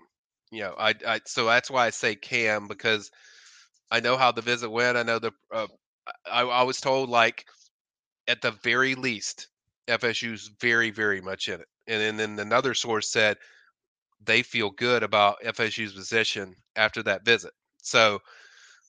You 0.51 0.61
know, 0.61 0.75
I, 0.77 0.95
I 1.05 1.21
so 1.25 1.45
that's 1.45 1.69
why 1.69 1.85
I 1.85 1.89
say 1.91 2.15
Cam 2.15 2.67
because 2.67 3.11
I 3.91 3.99
know 3.99 4.17
how 4.17 4.31
the 4.31 4.41
visit 4.41 4.69
went. 4.69 4.97
I 4.97 5.03
know 5.03 5.19
the 5.19 5.31
uh, 5.53 5.67
I, 6.29 6.41
I 6.41 6.63
was 6.63 6.79
told 6.81 7.09
like 7.09 7.45
at 8.27 8.41
the 8.41 8.51
very 8.51 8.95
least 8.95 9.47
FSU's 9.87 10.49
very 10.59 10.91
very 10.91 11.21
much 11.21 11.47
in 11.47 11.61
it 11.61 11.67
and 11.87 12.01
then, 12.01 12.17
then 12.17 12.39
another 12.39 12.73
source 12.73 13.11
said 13.11 13.37
they 14.23 14.41
feel 14.41 14.71
good 14.71 15.03
about 15.03 15.37
FSU's 15.43 15.93
position 15.93 16.55
after 16.75 17.03
that 17.03 17.25
visit. 17.25 17.53
So, 17.81 18.19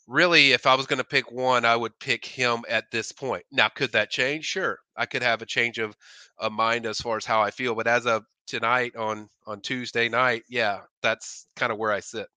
really, 0.06 0.52
if 0.52 0.66
I 0.66 0.74
was 0.74 0.86
going 0.86 0.98
to 0.98 1.04
pick 1.04 1.30
one, 1.32 1.64
I 1.64 1.76
would 1.76 1.98
pick 2.00 2.24
him 2.24 2.64
at 2.68 2.90
this 2.90 3.12
point. 3.12 3.44
Now, 3.52 3.68
could 3.68 3.92
that 3.92 4.10
change? 4.10 4.44
Sure, 4.46 4.78
I 4.96 5.06
could 5.06 5.22
have 5.22 5.42
a 5.42 5.46
change 5.46 5.78
of, 5.78 5.96
of 6.38 6.52
mind 6.52 6.86
as 6.86 7.00
far 7.00 7.16
as 7.16 7.24
how 7.24 7.42
I 7.42 7.50
feel. 7.50 7.74
But 7.74 7.86
as 7.86 8.06
of 8.06 8.24
tonight 8.46 8.96
on 8.96 9.28
on 9.46 9.60
Tuesday 9.60 10.08
night, 10.08 10.44
yeah, 10.48 10.80
that's 11.02 11.46
kind 11.56 11.72
of 11.72 11.78
where 11.78 11.92
I 11.92 12.00
sit. 12.00 12.28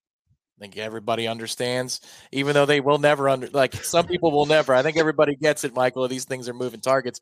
I 0.59 0.61
think 0.61 0.77
everybody 0.77 1.25
understands, 1.25 2.01
even 2.33 2.53
though 2.53 2.65
they 2.65 2.81
will 2.81 2.97
never 2.97 3.29
under 3.29 3.47
like 3.47 3.73
some 3.75 4.05
people 4.05 4.31
will 4.31 4.45
never. 4.45 4.73
I 4.73 4.83
think 4.83 4.97
everybody 4.97 5.35
gets 5.35 5.63
it, 5.63 5.73
Michael. 5.73 6.05
These 6.09 6.25
things 6.25 6.49
are 6.49 6.53
moving 6.53 6.81
targets. 6.81 7.21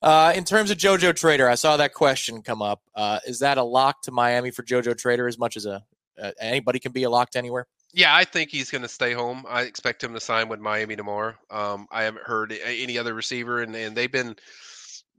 Uh, 0.00 0.32
in 0.34 0.44
terms 0.44 0.70
of 0.70 0.78
JoJo 0.78 1.14
Trader, 1.14 1.46
I 1.46 1.56
saw 1.56 1.76
that 1.76 1.92
question 1.92 2.40
come 2.40 2.62
up. 2.62 2.80
Uh, 2.94 3.18
is 3.26 3.40
that 3.40 3.58
a 3.58 3.62
lock 3.62 4.00
to 4.02 4.12
Miami 4.12 4.50
for 4.50 4.62
JoJo 4.62 4.96
Trader 4.96 5.28
as 5.28 5.38
much 5.38 5.58
as 5.58 5.66
a 5.66 5.84
uh, 6.20 6.30
anybody 6.40 6.78
can 6.78 6.92
be 6.92 7.02
a 7.02 7.10
locked 7.10 7.36
anywhere? 7.36 7.66
Yeah, 7.92 8.14
I 8.14 8.24
think 8.24 8.50
he's 8.50 8.70
going 8.70 8.82
to 8.82 8.88
stay 8.88 9.12
home. 9.12 9.44
I 9.48 9.62
expect 9.62 10.02
him 10.02 10.14
to 10.14 10.20
sign 10.20 10.48
with 10.48 10.60
Miami 10.60 10.96
tomorrow. 10.96 11.34
Um, 11.50 11.86
I 11.90 12.04
haven't 12.04 12.24
heard 12.24 12.52
any 12.64 12.96
other 12.96 13.14
receiver, 13.14 13.60
and, 13.60 13.74
and 13.74 13.96
they've 13.96 14.10
been 14.10 14.36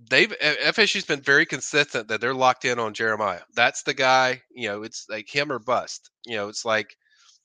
they've 0.10 0.34
FSU's 0.40 1.06
been 1.06 1.22
very 1.22 1.46
consistent 1.46 2.08
that 2.08 2.22
they're 2.22 2.34
locked 2.34 2.66
in 2.66 2.80
on 2.80 2.96
Jeremiah. 2.96 3.42
That's 3.54 3.84
the 3.84 3.94
guy. 3.94 4.42
You 4.52 4.70
know, 4.70 4.84
it's 4.84 5.06
like 5.10 5.30
him 5.30 5.52
or 5.52 5.60
bust. 5.60 6.10
You 6.26 6.38
know, 6.38 6.50
it's 6.50 6.66
like 6.66 6.96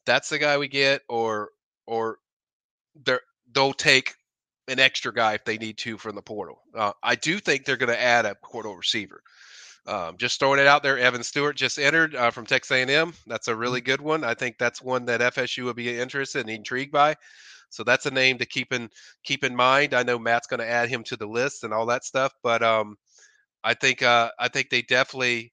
that's 0.07 0.29
the 0.29 0.39
guy 0.39 0.59
we 0.59 0.69
get, 0.69 1.03
or 1.09 1.51
or 1.87 2.19
they 3.05 3.17
they'll 3.53 3.73
take 3.73 4.15
an 4.69 4.81
extra 4.81 5.13
guy 5.13 5.35
if 5.35 5.45
they 5.45 5.59
need 5.59 5.79
to 5.79 5.99
from 5.99 6.15
the 6.15 6.23
portal. 6.23 6.61
Uh, 6.75 6.93
I 7.03 7.15
do 7.15 7.39
think 7.39 7.65
they're 7.65 7.77
going 7.77 7.89
to 7.93 8.01
add 8.01 8.27
a 8.27 8.35
portal 8.35 8.77
receiver. 8.77 9.23
Um, 9.87 10.17
just 10.17 10.41
throwing 10.41 10.59
it 10.59 10.67
out 10.67 10.83
there, 10.83 10.99
Evan 10.99 11.23
Stewart 11.23 11.57
just 11.57 11.79
entered 11.79 12.17
uh, 12.17 12.33
from 12.33 12.45
Texas 12.45 12.73
A&M. 12.73 13.15
That's 13.29 13.47
a 13.47 13.55
really 13.55 13.81
mm-hmm. 13.81 13.87
good 13.87 14.01
one. 14.01 14.25
I 14.25 14.35
think 14.35 14.59
that's 14.59 14.83
one 14.83 15.05
that 15.07 15.21
FSU 15.21 15.65
would 15.65 15.77
be 15.77 15.97
interested 15.97 16.41
and 16.41 16.51
intrigued 16.51 16.91
by. 16.91 17.15
So 17.71 17.85
that's 17.85 18.07
a 18.07 18.11
name 18.11 18.39
to 18.39 18.47
keep 18.47 18.73
in 18.73 18.91
keep 19.25 19.45
in 19.45 19.55
mind. 19.55 19.95
I 19.95 20.03
know 20.03 20.19
Matt's 20.19 20.47
going 20.47 20.61
to 20.61 20.69
add 20.69 20.89
him 20.89 21.03
to 21.05 21.17
the 21.17 21.27
list 21.27 21.65
and 21.65 21.73
all 21.73 21.87
that 21.87 22.05
stuff, 22.05 22.33
but 22.43 22.63
um, 22.63 22.97
I 23.63 23.75
think 23.75 24.03
uh, 24.03 24.31
I 24.39 24.49
think 24.49 24.71
they 24.71 24.83
definitely 24.83 25.53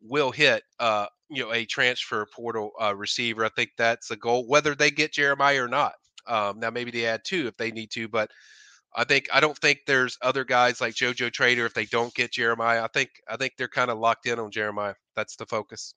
will 0.00 0.30
hit 0.30 0.62
uh, 0.78 1.06
you 1.30 1.42
know 1.42 1.52
a 1.52 1.64
transfer 1.64 2.26
portal 2.34 2.72
uh, 2.80 2.94
receiver. 2.94 3.44
I 3.44 3.50
think 3.50 3.70
that's 3.76 4.10
a 4.10 4.16
goal, 4.16 4.46
whether 4.46 4.74
they 4.74 4.90
get 4.90 5.12
Jeremiah 5.12 5.64
or 5.64 5.68
not. 5.68 5.94
Um, 6.26 6.60
now 6.60 6.70
maybe 6.70 6.90
they 6.90 7.06
add 7.06 7.22
two 7.24 7.46
if 7.46 7.56
they 7.56 7.70
need 7.70 7.90
to, 7.92 8.08
but 8.08 8.30
I 8.94 9.04
think 9.04 9.28
I 9.32 9.40
don't 9.40 9.56
think 9.56 9.80
there's 9.86 10.18
other 10.22 10.44
guys 10.44 10.80
like 10.80 10.94
JoJo 10.94 11.32
Trader 11.32 11.66
if 11.66 11.74
they 11.74 11.84
don't 11.86 12.14
get 12.14 12.32
Jeremiah. 12.32 12.82
I 12.82 12.88
think 12.88 13.10
I 13.28 13.36
think 13.36 13.54
they're 13.56 13.68
kind 13.68 13.90
of 13.90 13.98
locked 13.98 14.26
in 14.26 14.38
on 14.38 14.50
Jeremiah. 14.50 14.94
That's 15.16 15.36
the 15.36 15.46
focus. 15.46 15.94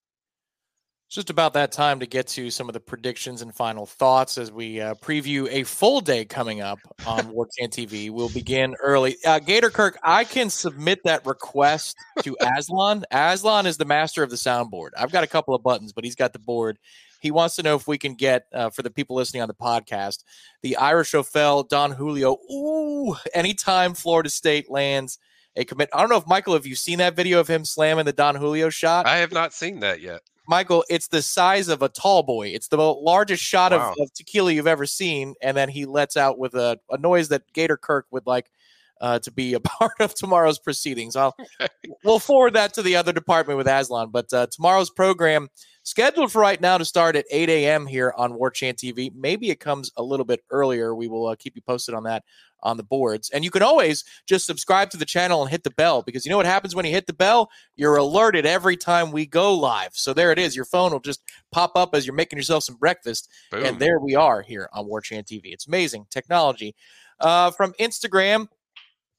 It's 1.11 1.15
just 1.17 1.29
about 1.29 1.51
that 1.55 1.73
time 1.73 1.99
to 1.99 2.05
get 2.05 2.25
to 2.27 2.49
some 2.49 2.69
of 2.69 2.73
the 2.73 2.79
predictions 2.79 3.41
and 3.41 3.53
final 3.53 3.85
thoughts 3.85 4.37
as 4.37 4.49
we 4.49 4.79
uh, 4.79 4.93
preview 4.93 5.45
a 5.51 5.65
full 5.65 5.99
day 5.99 6.23
coming 6.23 6.61
up 6.61 6.79
on 7.05 7.27
War 7.33 7.49
Chant 7.59 7.73
TV. 7.73 8.09
We'll 8.09 8.29
begin 8.29 8.77
early. 8.81 9.17
Uh, 9.25 9.39
Gator 9.39 9.69
Kirk, 9.71 9.99
I 10.03 10.23
can 10.23 10.49
submit 10.49 11.01
that 11.03 11.25
request 11.25 11.97
to 12.21 12.37
Aslan. 12.57 13.03
Aslan 13.11 13.65
is 13.65 13.75
the 13.75 13.83
master 13.83 14.23
of 14.23 14.29
the 14.29 14.37
soundboard. 14.37 14.91
I've 14.97 15.11
got 15.11 15.25
a 15.25 15.27
couple 15.27 15.53
of 15.53 15.61
buttons, 15.61 15.91
but 15.91 16.05
he's 16.05 16.15
got 16.15 16.31
the 16.31 16.39
board. 16.39 16.79
He 17.19 17.29
wants 17.29 17.57
to 17.57 17.63
know 17.63 17.75
if 17.75 17.89
we 17.89 17.97
can 17.97 18.13
get, 18.13 18.45
uh, 18.53 18.69
for 18.69 18.81
the 18.81 18.89
people 18.89 19.17
listening 19.17 19.41
on 19.41 19.49
the 19.49 19.53
podcast, 19.53 20.23
the 20.61 20.77
Irish 20.77 21.13
Ophel, 21.13 21.67
Don 21.67 21.91
Julio. 21.91 22.37
Ooh, 22.49 23.17
anytime 23.33 23.95
Florida 23.95 24.29
State 24.29 24.71
lands 24.71 25.19
a 25.57 25.65
commit. 25.65 25.89
I 25.91 25.99
don't 25.99 26.09
know 26.09 26.15
if 26.15 26.25
Michael, 26.25 26.53
have 26.53 26.65
you 26.65 26.75
seen 26.75 26.99
that 26.99 27.17
video 27.17 27.41
of 27.41 27.49
him 27.49 27.65
slamming 27.65 28.05
the 28.05 28.13
Don 28.13 28.35
Julio 28.35 28.69
shot? 28.69 29.05
I 29.05 29.17
have 29.17 29.33
not 29.33 29.53
seen 29.53 29.81
that 29.81 29.99
yet. 29.99 30.21
Michael, 30.51 30.83
it's 30.89 31.07
the 31.07 31.21
size 31.21 31.69
of 31.69 31.81
a 31.81 31.87
tall 31.87 32.23
boy. 32.23 32.49
It's 32.49 32.67
the 32.67 32.77
largest 32.77 33.41
shot 33.41 33.71
wow. 33.71 33.93
of, 33.93 33.95
of, 34.01 34.13
tequila 34.13 34.51
you've 34.51 34.67
ever 34.67 34.85
seen, 34.85 35.33
and 35.41 35.55
then 35.55 35.69
he 35.69 35.85
lets 35.85 36.17
out 36.17 36.37
with 36.37 36.55
a, 36.55 36.77
a 36.89 36.97
noise 36.97 37.29
that 37.29 37.43
Gator 37.53 37.77
Kirk 37.77 38.05
would 38.11 38.27
like 38.27 38.51
uh, 38.99 39.19
to 39.19 39.31
be 39.31 39.53
a 39.53 39.59
part 39.61 39.93
of 40.01 40.13
tomorrow's 40.13 40.59
proceedings. 40.59 41.15
I'll 41.15 41.37
we'll 42.03 42.19
forward 42.19 42.55
that 42.55 42.73
to 42.73 42.81
the 42.81 42.97
other 42.97 43.13
department 43.13 43.59
with 43.59 43.67
Aslan. 43.67 44.09
But 44.11 44.33
uh, 44.33 44.47
tomorrow's 44.51 44.89
program 44.89 45.47
scheduled 45.83 46.31
for 46.31 46.41
right 46.41 46.61
now 46.61 46.77
to 46.77 46.85
start 46.85 47.15
at 47.15 47.25
8 47.31 47.49
a.m. 47.49 47.85
here 47.85 48.13
on 48.17 48.33
Warchant 48.33 48.75
TV. 48.75 49.13
Maybe 49.15 49.49
it 49.49 49.59
comes 49.59 49.91
a 49.97 50.03
little 50.03 50.25
bit 50.25 50.43
earlier. 50.49 50.95
We 50.95 51.07
will 51.07 51.27
uh, 51.27 51.35
keep 51.35 51.55
you 51.55 51.61
posted 51.61 51.95
on 51.95 52.03
that 52.03 52.23
on 52.63 52.77
the 52.77 52.83
boards. 52.83 53.29
And 53.31 53.43
you 53.43 53.51
can 53.51 53.63
always 53.63 54.03
just 54.25 54.45
subscribe 54.45 54.89
to 54.91 54.97
the 54.97 55.05
channel 55.05 55.41
and 55.41 55.49
hit 55.49 55.63
the 55.63 55.71
bell 55.71 56.01
because 56.01 56.25
you 56.25 56.29
know 56.29 56.37
what 56.37 56.45
happens 56.45 56.75
when 56.75 56.85
you 56.85 56.91
hit 56.91 57.07
the 57.07 57.13
bell? 57.13 57.49
You're 57.75 57.97
alerted 57.97 58.45
every 58.45 58.77
time 58.77 59.11
we 59.11 59.25
go 59.25 59.53
live. 59.53 59.91
So 59.93 60.13
there 60.13 60.31
it 60.31 60.39
is. 60.39 60.55
Your 60.55 60.65
phone 60.65 60.91
will 60.91 60.99
just 60.99 61.21
pop 61.51 61.71
up 61.75 61.95
as 61.95 62.05
you're 62.05 62.15
making 62.15 62.37
yourself 62.37 62.63
some 62.63 62.75
breakfast. 62.75 63.29
Boom. 63.49 63.65
And 63.65 63.79
there 63.79 63.99
we 63.99 64.15
are 64.15 64.41
here 64.41 64.69
on 64.73 64.87
Warchant 64.87 65.25
TV. 65.25 65.45
It's 65.45 65.67
amazing 65.67 66.05
technology. 66.09 66.75
Uh, 67.19 67.51
from 67.51 67.73
Instagram, 67.73 68.47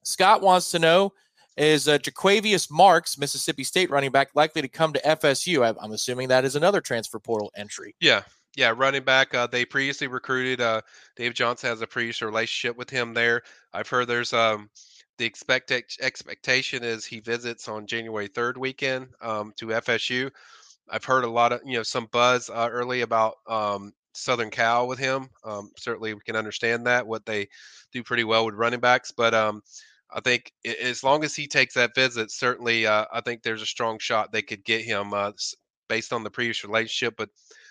Scott 0.05 0.43
wants 0.43 0.71
to 0.73 0.79
know 0.79 1.13
is 1.57 1.89
uh, 1.89 1.99
Jo'quavious 1.99 2.71
Marks, 2.71 3.19
Mississippi 3.19 3.65
State 3.65 3.91
running 3.91 4.11
back, 4.11 4.31
likely 4.35 4.63
to 4.63 4.69
come 4.69 4.93
to 4.93 5.01
FSU? 5.01 5.77
I'm 5.81 5.93
assuming 5.93 6.29
that 6.29 6.45
is 6.45 6.57
another 6.57 6.81
transfer 6.81 7.19
portal 7.19 7.53
entry. 7.57 7.95
Yeah, 8.01 8.23
yeah, 8.57 8.73
running 8.77 9.05
back. 9.05 9.35
Uh, 9.35 9.47
they 9.47 9.65
previously 9.65 10.07
recruited. 10.07 10.61
Uh, 10.61 10.83
Dave 11.17 11.35
Johnson 11.35 11.71
has 11.71 11.81
a 11.81 11.87
previous 11.87 12.23
relationship 12.23 12.77
with 12.77 12.91
him 12.91 13.15
there. 13.15 13.43
I've 13.73 13.89
heard 13.89 14.09
there's 14.09 14.33
um, 14.33 14.71
the 15.19 15.25
expect 15.25 15.71
expectation 15.71 16.83
is 16.83 17.05
he 17.05 17.21
visits 17.21 17.69
on 17.69 17.87
January 17.87 18.29
3rd 18.29 18.57
weekend 18.57 19.09
um, 19.21 19.53
to 19.57 19.67
FSU. 19.67 20.31
I've 20.91 21.05
heard 21.05 21.25
a 21.25 21.31
lot 21.31 21.53
of 21.53 21.61
you 21.65 21.77
know 21.77 21.83
some 21.83 22.09
buzz 22.13 22.51
uh, 22.51 22.69
early 22.71 23.03
about 23.03 23.37
um, 23.47 23.93
Southern 24.15 24.51
Cal 24.51 24.89
with 24.89 24.99
him. 24.99 25.29
Um, 25.45 25.71
certainly, 25.77 26.15
we 26.15 26.21
can 26.21 26.37
understand 26.37 26.87
that 26.87 27.07
what 27.07 27.25
they 27.25 27.49
do 27.93 28.03
pretty 28.03 28.25
well 28.25 28.45
with 28.45 28.55
running 28.55 28.81
backs, 28.81 29.11
but 29.13 29.33
um, 29.33 29.63
I 30.15 30.21
think 30.21 30.53
as 30.83 31.03
long 31.03 31.25
as 31.25 31.35
he 31.35 31.47
takes 31.47 31.75
that 31.75 31.95
visit, 31.95 32.31
certainly 32.31 32.87
uh, 32.87 33.07
I 33.13 33.21
think 33.21 33.43
there's 33.43 33.63
a 33.63 33.67
strong 33.67 33.99
shot 33.99 34.33
they 34.33 34.43
could 34.43 34.65
get 34.65 34.83
him 34.83 35.15
uh, 35.15 35.33
based 35.89 36.13
on 36.13 36.23
the 36.23 36.31
previous 36.31 36.65
relationship. 36.65 37.15
But 37.17 37.31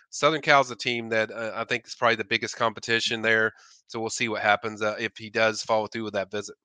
Southern 0.10 0.42
Cal's 0.42 0.72
a 0.72 0.76
team 0.76 1.10
that 1.10 1.32
uh, 1.32 1.52
I 1.56 1.64
think 1.64 1.88
is 1.88 1.96
probably 1.96 2.16
the 2.16 2.26
biggest 2.26 2.56
competition 2.56 3.22
there. 3.22 3.54
So 3.88 4.00
we'll 4.00 4.10
see 4.10 4.30
what 4.30 4.42
happens 4.42 4.82
uh, 4.82 4.96
if 5.00 5.18
he 5.18 5.30
does 5.30 5.62
follow 5.64 5.88
through 5.88 6.06
with 6.06 6.14
that 6.14 6.32
visit. 6.32 6.56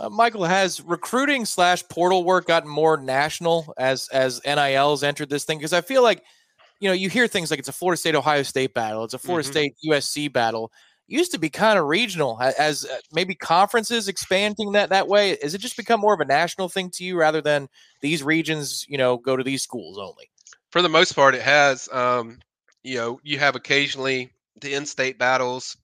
Uh, 0.00 0.08
Michael, 0.08 0.44
has 0.44 0.80
recruiting 0.80 1.44
slash 1.44 1.82
portal 1.88 2.24
work 2.24 2.46
gotten 2.46 2.70
more 2.70 2.96
national 2.96 3.72
as 3.78 4.08
as 4.12 4.40
NILs 4.44 5.02
entered 5.02 5.30
this 5.30 5.44
thing? 5.44 5.58
Because 5.58 5.72
I 5.72 5.80
feel 5.80 6.02
like, 6.02 6.22
you 6.78 6.88
know, 6.88 6.94
you 6.94 7.08
hear 7.08 7.26
things 7.26 7.50
like 7.50 7.58
it's 7.58 7.68
a 7.68 7.72
Florida 7.72 7.98
State 7.98 8.14
Ohio 8.14 8.44
State 8.44 8.74
battle, 8.74 9.04
it's 9.04 9.14
a 9.14 9.18
Florida 9.18 9.48
mm-hmm. 9.48 9.52
State 9.52 9.74
USC 9.88 10.32
battle. 10.32 10.70
Used 11.08 11.32
to 11.32 11.38
be 11.38 11.48
kind 11.48 11.78
of 11.78 11.86
regional 11.86 12.38
as 12.40 12.84
uh, 12.84 12.98
maybe 13.12 13.34
conferences 13.34 14.08
expanding 14.08 14.72
that 14.72 14.90
that 14.90 15.08
way. 15.08 15.38
Has 15.42 15.54
it 15.54 15.60
just 15.60 15.76
become 15.76 16.00
more 16.00 16.14
of 16.14 16.20
a 16.20 16.26
national 16.26 16.68
thing 16.68 16.90
to 16.90 17.04
you 17.04 17.18
rather 17.18 17.40
than 17.40 17.68
these 18.02 18.22
regions, 18.22 18.84
you 18.88 18.98
know, 18.98 19.16
go 19.16 19.34
to 19.34 19.42
these 19.42 19.62
schools 19.62 19.98
only? 19.98 20.28
for 20.70 20.82
the 20.82 20.88
most 20.88 21.12
part, 21.12 21.34
it 21.34 21.42
has. 21.42 21.88
Um, 21.92 22.38
you 22.82 22.96
know, 22.96 23.20
you 23.22 23.38
have 23.38 23.56
occasionally 23.56 24.30
the 24.60 24.74
in-state 24.74 25.18
battles, 25.18 25.76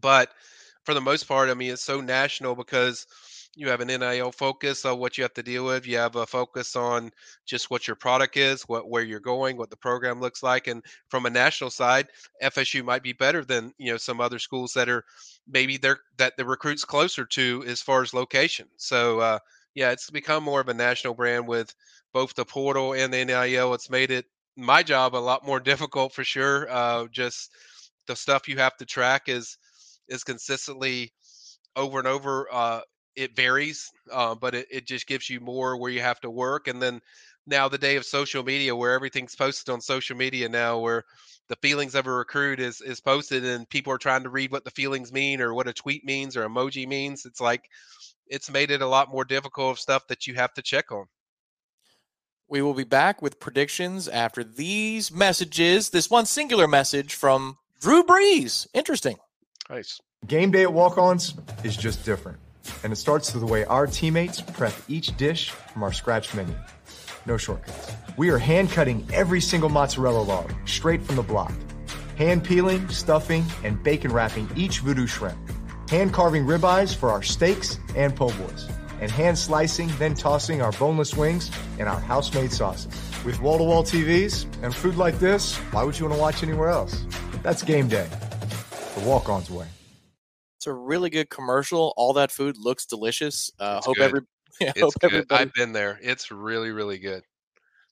but 0.00 0.30
for 0.84 0.94
the 0.94 1.00
most 1.00 1.24
part, 1.24 1.50
I 1.50 1.54
mean, 1.54 1.72
it's 1.72 1.82
so 1.82 2.00
national 2.00 2.54
because 2.54 3.06
you 3.58 3.68
have 3.68 3.80
an 3.80 3.88
NIL 3.88 4.30
focus 4.30 4.84
on 4.84 5.00
what 5.00 5.18
you 5.18 5.24
have 5.24 5.34
to 5.34 5.42
deal 5.42 5.64
with. 5.64 5.84
You 5.84 5.96
have 5.96 6.14
a 6.14 6.24
focus 6.24 6.76
on 6.76 7.10
just 7.44 7.72
what 7.72 7.88
your 7.88 7.96
product 7.96 8.36
is, 8.36 8.62
what 8.62 8.88
where 8.88 9.02
you're 9.02 9.18
going, 9.18 9.56
what 9.56 9.68
the 9.68 9.76
program 9.76 10.20
looks 10.20 10.44
like, 10.44 10.68
and 10.68 10.80
from 11.08 11.26
a 11.26 11.30
national 11.30 11.70
side, 11.70 12.06
FSU 12.40 12.84
might 12.84 13.02
be 13.02 13.12
better 13.12 13.44
than 13.44 13.72
you 13.76 13.90
know 13.90 13.96
some 13.96 14.20
other 14.20 14.38
schools 14.38 14.72
that 14.74 14.88
are 14.88 15.04
maybe 15.48 15.76
they're 15.76 15.98
that 16.18 16.36
the 16.36 16.44
recruits 16.44 16.84
closer 16.84 17.24
to 17.26 17.64
as 17.66 17.82
far 17.82 18.00
as 18.00 18.14
location. 18.14 18.68
So 18.76 19.18
uh, 19.18 19.38
yeah, 19.74 19.90
it's 19.90 20.08
become 20.08 20.44
more 20.44 20.60
of 20.60 20.68
a 20.68 20.74
national 20.74 21.14
brand 21.14 21.48
with 21.48 21.74
both 22.14 22.34
the 22.36 22.44
portal 22.44 22.92
and 22.92 23.12
the 23.12 23.24
NIL. 23.24 23.74
It's 23.74 23.90
made 23.90 24.12
it 24.12 24.26
my 24.56 24.84
job 24.84 25.16
a 25.16 25.18
lot 25.18 25.44
more 25.44 25.58
difficult 25.72 26.12
for 26.12 26.22
sure. 26.22 26.70
Uh, 26.70 27.08
just 27.10 27.50
the 28.06 28.14
stuff 28.14 28.46
you 28.46 28.58
have 28.58 28.76
to 28.76 28.86
track 28.86 29.22
is 29.26 29.58
is 30.08 30.22
consistently 30.22 31.12
over 31.74 31.98
and 31.98 32.06
over. 32.06 32.46
Uh, 32.52 32.82
it 33.18 33.34
varies, 33.34 33.90
uh, 34.12 34.34
but 34.36 34.54
it, 34.54 34.68
it 34.70 34.86
just 34.86 35.08
gives 35.08 35.28
you 35.28 35.40
more 35.40 35.76
where 35.76 35.90
you 35.90 36.00
have 36.00 36.20
to 36.20 36.30
work. 36.30 36.68
And 36.68 36.80
then 36.80 37.00
now 37.48 37.68
the 37.68 37.76
day 37.76 37.96
of 37.96 38.04
social 38.04 38.44
media, 38.44 38.76
where 38.76 38.92
everything's 38.92 39.34
posted 39.34 39.72
on 39.72 39.80
social 39.80 40.16
media 40.16 40.48
now, 40.48 40.78
where 40.78 41.04
the 41.48 41.56
feelings 41.56 41.96
of 41.96 42.06
a 42.06 42.12
recruit 42.12 42.60
is 42.60 42.80
is 42.80 43.00
posted 43.00 43.44
and 43.44 43.68
people 43.68 43.92
are 43.92 43.98
trying 43.98 44.22
to 44.22 44.28
read 44.28 44.52
what 44.52 44.64
the 44.64 44.70
feelings 44.70 45.12
mean 45.12 45.40
or 45.40 45.52
what 45.52 45.66
a 45.66 45.72
tweet 45.72 46.04
means 46.04 46.36
or 46.36 46.48
emoji 46.48 46.86
means. 46.86 47.26
It's 47.26 47.40
like 47.40 47.68
it's 48.28 48.50
made 48.50 48.70
it 48.70 48.82
a 48.82 48.86
lot 48.86 49.10
more 49.10 49.24
difficult 49.24 49.72
of 49.72 49.78
stuff 49.80 50.06
that 50.08 50.26
you 50.26 50.34
have 50.34 50.54
to 50.54 50.62
check 50.62 50.92
on. 50.92 51.06
We 52.48 52.62
will 52.62 52.74
be 52.74 52.84
back 52.84 53.20
with 53.20 53.40
predictions 53.40 54.06
after 54.06 54.44
these 54.44 55.10
messages. 55.10 55.90
This 55.90 56.08
one 56.08 56.26
singular 56.26 56.68
message 56.68 57.14
from 57.14 57.58
Drew 57.80 58.04
Brees. 58.04 58.66
Interesting. 58.72 59.16
Nice. 59.68 60.00
Game 60.26 60.50
day 60.50 60.62
at 60.62 60.72
Walk-On's 60.72 61.34
is 61.64 61.76
just 61.76 62.04
different. 62.04 62.38
And 62.84 62.92
it 62.92 62.96
starts 62.96 63.32
with 63.32 63.44
the 63.44 63.52
way 63.52 63.64
our 63.64 63.86
teammates 63.86 64.40
prep 64.40 64.72
each 64.88 65.16
dish 65.16 65.50
from 65.50 65.82
our 65.82 65.92
scratch 65.92 66.34
menu. 66.34 66.54
No 67.26 67.36
shortcuts. 67.36 67.92
We 68.16 68.30
are 68.30 68.38
hand 68.38 68.70
cutting 68.70 69.06
every 69.12 69.40
single 69.40 69.68
mozzarella 69.68 70.22
log 70.22 70.52
straight 70.66 71.02
from 71.02 71.16
the 71.16 71.22
block, 71.22 71.52
hand 72.16 72.44
peeling, 72.44 72.88
stuffing, 72.88 73.44
and 73.64 73.82
bacon 73.82 74.12
wrapping 74.12 74.48
each 74.56 74.80
voodoo 74.80 75.06
shrimp, 75.06 75.38
hand 75.90 76.12
carving 76.12 76.46
ribeyes 76.46 76.94
for 76.94 77.10
our 77.10 77.22
steaks 77.22 77.78
and 77.96 78.14
po' 78.16 78.30
boys 78.30 78.68
and 79.00 79.10
hand 79.10 79.38
slicing, 79.38 79.88
then 79.98 80.14
tossing 80.14 80.62
our 80.62 80.72
boneless 80.72 81.14
wings 81.14 81.50
and 81.78 81.88
our 81.88 82.00
house 82.00 82.32
made 82.34 82.52
sauces. 82.52 82.92
With 83.24 83.40
wall 83.40 83.58
to 83.58 83.64
wall 83.64 83.82
TVs 83.82 84.46
and 84.62 84.74
food 84.74 84.96
like 84.96 85.18
this, 85.18 85.56
why 85.72 85.84
would 85.84 85.98
you 85.98 86.06
want 86.06 86.16
to 86.16 86.20
watch 86.20 86.42
anywhere 86.42 86.68
else? 86.68 87.04
That's 87.42 87.62
game 87.62 87.88
day. 87.88 88.08
The 88.96 89.04
Walk-On's 89.04 89.50
way. 89.50 89.66
It's 90.58 90.66
a 90.66 90.72
really 90.72 91.08
good 91.08 91.30
commercial. 91.30 91.94
All 91.96 92.12
that 92.14 92.32
food 92.32 92.56
looks 92.58 92.84
delicious. 92.84 93.48
Uh, 93.60 93.80
hope 93.80 94.00
every 94.00 94.22
yeah, 94.60 94.72
hope 94.76 94.92
everybody... 95.04 95.40
I've 95.40 95.54
been 95.54 95.72
there. 95.72 96.00
It's 96.02 96.32
really, 96.32 96.72
really 96.72 96.98
good. 96.98 97.22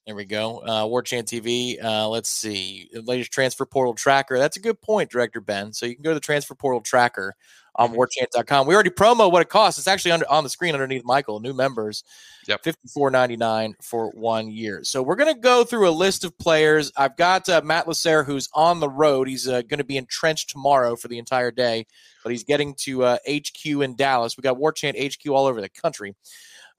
There 0.05 0.15
we 0.15 0.25
go. 0.25 0.59
Uh, 0.59 0.83
Warchant 0.83 1.27
TV. 1.27 1.81
Uh, 1.81 2.09
let's 2.09 2.29
see. 2.29 2.89
The 2.91 3.01
latest 3.03 3.31
transfer 3.31 3.65
portal 3.65 3.93
tracker. 3.93 4.37
That's 4.37 4.57
a 4.57 4.59
good 4.59 4.81
point, 4.81 5.09
Director 5.09 5.39
Ben. 5.39 5.71
So 5.71 5.85
you 5.85 5.95
can 5.95 6.03
go 6.03 6.09
to 6.09 6.15
the 6.15 6.19
transfer 6.19 6.55
portal 6.55 6.81
tracker 6.81 7.35
on 7.77 7.91
warchant.com. 7.93 8.67
We 8.67 8.73
already 8.73 8.89
promo 8.89 9.31
what 9.31 9.41
it 9.41 9.49
costs. 9.49 9.77
It's 9.77 9.87
actually 9.87 10.11
under 10.11 10.29
on 10.29 10.43
the 10.43 10.49
screen 10.49 10.73
underneath 10.73 11.03
Michael. 11.03 11.39
New 11.39 11.53
members, 11.53 12.03
yep. 12.47 12.63
fifty 12.63 12.87
four 12.87 13.11
ninety 13.11 13.37
nine 13.37 13.75
for 13.81 14.09
one 14.11 14.49
year. 14.49 14.83
So 14.83 15.03
we're 15.03 15.15
gonna 15.15 15.37
go 15.37 15.63
through 15.63 15.87
a 15.87 15.91
list 15.91 16.23
of 16.23 16.37
players. 16.37 16.91
I've 16.97 17.17
got 17.17 17.47
uh, 17.49 17.61
Matt 17.63 17.87
Lasser, 17.87 18.23
who's 18.23 18.49
on 18.53 18.79
the 18.79 18.89
road. 18.89 19.27
He's 19.27 19.47
uh, 19.47 19.61
going 19.61 19.77
to 19.79 19.83
be 19.83 19.97
entrenched 19.97 20.49
tomorrow 20.49 20.95
for 20.95 21.07
the 21.07 21.19
entire 21.19 21.51
day, 21.51 21.85
but 22.23 22.31
he's 22.31 22.43
getting 22.43 22.73
to 22.81 23.03
uh, 23.03 23.17
HQ 23.29 23.65
in 23.65 23.95
Dallas. 23.95 24.37
We 24.37 24.41
got 24.41 24.57
Warchant 24.57 24.97
HQ 24.97 25.29
all 25.29 25.45
over 25.45 25.61
the 25.61 25.69
country. 25.69 26.15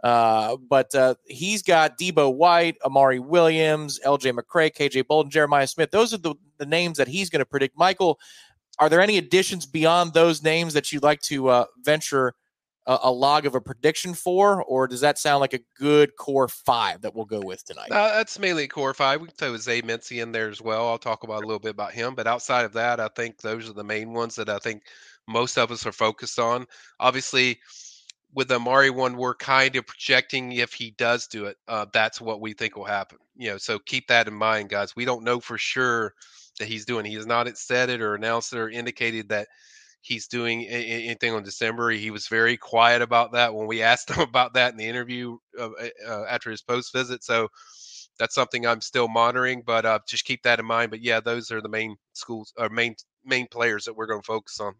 Uh, 0.02 0.56
but 0.56 0.94
uh, 0.94 1.14
he's 1.26 1.62
got 1.62 1.98
Debo 1.98 2.32
White, 2.32 2.76
Amari 2.84 3.18
Williams, 3.18 3.98
LJ 4.04 4.38
McCray, 4.38 4.72
KJ 4.72 5.06
Bolden, 5.08 5.30
Jeremiah 5.30 5.66
Smith. 5.66 5.90
Those 5.90 6.14
are 6.14 6.18
the, 6.18 6.34
the 6.58 6.66
names 6.66 6.98
that 6.98 7.08
he's 7.08 7.30
going 7.30 7.40
to 7.40 7.46
predict. 7.46 7.76
Michael, 7.76 8.18
are 8.78 8.88
there 8.88 9.00
any 9.00 9.18
additions 9.18 9.66
beyond 9.66 10.12
those 10.12 10.42
names 10.42 10.74
that 10.74 10.92
you'd 10.92 11.02
like 11.02 11.20
to 11.22 11.48
uh, 11.48 11.64
venture 11.82 12.34
a, 12.86 12.98
a, 13.04 13.12
log 13.12 13.44
of 13.44 13.54
a 13.54 13.60
prediction 13.60 14.14
for, 14.14 14.62
or 14.64 14.88
does 14.88 15.00
that 15.00 15.18
sound 15.18 15.40
like 15.40 15.52
a 15.52 15.60
good 15.78 16.16
core 16.16 16.48
five 16.48 17.02
that 17.02 17.14
we'll 17.14 17.26
go 17.26 17.40
with 17.40 17.64
tonight? 17.64 17.92
Uh, 17.92 18.16
that's 18.16 18.38
mainly 18.38 18.66
core 18.66 18.94
five. 18.94 19.20
We 19.20 19.28
can 19.28 19.36
throw 19.36 19.56
Zay 19.58 19.82
Mincy 19.82 20.22
in 20.22 20.32
there 20.32 20.48
as 20.48 20.62
well. 20.62 20.88
I'll 20.88 20.98
talk 20.98 21.22
about 21.22 21.44
a 21.44 21.46
little 21.46 21.58
bit 21.58 21.70
about 21.70 21.92
him, 21.92 22.14
but 22.14 22.26
outside 22.26 22.64
of 22.64 22.72
that, 22.72 22.98
I 22.98 23.08
think 23.08 23.38
those 23.38 23.68
are 23.68 23.74
the 23.74 23.84
main 23.84 24.14
ones 24.14 24.34
that 24.36 24.48
I 24.48 24.58
think 24.58 24.84
most 25.28 25.58
of 25.58 25.70
us 25.70 25.86
are 25.86 25.92
focused 25.92 26.38
on. 26.38 26.66
Obviously, 26.98 27.60
with 28.34 28.50
Amari 28.52 28.90
one, 28.90 29.16
we're 29.16 29.34
kind 29.34 29.74
of 29.76 29.86
projecting 29.86 30.52
if 30.52 30.72
he 30.72 30.90
does 30.92 31.26
do 31.26 31.46
it, 31.46 31.56
uh, 31.66 31.86
that's 31.92 32.20
what 32.20 32.40
we 32.40 32.52
think 32.52 32.76
will 32.76 32.84
happen. 32.84 33.18
You 33.36 33.52
know, 33.52 33.56
so 33.58 33.78
keep 33.78 34.08
that 34.08 34.28
in 34.28 34.34
mind, 34.34 34.68
guys. 34.68 34.94
We 34.94 35.04
don't 35.04 35.24
know 35.24 35.40
for 35.40 35.58
sure 35.58 36.14
that 36.58 36.68
he's 36.68 36.84
doing. 36.84 37.04
He 37.04 37.14
has 37.14 37.26
not 37.26 37.48
said 37.56 37.90
it 37.90 38.02
or 38.02 38.14
announced 38.14 38.52
it 38.52 38.58
or 38.58 38.68
indicated 38.68 39.28
that 39.30 39.48
he's 40.02 40.26
doing 40.26 40.66
anything 40.66 41.32
on 41.32 41.42
December. 41.42 41.90
He 41.90 42.10
was 42.10 42.28
very 42.28 42.56
quiet 42.56 43.02
about 43.02 43.32
that 43.32 43.54
when 43.54 43.66
we 43.66 43.82
asked 43.82 44.10
him 44.10 44.20
about 44.20 44.54
that 44.54 44.72
in 44.72 44.78
the 44.78 44.86
interview 44.86 45.38
uh, 45.58 45.70
uh, 46.06 46.24
after 46.28 46.50
his 46.50 46.62
post 46.62 46.92
visit. 46.92 47.24
So 47.24 47.48
that's 48.18 48.34
something 48.34 48.66
I'm 48.66 48.80
still 48.80 49.08
monitoring, 49.08 49.62
but 49.64 49.86
uh, 49.86 50.00
just 50.06 50.24
keep 50.24 50.42
that 50.42 50.58
in 50.58 50.66
mind. 50.66 50.90
But 50.90 51.02
yeah, 51.02 51.20
those 51.20 51.50
are 51.50 51.60
the 51.60 51.68
main 51.68 51.96
schools 52.12 52.52
or 52.58 52.68
main 52.68 52.96
main 53.24 53.46
players 53.46 53.84
that 53.84 53.94
we're 53.94 54.06
going 54.06 54.20
to 54.20 54.26
focus 54.26 54.60
on. 54.60 54.74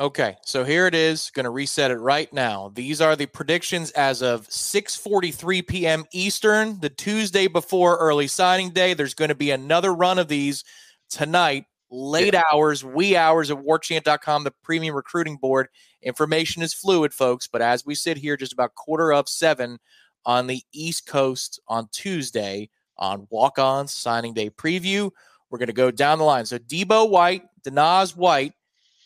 Okay, 0.00 0.38
so 0.46 0.64
here 0.64 0.86
it 0.86 0.94
is. 0.94 1.30
Going 1.34 1.44
to 1.44 1.50
reset 1.50 1.90
it 1.90 1.98
right 1.98 2.32
now. 2.32 2.72
These 2.74 3.02
are 3.02 3.16
the 3.16 3.26
predictions 3.26 3.90
as 3.90 4.22
of 4.22 4.48
6:43 4.48 5.66
p.m. 5.68 6.06
Eastern, 6.14 6.80
the 6.80 6.88
Tuesday 6.88 7.48
before 7.48 7.98
early 7.98 8.26
signing 8.26 8.70
day. 8.70 8.94
There's 8.94 9.12
going 9.12 9.28
to 9.28 9.34
be 9.34 9.50
another 9.50 9.92
run 9.92 10.18
of 10.18 10.26
these 10.26 10.64
tonight, 11.10 11.66
late 11.90 12.32
yeah. 12.32 12.40
hours, 12.50 12.82
wee 12.82 13.14
hours 13.14 13.50
at 13.50 13.58
warchant.com, 13.58 14.44
the 14.44 14.54
premium 14.62 14.94
recruiting 14.94 15.36
board. 15.36 15.68
Information 16.00 16.62
is 16.62 16.72
fluid, 16.72 17.12
folks, 17.12 17.46
but 17.46 17.60
as 17.60 17.84
we 17.84 17.94
sit 17.94 18.16
here 18.16 18.38
just 18.38 18.54
about 18.54 18.74
quarter 18.76 19.12
of 19.12 19.28
7 19.28 19.78
on 20.24 20.46
the 20.46 20.62
East 20.72 21.06
Coast 21.06 21.60
on 21.68 21.88
Tuesday 21.92 22.70
on 22.96 23.26
Walk-On 23.28 23.86
signing 23.86 24.32
day 24.32 24.48
preview, 24.48 25.10
we're 25.50 25.58
going 25.58 25.66
to 25.66 25.74
go 25.74 25.90
down 25.90 26.16
the 26.16 26.24
line. 26.24 26.46
So 26.46 26.58
Debo 26.58 27.10
White, 27.10 27.42
Denaz 27.66 28.16
White, 28.16 28.54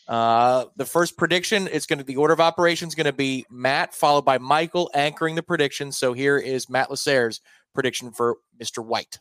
uh, 0.07 0.65
the 0.75 0.85
first 0.85 1.17
prediction 1.17 1.67
it's 1.71 1.85
going 1.85 1.99
to 1.99 2.05
the 2.05 2.17
order 2.17 2.33
of 2.33 2.39
operations 2.39 2.95
going 2.95 3.05
to 3.05 3.13
be 3.13 3.45
Matt 3.49 3.93
followed 3.93 4.25
by 4.25 4.37
Michael 4.37 4.91
anchoring 4.93 5.35
the 5.35 5.43
prediction. 5.43 5.91
So 5.91 6.13
here 6.13 6.37
is 6.37 6.69
Matt 6.69 6.89
Lasser's 6.89 7.41
prediction 7.73 8.11
for 8.11 8.37
Mr. 8.61 8.83
White. 8.83 9.19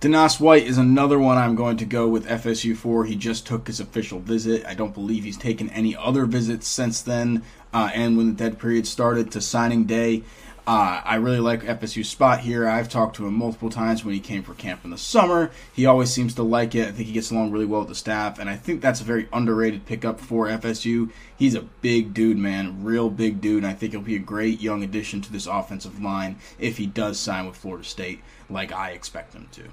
Denas 0.00 0.40
White 0.40 0.66
is 0.66 0.78
another 0.78 1.16
one 1.16 1.38
I'm 1.38 1.54
going 1.54 1.76
to 1.76 1.84
go 1.84 2.08
with 2.08 2.26
FSU 2.26 2.76
for. 2.76 3.04
He 3.04 3.14
just 3.14 3.46
took 3.46 3.68
his 3.68 3.78
official 3.78 4.18
visit. 4.18 4.66
I 4.66 4.74
don't 4.74 4.92
believe 4.92 5.22
he's 5.22 5.36
taken 5.36 5.70
any 5.70 5.94
other 5.94 6.26
visits 6.26 6.66
since 6.66 7.02
then. 7.02 7.44
Uh, 7.72 7.90
and 7.94 8.16
when 8.16 8.26
the 8.26 8.32
dead 8.32 8.58
period 8.58 8.88
started 8.88 9.30
to 9.30 9.40
signing 9.40 9.84
day, 9.84 10.24
uh, 10.64 11.00
I 11.04 11.16
really 11.16 11.40
like 11.40 11.62
FSU's 11.62 12.08
spot 12.08 12.40
here. 12.40 12.68
I've 12.68 12.88
talked 12.88 13.16
to 13.16 13.26
him 13.26 13.34
multiple 13.34 13.68
times 13.68 14.04
when 14.04 14.14
he 14.14 14.20
came 14.20 14.44
for 14.44 14.54
camp 14.54 14.84
in 14.84 14.90
the 14.90 14.98
summer. 14.98 15.50
He 15.72 15.86
always 15.86 16.12
seems 16.12 16.34
to 16.36 16.44
like 16.44 16.76
it. 16.76 16.86
I 16.86 16.92
think 16.92 17.08
he 17.08 17.12
gets 17.12 17.32
along 17.32 17.50
really 17.50 17.64
well 17.64 17.80
with 17.80 17.88
the 17.88 17.96
staff, 17.96 18.38
and 18.38 18.48
I 18.48 18.54
think 18.56 18.80
that's 18.80 19.00
a 19.00 19.04
very 19.04 19.28
underrated 19.32 19.86
pickup 19.86 20.20
for 20.20 20.46
FSU. 20.46 21.10
He's 21.36 21.56
a 21.56 21.62
big 21.62 22.14
dude, 22.14 22.38
man, 22.38 22.84
real 22.84 23.10
big 23.10 23.40
dude, 23.40 23.64
and 23.64 23.66
I 23.66 23.74
think 23.74 23.92
he'll 23.92 24.02
be 24.02 24.14
a 24.14 24.20
great 24.20 24.60
young 24.60 24.84
addition 24.84 25.20
to 25.22 25.32
this 25.32 25.46
offensive 25.46 26.00
line 26.00 26.36
if 26.60 26.76
he 26.76 26.86
does 26.86 27.18
sign 27.18 27.46
with 27.46 27.56
Florida 27.56 27.84
State, 27.84 28.20
like 28.48 28.70
I 28.70 28.90
expect 28.90 29.34
him 29.34 29.48
to. 29.52 29.64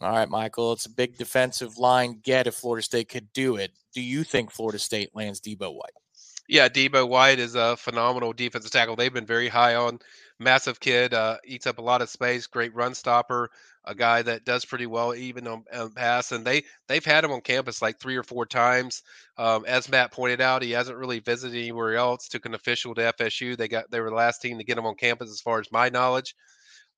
All 0.00 0.12
right, 0.12 0.28
Michael, 0.28 0.74
it's 0.74 0.86
a 0.86 0.90
big 0.90 1.18
defensive 1.18 1.76
line 1.76 2.20
get 2.22 2.46
if 2.46 2.54
Florida 2.54 2.84
State 2.84 3.08
could 3.08 3.32
do 3.32 3.56
it. 3.56 3.72
Do 3.92 4.00
you 4.00 4.22
think 4.22 4.52
Florida 4.52 4.78
State 4.78 5.10
lands 5.12 5.40
Debo 5.40 5.74
White? 5.74 5.90
Yeah, 6.48 6.68
Debo 6.68 7.06
White 7.06 7.38
is 7.38 7.54
a 7.54 7.76
phenomenal 7.76 8.32
defensive 8.32 8.70
tackle. 8.70 8.96
They've 8.96 9.12
been 9.12 9.26
very 9.26 9.48
high 9.48 9.74
on. 9.74 9.98
Massive 10.40 10.80
kid, 10.80 11.12
uh, 11.12 11.36
eats 11.44 11.66
up 11.66 11.78
a 11.78 11.82
lot 11.82 12.00
of 12.00 12.08
space. 12.08 12.46
Great 12.46 12.74
run 12.74 12.94
stopper. 12.94 13.50
A 13.84 13.94
guy 13.94 14.22
that 14.22 14.44
does 14.44 14.64
pretty 14.64 14.86
well 14.86 15.14
even 15.14 15.46
on, 15.46 15.64
on 15.74 15.92
pass. 15.92 16.32
And 16.32 16.44
they 16.46 16.64
they've 16.86 17.04
had 17.04 17.24
him 17.24 17.32
on 17.32 17.40
campus 17.42 17.82
like 17.82 17.98
three 17.98 18.16
or 18.16 18.22
four 18.22 18.46
times. 18.46 19.02
Um, 19.36 19.64
as 19.66 19.88
Matt 19.90 20.12
pointed 20.12 20.40
out, 20.40 20.62
he 20.62 20.70
hasn't 20.70 20.96
really 20.96 21.18
visited 21.20 21.58
anywhere 21.58 21.96
else. 21.96 22.28
Took 22.28 22.46
an 22.46 22.54
official 22.54 22.94
to 22.94 23.02
FSU. 23.02 23.56
They 23.56 23.68
got 23.68 23.90
they 23.90 24.00
were 24.00 24.10
the 24.10 24.16
last 24.16 24.40
team 24.40 24.58
to 24.58 24.64
get 24.64 24.78
him 24.78 24.86
on 24.86 24.94
campus, 24.94 25.30
as 25.30 25.40
far 25.40 25.60
as 25.60 25.70
my 25.72 25.88
knowledge. 25.88 26.34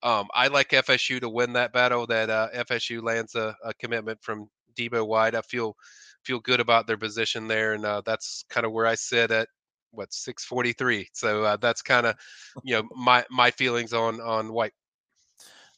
Um, 0.03 0.28
I 0.34 0.48
like 0.48 0.72
FSU 0.72 1.20
to 1.20 1.28
win 1.28 1.55
that 1.55 1.72
battle. 1.72 2.07
That 2.07 2.30
uh, 2.30 2.48
FSU 2.55 3.03
lands 3.03 3.34
a, 3.34 3.57
a 3.64 3.74
commitment 3.74 4.22
from 4.22 4.48
Debo 4.76 5.07
White. 5.07 5.34
I 5.34 5.42
feel 5.42 5.76
feel 6.30 6.38
good 6.38 6.60
about 6.60 6.86
their 6.86 6.96
position 6.96 7.48
there, 7.48 7.72
and 7.72 7.84
uh, 7.84 8.02
that's 8.06 8.44
kind 8.48 8.64
of 8.64 8.70
where 8.70 8.86
I 8.86 8.94
sit 8.94 9.32
at 9.32 9.48
what 9.90 10.12
643. 10.14 11.08
So 11.12 11.42
uh, 11.42 11.56
that's 11.56 11.82
kind 11.82 12.06
of 12.06 12.14
you 12.62 12.76
know 12.76 12.88
my 12.96 13.24
my 13.30 13.50
feelings 13.50 13.92
on 13.92 14.20
on 14.20 14.52
White. 14.52 14.72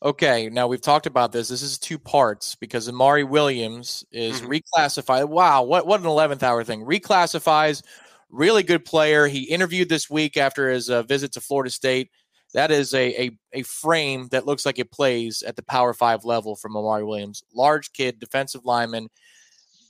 Okay, 0.02 0.50
now 0.50 0.66
we've 0.66 0.82
talked 0.82 1.06
about 1.06 1.32
this. 1.32 1.48
This 1.48 1.62
is 1.62 1.78
two 1.78 1.98
parts 1.98 2.54
because 2.56 2.86
Amari 2.86 3.24
Williams 3.24 4.04
is 4.12 4.42
mm-hmm. 4.42 4.52
reclassified. 4.52 5.28
Wow, 5.28 5.62
what 5.62 5.86
what 5.86 6.00
an 6.00 6.06
eleventh 6.06 6.42
hour 6.42 6.62
thing! 6.64 6.84
Reclassifies, 6.84 7.82
really 8.28 8.62
good 8.62 8.84
player. 8.84 9.26
He 9.28 9.44
interviewed 9.44 9.88
this 9.88 10.10
week 10.10 10.36
after 10.36 10.68
his 10.68 10.90
uh, 10.90 11.02
visit 11.04 11.32
to 11.32 11.40
Florida 11.40 11.70
State. 11.70 12.10
That 12.52 12.70
is 12.70 12.92
a, 12.92 13.26
a 13.26 13.30
a 13.52 13.62
frame 13.62 14.28
that 14.32 14.44
looks 14.44 14.66
like 14.66 14.78
it 14.78 14.92
plays 14.92 15.42
at 15.42 15.56
the 15.56 15.62
Power 15.62 15.94
Five 15.94 16.26
level 16.26 16.56
from 16.56 16.76
Amari 16.76 17.04
Williams. 17.04 17.42
Large 17.54 17.94
kid, 17.94 18.20
defensive 18.20 18.66
lineman 18.66 19.08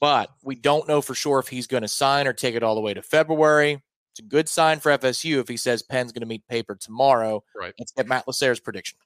but 0.03 0.33
we 0.43 0.57
don't 0.57 0.89
know 0.89 1.01
for 1.01 1.15
sure 1.15 1.39
if 1.39 1.47
he's 1.47 1.69
going 1.69 1.83
to 1.85 1.89
sign 1.89 2.27
or 2.27 2.33
take 2.33 2.57
it 2.57 2.65
all 2.65 2.75
the 2.75 2.81
way 2.81 2.93
to 2.93 3.01
February. 3.01 3.81
It's 4.11 4.19
a 4.19 4.25
good 4.25 4.49
sign 4.49 4.81
for 4.81 4.91
FSU 4.91 5.41
if 5.41 5.47
he 5.47 5.57
says 5.57 5.81
Penn's 5.85 6.11
going 6.11 6.23
to 6.23 6.27
meet 6.27 6.45
paper 6.49 6.75
tomorrow. 6.75 7.45
Right. 7.55 7.73
Let's 7.79 7.93
get 7.93 8.09
Matt 8.09 8.27
Lasser's 8.27 8.59
prediction. 8.59 8.99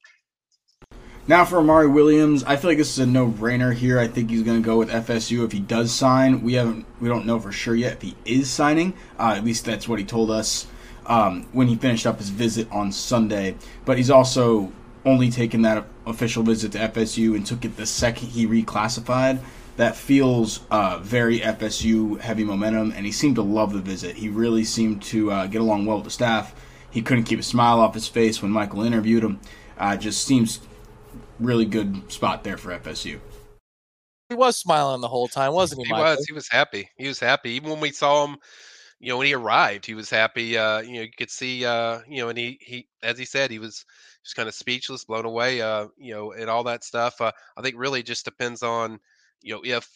Now 1.29 1.45
for 1.45 1.59
Amari 1.59 1.87
Williams, 1.87 2.45
I 2.45 2.57
feel 2.57 2.71
like 2.71 2.79
this 2.79 2.93
is 2.93 2.99
a 2.99 3.05
no-brainer 3.05 3.75
here. 3.75 4.01
I 4.01 4.09
think 4.09 4.31
he's 4.31 4.43
going 4.43 4.63
to 4.63 4.65
go 4.65 4.79
with 4.79 4.89
FSU 4.89 5.45
if 5.45 5.53
he 5.53 5.61
does 5.61 5.93
sign. 5.93 6.43
We 6.43 6.55
haven't, 6.55 6.87
we 6.99 7.11
don't 7.11 7.27
know 7.27 7.39
for 7.39 7.53
sure 7.53 7.75
yet 7.75 7.93
if 7.93 8.03
he 8.03 8.17
is 8.25 8.51
signing. 8.51 8.95
Uh, 9.19 9.35
at 9.37 9.45
least 9.45 9.67
that's 9.67 9.87
what 9.87 9.99
he 9.99 10.05
told 10.07 10.31
us 10.31 10.67
um, 11.05 11.47
when 11.53 11.69
he 11.69 11.77
finished 11.77 12.07
up 12.07 12.21
his 12.21 12.31
visit 12.31 12.73
on 12.73 12.91
Sunday. 12.91 13.55
But 13.85 13.99
he's 13.99 14.11
also 14.11 14.73
only 15.05 15.31
taken 15.31 15.61
that 15.63 15.85
official 16.07 16.43
visit 16.43 16.73
to 16.73 16.79
FSU 16.79 17.37
and 17.37 17.45
took 17.45 17.67
it 17.67 17.77
the 17.77 17.85
second 17.85 18.29
he 18.29 18.47
reclassified 18.47 19.41
that 19.77 19.95
feels 19.95 20.61
uh, 20.71 20.99
very 20.99 21.41
FSU 21.41 22.19
heavy 22.21 22.45
momentum, 22.45 22.93
and 22.97 23.05
he 23.05 23.13
seemed 23.13 23.37
to 23.37 23.43
love 23.43 23.73
the 23.73 23.81
visit. 23.81 24.17
He 24.17 24.29
really 24.29 24.65
seemed 24.65 25.03
to 25.05 25.31
uh, 25.31 25.47
get 25.47 25.61
along 25.61 25.87
well 25.87 25.97
with 25.97 26.05
the 26.05 26.11
staff. 26.11 26.55
He 26.91 27.03
couldn't 27.03 27.25
keep 27.25 27.39
a 27.39 27.43
smile 27.43 27.81
off 27.81 27.93
his 27.93 28.09
face 28.09 28.41
when 28.41 28.51
Michael 28.51 28.83
interviewed 28.83 29.23
him. 29.23 29.41
Uh, 29.79 29.97
just 29.97 30.25
seems 30.25 30.61
really 31.39 31.67
good 31.67 32.11
spot 32.11 32.43
there 32.43 32.57
for 32.57 32.77
FSU. 32.79 33.21
He 34.31 34.35
was 34.35 34.57
smiling 34.57 35.03
the 35.03 35.09
whole 35.09 35.29
time, 35.29 35.53
wasn't 35.53 35.83
he? 35.83 35.87
He 35.87 35.93
Michael? 35.93 36.17
was. 36.17 36.27
He 36.27 36.33
was 36.33 36.49
happy. 36.49 36.89
He 36.97 37.07
was 37.07 37.21
happy. 37.21 37.51
Even 37.51 37.71
when 37.71 37.81
we 37.81 37.93
saw 37.93 38.27
him, 38.27 38.39
you 38.99 39.11
know, 39.11 39.19
when 39.19 39.27
he 39.27 39.35
arrived, 39.35 39.85
he 39.85 39.95
was 39.95 40.09
happy. 40.09 40.57
Uh, 40.57 40.81
you 40.81 40.95
know, 40.95 41.03
you 41.03 41.11
could 41.17 41.31
see, 41.31 41.67
uh, 41.67 42.01
you 42.09 42.23
know, 42.23 42.31
and 42.31 42.39
he, 42.39 42.59
he, 42.63 42.89
as 43.03 43.19
he 43.19 43.27
said, 43.27 43.51
he 43.51 43.59
was 43.59 43.85
just 44.25 44.35
kind 44.35 44.49
of 44.49 44.55
speechless, 44.55 45.05
blown 45.05 45.27
away, 45.27 45.61
uh, 45.61 45.87
you 45.99 46.15
know, 46.15 46.33
and 46.33 46.49
all 46.49 46.65
that 46.65 46.83
stuff. 46.83 47.21
Uh, 47.21 47.31
I 47.57 47.63
think 47.63 47.77
really 47.77 48.03
just 48.03 48.25
depends 48.25 48.63
on 48.63 48.99
you 49.47 49.55
know, 49.55 49.61
if 49.65 49.89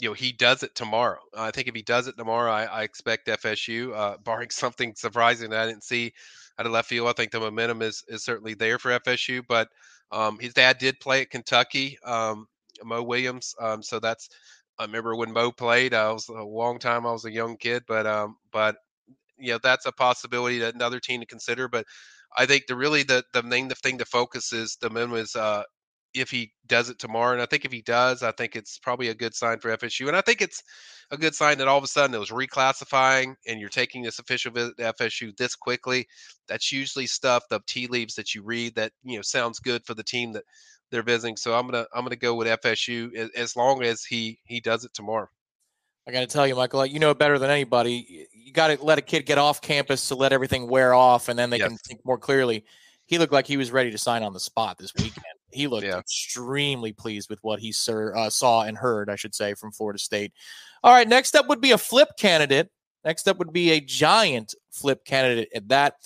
you 0.00 0.08
know 0.08 0.14
he 0.14 0.32
does 0.32 0.62
it 0.62 0.74
tomorrow. 0.74 1.20
I 1.36 1.50
think 1.50 1.68
if 1.68 1.74
he 1.74 1.82
does 1.82 2.08
it 2.08 2.16
tomorrow, 2.16 2.50
I, 2.50 2.64
I 2.64 2.82
expect 2.82 3.28
FSU, 3.28 3.92
uh, 3.94 4.16
barring 4.24 4.50
something 4.50 4.94
surprising 4.96 5.50
that 5.50 5.60
I 5.60 5.66
didn't 5.66 5.84
see 5.84 6.12
out 6.58 6.66
of 6.66 6.72
left 6.72 6.88
field. 6.88 7.08
I 7.08 7.12
think 7.12 7.30
the 7.32 7.40
momentum 7.40 7.82
is 7.82 8.02
is 8.08 8.24
certainly 8.24 8.54
there 8.54 8.78
for 8.78 8.92
FSU. 8.92 9.42
But 9.46 9.68
um, 10.10 10.38
his 10.40 10.54
dad 10.54 10.78
did 10.78 11.00
play 11.00 11.22
at 11.22 11.30
Kentucky, 11.30 11.98
um, 12.04 12.46
Mo 12.84 13.02
Williams. 13.02 13.54
Um, 13.60 13.82
so 13.82 14.00
that's 14.00 14.28
I 14.78 14.84
remember 14.84 15.14
when 15.16 15.32
Mo 15.32 15.52
played. 15.52 15.94
I 15.94 16.10
was 16.12 16.28
a 16.28 16.42
long 16.42 16.78
time. 16.78 17.06
I 17.06 17.12
was 17.12 17.24
a 17.26 17.32
young 17.32 17.56
kid, 17.56 17.84
but 17.86 18.06
um, 18.06 18.36
but 18.52 18.76
you 19.38 19.52
know 19.52 19.58
that's 19.62 19.86
a 19.86 19.92
possibility 19.92 20.58
that 20.60 20.74
another 20.74 21.00
team 21.00 21.20
to 21.20 21.26
consider. 21.26 21.68
But 21.68 21.86
I 22.36 22.46
think 22.46 22.64
the 22.66 22.76
really 22.76 23.02
the 23.02 23.24
the 23.32 23.42
main 23.42 23.68
the 23.68 23.74
thing 23.76 23.98
to 23.98 24.04
focus 24.04 24.52
is 24.52 24.76
the 24.80 24.90
momentum 24.90 25.18
is 25.18 25.36
uh, 25.36 25.62
if 26.14 26.30
he 26.30 26.52
does 26.66 26.88
it 26.88 26.98
tomorrow. 26.98 27.32
And 27.32 27.42
I 27.42 27.46
think 27.46 27.64
if 27.64 27.72
he 27.72 27.82
does, 27.82 28.22
I 28.22 28.32
think 28.32 28.56
it's 28.56 28.78
probably 28.78 29.08
a 29.08 29.14
good 29.14 29.34
sign 29.34 29.58
for 29.58 29.76
FSU. 29.76 30.08
And 30.08 30.16
I 30.16 30.20
think 30.20 30.40
it's 30.40 30.62
a 31.10 31.16
good 31.16 31.34
sign 31.34 31.58
that 31.58 31.68
all 31.68 31.78
of 31.78 31.84
a 31.84 31.88
sudden 31.88 32.14
it 32.14 32.18
was 32.18 32.30
reclassifying 32.30 33.34
and 33.46 33.60
you're 33.60 33.68
taking 33.68 34.02
this 34.02 34.18
official 34.18 34.52
visit 34.52 34.76
to 34.78 34.92
FSU 34.94 35.36
this 35.36 35.54
quickly. 35.54 36.06
That's 36.48 36.72
usually 36.72 37.06
stuff, 37.06 37.44
the 37.50 37.60
tea 37.66 37.86
leaves 37.86 38.14
that 38.14 38.34
you 38.34 38.42
read 38.42 38.74
that, 38.76 38.92
you 39.02 39.16
know, 39.16 39.22
sounds 39.22 39.58
good 39.58 39.84
for 39.84 39.94
the 39.94 40.04
team 40.04 40.32
that 40.32 40.44
they're 40.90 41.02
visiting. 41.02 41.36
So 41.36 41.54
I'm 41.54 41.66
gonna 41.66 41.86
I'm 41.94 42.04
gonna 42.04 42.16
go 42.16 42.34
with 42.34 42.46
FSU 42.46 43.30
as 43.34 43.56
long 43.56 43.82
as 43.82 44.04
he 44.04 44.38
he 44.44 44.60
does 44.60 44.84
it 44.84 44.94
tomorrow. 44.94 45.28
I 46.06 46.12
got 46.12 46.20
to 46.20 46.26
tell 46.26 46.46
you, 46.46 46.54
Michael, 46.54 46.84
you 46.84 46.98
know 46.98 47.14
better 47.14 47.38
than 47.38 47.50
anybody. 47.50 48.26
You 48.32 48.52
got 48.52 48.68
to 48.68 48.84
let 48.84 48.98
a 48.98 49.02
kid 49.02 49.24
get 49.24 49.38
off 49.38 49.62
campus 49.62 50.08
to 50.08 50.14
let 50.14 50.34
everything 50.34 50.68
wear 50.68 50.92
off, 50.92 51.28
and 51.28 51.38
then 51.38 51.48
they 51.48 51.58
yes. 51.58 51.68
can 51.68 51.78
think 51.78 52.04
more 52.04 52.18
clearly. 52.18 52.64
He 53.06 53.18
looked 53.18 53.32
like 53.32 53.46
he 53.46 53.56
was 53.56 53.70
ready 53.70 53.90
to 53.90 53.98
sign 53.98 54.22
on 54.22 54.32
the 54.32 54.40
spot 54.40 54.78
this 54.78 54.94
weekend. 54.94 55.24
He 55.52 55.66
looked 55.66 55.86
yeah. 55.86 55.98
extremely 55.98 56.92
pleased 56.92 57.30
with 57.30 57.38
what 57.42 57.60
he 57.60 57.70
sir, 57.70 58.14
uh, 58.16 58.30
saw 58.30 58.62
and 58.62 58.76
heard, 58.76 59.10
I 59.10 59.16
should 59.16 59.34
say, 59.34 59.54
from 59.54 59.72
Florida 59.72 59.98
State. 59.98 60.32
All 60.82 60.92
right, 60.92 61.08
next 61.08 61.36
up 61.36 61.48
would 61.48 61.60
be 61.60 61.72
a 61.72 61.78
flip 61.78 62.08
candidate. 62.18 62.70
Next 63.04 63.28
up 63.28 63.38
would 63.38 63.52
be 63.52 63.70
a 63.70 63.80
giant 63.80 64.54
flip 64.70 65.04
candidate 65.04 65.48
at 65.54 65.68
that. 65.68 65.96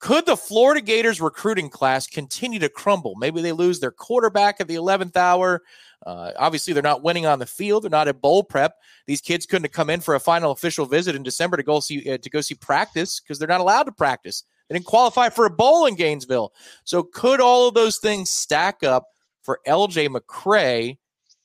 Could 0.00 0.24
the 0.26 0.36
Florida 0.36 0.80
Gators 0.80 1.20
recruiting 1.20 1.68
class 1.68 2.06
continue 2.06 2.58
to 2.58 2.70
crumble? 2.70 3.14
Maybe 3.16 3.42
they 3.42 3.52
lose 3.52 3.80
their 3.80 3.90
quarterback 3.90 4.60
at 4.60 4.66
the 4.66 4.76
11th 4.76 5.16
hour. 5.16 5.62
Uh, 6.04 6.32
obviously, 6.38 6.72
they're 6.72 6.82
not 6.82 7.02
winning 7.02 7.26
on 7.26 7.38
the 7.38 7.46
field. 7.46 7.84
They're 7.84 7.90
not 7.90 8.08
at 8.08 8.22
bowl 8.22 8.42
prep. 8.42 8.76
These 9.06 9.20
kids 9.20 9.44
couldn't 9.44 9.66
have 9.66 9.72
come 9.72 9.90
in 9.90 10.00
for 10.00 10.14
a 10.14 10.20
final 10.20 10.52
official 10.52 10.86
visit 10.86 11.14
in 11.14 11.22
December 11.22 11.58
to 11.58 11.62
go 11.62 11.80
see 11.80 12.10
uh, 12.10 12.16
to 12.16 12.30
go 12.30 12.40
see 12.40 12.54
practice 12.54 13.20
because 13.20 13.38
they're 13.38 13.46
not 13.46 13.60
allowed 13.60 13.84
to 13.84 13.92
practice 13.92 14.44
They 14.70 14.76
didn't 14.76 14.86
qualify 14.86 15.30
for 15.30 15.46
a 15.46 15.50
bowl 15.50 15.86
in 15.86 15.96
Gainesville. 15.96 16.54
So 16.84 17.02
could 17.02 17.40
all 17.40 17.66
of 17.66 17.74
those 17.74 17.98
things 17.98 18.30
stack 18.30 18.84
up 18.84 19.08
for 19.42 19.58
LJ 19.66 20.16
McCray 20.16 20.98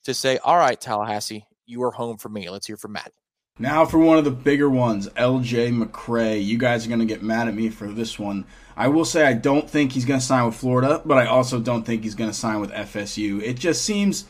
to 0.04 0.14
say, 0.14 0.38
all 0.38 0.58
right, 0.58 0.80
Tallahassee, 0.80 1.48
you 1.66 1.82
are 1.84 1.92
home 1.92 2.18
for 2.18 2.30
me. 2.30 2.48
Let's 2.52 2.68
hear 2.68 2.78
from 2.78 2.92
Matt. 2.92 3.12
Now 3.58 3.84
for 3.86 3.98
one 3.98 4.20
of 4.20 4.26
the 4.26 4.32
bigger 4.32 4.70
ones, 4.70 5.10
LJ 5.10 5.84
McCray. 5.84 6.46
You 6.46 6.60
guys 6.60 6.86
are 6.86 6.90
going 6.90 7.00
to 7.00 7.06
get 7.06 7.24
mad 7.24 7.48
at 7.48 7.56
me 7.56 7.70
for 7.70 7.88
this 7.88 8.20
one. 8.20 8.46
I 8.78 8.90
will 8.90 9.06
say 9.06 9.26
I 9.26 9.34
don't 9.34 9.68
think 9.68 9.94
he's 9.94 10.06
going 10.06 10.20
to 10.20 10.26
sign 10.26 10.46
with 10.46 10.56
Florida, 10.56 11.02
but 11.04 11.18
I 11.18 11.26
also 11.26 11.60
don't 11.60 11.84
think 11.84 12.04
he's 12.04 12.16
going 12.16 12.30
to 12.30 12.36
sign 12.36 12.60
with 12.60 12.72
FSU. 12.72 13.42
It 13.42 13.54
just 13.54 13.84
seems 13.84 14.26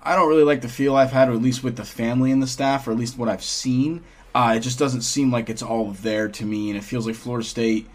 I 0.00 0.14
don't 0.14 0.28
really 0.28 0.44
like 0.44 0.60
the 0.60 0.68
feel 0.68 0.94
I've 0.94 1.10
had, 1.10 1.28
or 1.28 1.32
at 1.32 1.42
least 1.42 1.64
with 1.64 1.74
the 1.74 1.84
family 1.84 2.30
and 2.30 2.40
the 2.40 2.46
staff, 2.46 2.86
or 2.86 2.92
at 2.92 2.98
least 2.98 3.18
what 3.18 3.28
I've 3.28 3.42
seen. 3.42 4.04
Uh, 4.32 4.54
it 4.56 4.60
just 4.60 4.78
doesn't 4.78 5.02
seem 5.02 5.32
like 5.32 5.50
it's 5.50 5.62
all 5.62 5.90
there 5.90 6.28
to 6.28 6.44
me, 6.44 6.68
and 6.68 6.78
it 6.78 6.84
feels 6.84 7.04
like 7.04 7.16
Florida 7.16 7.44
State 7.44 7.88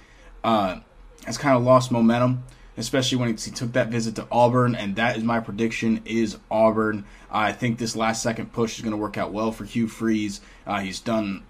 uh, 0.43 0.79
has 1.25 1.37
kind 1.37 1.55
of 1.55 1.63
lost 1.63 1.91
momentum, 1.91 2.43
especially 2.77 3.17
when 3.17 3.29
he 3.29 3.51
took 3.51 3.73
that 3.73 3.89
visit 3.89 4.15
to 4.15 4.27
Auburn, 4.31 4.75
and 4.75 4.95
that 4.95 5.17
is 5.17 5.23
my 5.23 5.39
prediction 5.39 6.01
is 6.05 6.37
Auburn. 6.51 7.05
I 7.31 7.51
think 7.51 7.77
this 7.77 7.95
last 7.95 8.21
second 8.21 8.53
push 8.53 8.77
is 8.77 8.83
going 8.83 8.91
to 8.91 8.97
work 8.97 9.17
out 9.17 9.31
well 9.31 9.51
for 9.51 9.65
Hugh 9.65 9.87
Freeze. 9.87 10.41
Uh, 10.65 10.79
he's 10.79 10.99
done 10.99 11.43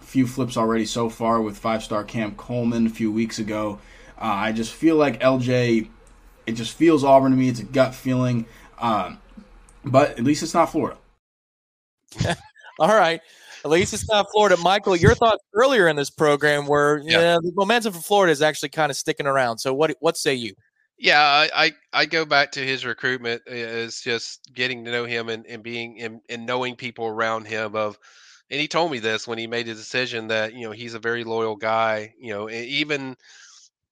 a 0.00 0.04
few 0.04 0.26
flips 0.26 0.56
already 0.56 0.84
so 0.84 1.08
far 1.08 1.40
with 1.40 1.56
five-star 1.56 2.04
Cam 2.04 2.34
Coleman 2.34 2.86
a 2.86 2.90
few 2.90 3.10
weeks 3.10 3.38
ago. 3.38 3.78
Uh, 4.18 4.24
I 4.24 4.52
just 4.52 4.72
feel 4.72 4.96
like 4.96 5.20
LJ, 5.20 5.88
it 6.46 6.52
just 6.52 6.76
feels 6.76 7.04
Auburn 7.04 7.32
to 7.32 7.38
me. 7.38 7.48
It's 7.48 7.60
a 7.60 7.64
gut 7.64 7.94
feeling. 7.94 8.46
Uh, 8.78 9.14
but 9.84 10.10
at 10.18 10.24
least 10.24 10.42
it's 10.42 10.54
not 10.54 10.66
Florida. 10.70 10.98
All 12.78 12.88
right. 12.88 13.20
At 13.64 13.70
least 13.70 13.92
it's 13.92 14.08
not 14.08 14.26
Florida. 14.32 14.56
Michael, 14.56 14.96
your 14.96 15.14
thoughts 15.14 15.42
earlier 15.54 15.88
in 15.88 15.96
this 15.96 16.10
program 16.10 16.66
were 16.66 17.02
yeah. 17.04 17.20
yeah 17.20 17.38
the 17.42 17.52
momentum 17.54 17.92
for 17.92 18.00
Florida 18.00 18.32
is 18.32 18.42
actually 18.42 18.70
kind 18.70 18.90
of 18.90 18.96
sticking 18.96 19.26
around. 19.26 19.58
So 19.58 19.74
what 19.74 19.94
what 20.00 20.16
say 20.16 20.34
you? 20.34 20.54
Yeah, 20.98 21.20
I, 21.20 21.50
I, 21.54 21.72
I 21.94 22.06
go 22.06 22.26
back 22.26 22.52
to 22.52 22.60
his 22.60 22.84
recruitment 22.84 23.40
is 23.46 24.02
just 24.02 24.52
getting 24.52 24.84
to 24.84 24.90
know 24.90 25.06
him 25.06 25.30
and, 25.30 25.46
and 25.46 25.62
being 25.62 25.98
and, 26.02 26.20
and 26.28 26.44
knowing 26.44 26.76
people 26.76 27.06
around 27.06 27.46
him 27.46 27.74
of 27.74 27.98
and 28.50 28.60
he 28.60 28.68
told 28.68 28.90
me 28.90 28.98
this 28.98 29.26
when 29.26 29.38
he 29.38 29.46
made 29.46 29.66
his 29.66 29.78
decision 29.78 30.28
that, 30.28 30.54
you 30.54 30.66
know, 30.66 30.72
he's 30.72 30.94
a 30.94 30.98
very 30.98 31.24
loyal 31.24 31.56
guy, 31.56 32.14
you 32.18 32.32
know, 32.34 32.50
even 32.50 33.16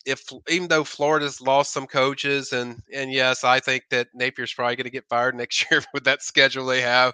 if 0.08 0.24
even 0.48 0.68
though 0.68 0.84
Florida's 0.84 1.40
lost 1.40 1.72
some 1.72 1.86
coaches 1.86 2.52
and 2.52 2.82
and 2.92 3.12
yes, 3.12 3.44
I 3.44 3.60
think 3.60 3.84
that 3.90 4.08
Napier's 4.14 4.54
probably 4.54 4.76
going 4.76 4.84
to 4.84 4.90
get 4.90 5.08
fired 5.08 5.34
next 5.36 5.70
year 5.70 5.82
with 5.92 6.04
that 6.04 6.22
schedule 6.22 6.66
they 6.66 6.80
have. 6.80 7.12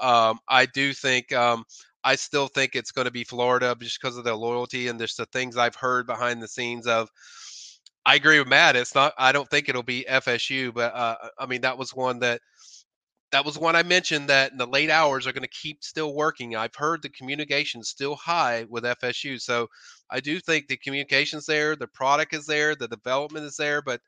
Um, 0.00 0.38
I 0.48 0.66
do 0.66 0.92
think 0.94 1.32
um, 1.32 1.64
I 2.04 2.16
still 2.16 2.48
think 2.48 2.74
it's 2.74 2.90
going 2.92 3.04
to 3.04 3.10
be 3.12 3.24
Florida 3.24 3.76
just 3.78 4.00
because 4.00 4.16
of 4.16 4.24
their 4.24 4.34
loyalty 4.34 4.88
and 4.88 4.98
there's 4.98 5.16
the 5.16 5.26
things 5.26 5.56
I've 5.56 5.76
heard 5.76 6.06
behind 6.06 6.42
the 6.42 6.48
scenes 6.48 6.86
of. 6.86 7.10
I 8.04 8.16
agree 8.16 8.38
with 8.40 8.48
Matt. 8.48 8.74
It's 8.74 8.96
not. 8.96 9.12
I 9.16 9.30
don't 9.30 9.48
think 9.48 9.68
it'll 9.68 9.84
be 9.84 10.04
FSU, 10.08 10.72
but 10.74 10.92
uh, 10.94 11.16
I 11.38 11.46
mean 11.46 11.60
that 11.60 11.78
was 11.78 11.94
one 11.94 12.18
that 12.20 12.40
that 13.32 13.44
was 13.46 13.58
one 13.58 13.74
I 13.74 13.82
mentioned 13.82 14.28
that 14.28 14.52
in 14.52 14.58
the 14.58 14.66
late 14.66 14.90
hours 14.90 15.26
are 15.26 15.32
going 15.32 15.42
to 15.42 15.48
keep 15.48 15.82
still 15.82 16.14
working. 16.14 16.54
I've 16.54 16.74
heard 16.74 17.00
the 17.02 17.08
communication 17.08 17.82
still 17.82 18.14
high 18.14 18.66
with 18.68 18.84
FSU. 18.84 19.40
So 19.40 19.68
I 20.10 20.20
do 20.20 20.38
think 20.38 20.68
the 20.68 20.76
communication's 20.76 21.46
there, 21.46 21.74
the 21.74 21.86
product 21.88 22.34
is 22.34 22.46
there, 22.46 22.74
the 22.74 22.88
development 22.88 23.46
is 23.46 23.56
there, 23.56 23.80
but 23.80 24.00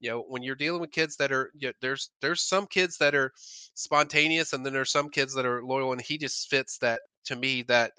you 0.00 0.10
know, 0.10 0.24
when 0.28 0.42
you're 0.42 0.54
dealing 0.54 0.80
with 0.80 0.90
kids 0.90 1.16
that 1.16 1.30
are 1.30 1.50
you 1.54 1.68
know, 1.68 1.72
there's 1.80 2.10
there's 2.20 2.42
some 2.42 2.66
kids 2.66 2.98
that 2.98 3.14
are 3.14 3.32
spontaneous 3.36 4.52
and 4.52 4.64
then 4.64 4.72
there's 4.72 4.90
some 4.90 5.10
kids 5.10 5.34
that 5.34 5.46
are 5.46 5.62
loyal 5.64 5.92
and 5.92 6.00
he 6.00 6.18
just 6.18 6.48
fits 6.48 6.78
that 6.78 7.00
to 7.26 7.36
me 7.36 7.62
that 7.62 7.92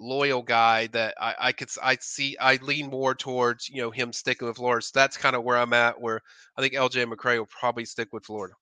loyal 0.00 0.42
guy 0.42 0.86
that 0.88 1.14
I, 1.20 1.34
I 1.38 1.52
could 1.52 1.68
I 1.82 1.96
see 2.00 2.36
I 2.38 2.56
lean 2.62 2.90
more 2.90 3.14
towards, 3.14 3.68
you 3.68 3.82
know, 3.82 3.90
him 3.90 4.12
sticking 4.12 4.48
with 4.48 4.56
Florida. 4.56 4.82
So 4.82 4.92
that's 4.94 5.16
kind 5.16 5.36
of 5.36 5.44
where 5.44 5.58
I'm 5.58 5.72
at 5.72 6.00
where 6.00 6.20
I 6.56 6.62
think 6.62 6.74
LJ 6.74 7.12
McCray 7.12 7.38
will 7.38 7.46
probably 7.46 7.84
stick 7.84 8.08
with 8.12 8.24
Florida. 8.24 8.54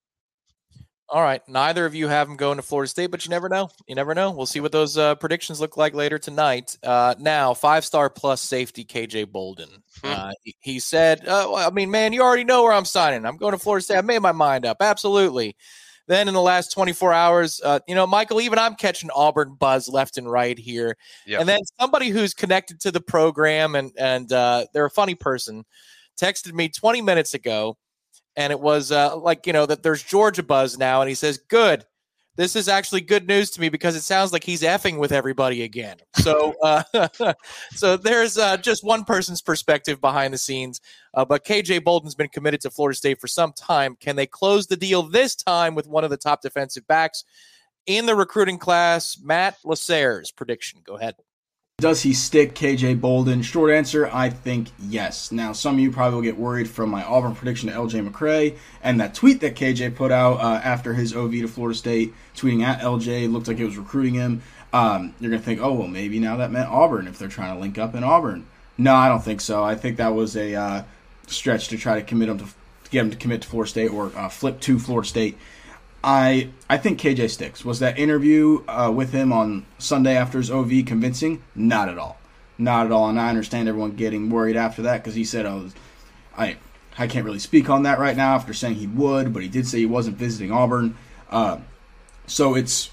All 1.10 1.22
right. 1.22 1.40
Neither 1.48 1.86
of 1.86 1.94
you 1.94 2.08
have 2.08 2.28
him 2.28 2.36
going 2.36 2.56
to 2.56 2.62
Florida 2.62 2.88
State, 2.88 3.10
but 3.10 3.24
you 3.24 3.30
never 3.30 3.48
know. 3.48 3.70
You 3.86 3.94
never 3.94 4.14
know. 4.14 4.30
We'll 4.30 4.44
see 4.44 4.60
what 4.60 4.72
those 4.72 4.98
uh, 4.98 5.14
predictions 5.14 5.58
look 5.58 5.76
like 5.78 5.94
later 5.94 6.18
tonight. 6.18 6.76
Uh, 6.82 7.14
now, 7.18 7.54
five 7.54 7.84
star 7.84 8.10
plus 8.10 8.42
safety 8.42 8.84
KJ 8.84 9.32
Bolden. 9.32 9.70
Hmm. 10.02 10.06
Uh, 10.06 10.30
he, 10.42 10.56
he, 10.60 10.78
said, 10.78 11.26
uh, 11.26 11.54
I 11.54 11.70
mean, 11.70 11.90
man, 11.90 12.12
you 12.12 12.20
already 12.20 12.44
know 12.44 12.62
where 12.62 12.72
I'm 12.72 12.84
signing. 12.84 13.24
I'm 13.24 13.38
going 13.38 13.52
to 13.52 13.58
Florida 13.58 13.82
State. 13.82 13.96
I 13.96 14.02
made 14.02 14.20
my 14.20 14.32
mind 14.32 14.66
up. 14.66 14.78
Absolutely. 14.80 15.56
Then 16.08 16.28
in 16.28 16.34
the 16.34 16.42
last 16.42 16.72
24 16.72 17.12
hours, 17.12 17.60
uh, 17.64 17.80
you 17.88 17.94
know, 17.94 18.06
Michael, 18.06 18.40
even 18.40 18.58
I'm 18.58 18.74
catching 18.74 19.10
Auburn 19.10 19.56
buzz 19.58 19.88
left 19.88 20.18
and 20.18 20.30
right 20.30 20.58
here. 20.58 20.96
Yep. 21.26 21.40
And 21.40 21.48
then 21.48 21.60
somebody 21.80 22.08
who's 22.08 22.34
connected 22.34 22.80
to 22.80 22.90
the 22.90 23.00
program 23.00 23.74
and 23.74 23.92
and 23.98 24.30
uh, 24.32 24.66
they're 24.72 24.86
a 24.86 24.90
funny 24.90 25.14
person 25.14 25.64
texted 26.18 26.52
me 26.52 26.68
20 26.68 27.00
minutes 27.00 27.34
ago 27.34 27.76
and 28.38 28.52
it 28.52 28.60
was 28.60 28.92
uh, 28.92 29.16
like 29.16 29.46
you 29.46 29.52
know 29.52 29.66
that 29.66 29.82
there's 29.82 30.02
Georgia 30.02 30.44
buzz 30.44 30.78
now, 30.78 31.02
and 31.02 31.08
he 31.08 31.14
says, 31.14 31.38
"Good, 31.48 31.84
this 32.36 32.54
is 32.54 32.68
actually 32.68 33.00
good 33.00 33.26
news 33.26 33.50
to 33.50 33.60
me 33.60 33.68
because 33.68 33.96
it 33.96 34.02
sounds 34.02 34.32
like 34.32 34.44
he's 34.44 34.62
effing 34.62 34.96
with 34.96 35.10
everybody 35.10 35.64
again." 35.64 35.96
So, 36.14 36.54
uh, 36.62 36.84
so 37.72 37.96
there's 37.96 38.38
uh, 38.38 38.56
just 38.56 38.84
one 38.84 39.04
person's 39.04 39.42
perspective 39.42 40.00
behind 40.00 40.32
the 40.32 40.38
scenes, 40.38 40.80
uh, 41.14 41.24
but 41.24 41.44
KJ 41.44 41.82
Bolden's 41.82 42.14
been 42.14 42.28
committed 42.28 42.60
to 42.60 42.70
Florida 42.70 42.96
State 42.96 43.20
for 43.20 43.26
some 43.26 43.52
time. 43.52 43.96
Can 43.98 44.14
they 44.14 44.26
close 44.26 44.68
the 44.68 44.76
deal 44.76 45.02
this 45.02 45.34
time 45.34 45.74
with 45.74 45.88
one 45.88 46.04
of 46.04 46.10
the 46.10 46.16
top 46.16 46.40
defensive 46.40 46.86
backs 46.86 47.24
in 47.86 48.06
the 48.06 48.14
recruiting 48.14 48.58
class? 48.58 49.18
Matt 49.20 49.58
Lasser's 49.64 50.30
prediction. 50.30 50.80
Go 50.84 50.96
ahead. 50.96 51.16
Does 51.80 52.02
he 52.02 52.12
stick 52.12 52.56
KJ 52.56 53.00
Bolden? 53.00 53.40
Short 53.40 53.70
answer, 53.70 54.10
I 54.12 54.30
think 54.30 54.70
yes. 54.80 55.30
Now, 55.30 55.52
some 55.52 55.76
of 55.76 55.80
you 55.80 55.92
probably 55.92 56.16
will 56.16 56.22
get 56.22 56.36
worried 56.36 56.68
from 56.68 56.90
my 56.90 57.04
Auburn 57.04 57.36
prediction 57.36 57.68
to 57.68 57.74
LJ 57.76 58.10
McCray 58.10 58.56
and 58.82 59.00
that 59.00 59.14
tweet 59.14 59.40
that 59.42 59.54
KJ 59.54 59.94
put 59.94 60.10
out 60.10 60.40
uh, 60.40 60.60
after 60.64 60.94
his 60.94 61.14
OV 61.14 61.30
to 61.30 61.46
Florida 61.46 61.78
State, 61.78 62.14
tweeting 62.34 62.64
at 62.64 62.80
LJ, 62.80 63.30
looked 63.30 63.46
like 63.46 63.60
it 63.60 63.64
was 63.64 63.78
recruiting 63.78 64.14
him. 64.14 64.42
Um, 64.72 65.14
you're 65.20 65.30
going 65.30 65.40
to 65.40 65.46
think, 65.46 65.60
oh, 65.60 65.72
well, 65.72 65.86
maybe 65.86 66.18
now 66.18 66.38
that 66.38 66.50
meant 66.50 66.68
Auburn 66.68 67.06
if 67.06 67.16
they're 67.16 67.28
trying 67.28 67.54
to 67.54 67.60
link 67.60 67.78
up 67.78 67.94
in 67.94 68.02
Auburn. 68.02 68.48
No, 68.76 68.96
I 68.96 69.08
don't 69.08 69.22
think 69.22 69.40
so. 69.40 69.62
I 69.62 69.76
think 69.76 69.98
that 69.98 70.16
was 70.16 70.36
a 70.36 70.56
uh, 70.56 70.82
stretch 71.28 71.68
to 71.68 71.78
try 71.78 71.94
to 72.00 72.04
commit 72.04 72.28
him 72.28 72.38
to, 72.38 72.44
to, 72.44 72.90
get 72.90 73.02
him 73.02 73.10
to 73.10 73.16
commit 73.16 73.42
to 73.42 73.48
Florida 73.48 73.70
State 73.70 73.92
or 73.92 74.10
uh, 74.16 74.28
flip 74.28 74.58
to 74.62 74.80
Florida 74.80 75.08
State. 75.08 75.38
I 76.02 76.50
I 76.70 76.78
think 76.78 77.00
KJ 77.00 77.30
sticks. 77.30 77.64
Was 77.64 77.80
that 77.80 77.98
interview 77.98 78.64
uh, 78.68 78.92
with 78.94 79.12
him 79.12 79.32
on 79.32 79.66
Sunday 79.78 80.16
after 80.16 80.38
his 80.38 80.50
OV 80.50 80.84
convincing? 80.86 81.42
Not 81.54 81.88
at 81.88 81.98
all. 81.98 82.18
Not 82.56 82.86
at 82.86 82.92
all. 82.92 83.08
And 83.08 83.20
I 83.20 83.28
understand 83.28 83.68
everyone 83.68 83.92
getting 83.92 84.30
worried 84.30 84.56
after 84.56 84.82
that 84.82 84.98
because 84.98 85.14
he 85.14 85.24
said, 85.24 85.46
"Oh, 85.46 85.70
I 86.36 86.56
I 86.98 87.06
can't 87.06 87.24
really 87.24 87.38
speak 87.38 87.68
on 87.68 87.82
that 87.82 87.98
right 87.98 88.16
now." 88.16 88.34
After 88.34 88.52
saying 88.52 88.76
he 88.76 88.86
would, 88.86 89.32
but 89.32 89.42
he 89.42 89.48
did 89.48 89.66
say 89.66 89.78
he 89.78 89.86
wasn't 89.86 90.16
visiting 90.16 90.52
Auburn. 90.52 90.96
Uh, 91.30 91.58
so 92.26 92.54
it's 92.54 92.90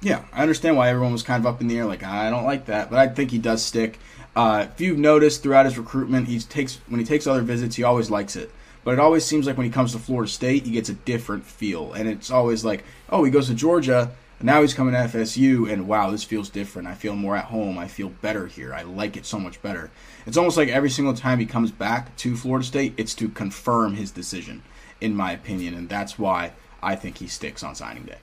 yeah, 0.00 0.24
I 0.32 0.42
understand 0.42 0.76
why 0.76 0.88
everyone 0.88 1.12
was 1.12 1.22
kind 1.22 1.44
of 1.44 1.52
up 1.52 1.60
in 1.60 1.68
the 1.68 1.78
air, 1.78 1.84
like 1.84 2.02
I 2.02 2.30
don't 2.30 2.44
like 2.44 2.66
that, 2.66 2.90
but 2.90 2.98
I 2.98 3.08
think 3.08 3.30
he 3.30 3.38
does 3.38 3.64
stick. 3.64 3.98
Uh, 4.34 4.66
if 4.70 4.80
you've 4.80 4.98
noticed 4.98 5.42
throughout 5.42 5.64
his 5.64 5.78
recruitment, 5.78 6.28
he 6.28 6.38
takes 6.38 6.76
when 6.88 7.00
he 7.00 7.06
takes 7.06 7.26
other 7.26 7.42
visits, 7.42 7.76
he 7.76 7.82
always 7.82 8.10
likes 8.10 8.36
it. 8.36 8.50
But 8.86 8.92
it 8.92 9.00
always 9.00 9.24
seems 9.24 9.48
like 9.48 9.56
when 9.56 9.66
he 9.66 9.72
comes 9.72 9.90
to 9.90 9.98
Florida 9.98 10.30
State, 10.30 10.64
he 10.64 10.70
gets 10.70 10.88
a 10.88 10.94
different 10.94 11.44
feel. 11.44 11.92
And 11.92 12.08
it's 12.08 12.30
always 12.30 12.64
like, 12.64 12.84
oh, 13.10 13.24
he 13.24 13.32
goes 13.32 13.48
to 13.48 13.54
Georgia, 13.54 14.12
and 14.38 14.46
now 14.46 14.62
he's 14.62 14.74
coming 14.74 14.94
to 14.94 15.00
FSU, 15.00 15.68
and 15.68 15.88
wow, 15.88 16.12
this 16.12 16.22
feels 16.22 16.48
different. 16.48 16.86
I 16.86 16.94
feel 16.94 17.16
more 17.16 17.36
at 17.36 17.46
home. 17.46 17.78
I 17.78 17.88
feel 17.88 18.10
better 18.10 18.46
here. 18.46 18.72
I 18.72 18.82
like 18.82 19.16
it 19.16 19.26
so 19.26 19.40
much 19.40 19.60
better. 19.60 19.90
It's 20.24 20.36
almost 20.36 20.56
like 20.56 20.68
every 20.68 20.90
single 20.90 21.14
time 21.14 21.40
he 21.40 21.46
comes 21.46 21.72
back 21.72 22.14
to 22.18 22.36
Florida 22.36 22.64
State, 22.64 22.94
it's 22.96 23.16
to 23.16 23.28
confirm 23.28 23.94
his 23.94 24.12
decision, 24.12 24.62
in 25.00 25.16
my 25.16 25.32
opinion. 25.32 25.74
And 25.74 25.88
that's 25.88 26.16
why 26.16 26.52
I 26.80 26.94
think 26.94 27.18
he 27.18 27.26
sticks 27.26 27.64
on 27.64 27.74
signing 27.74 28.04
day. 28.04 28.18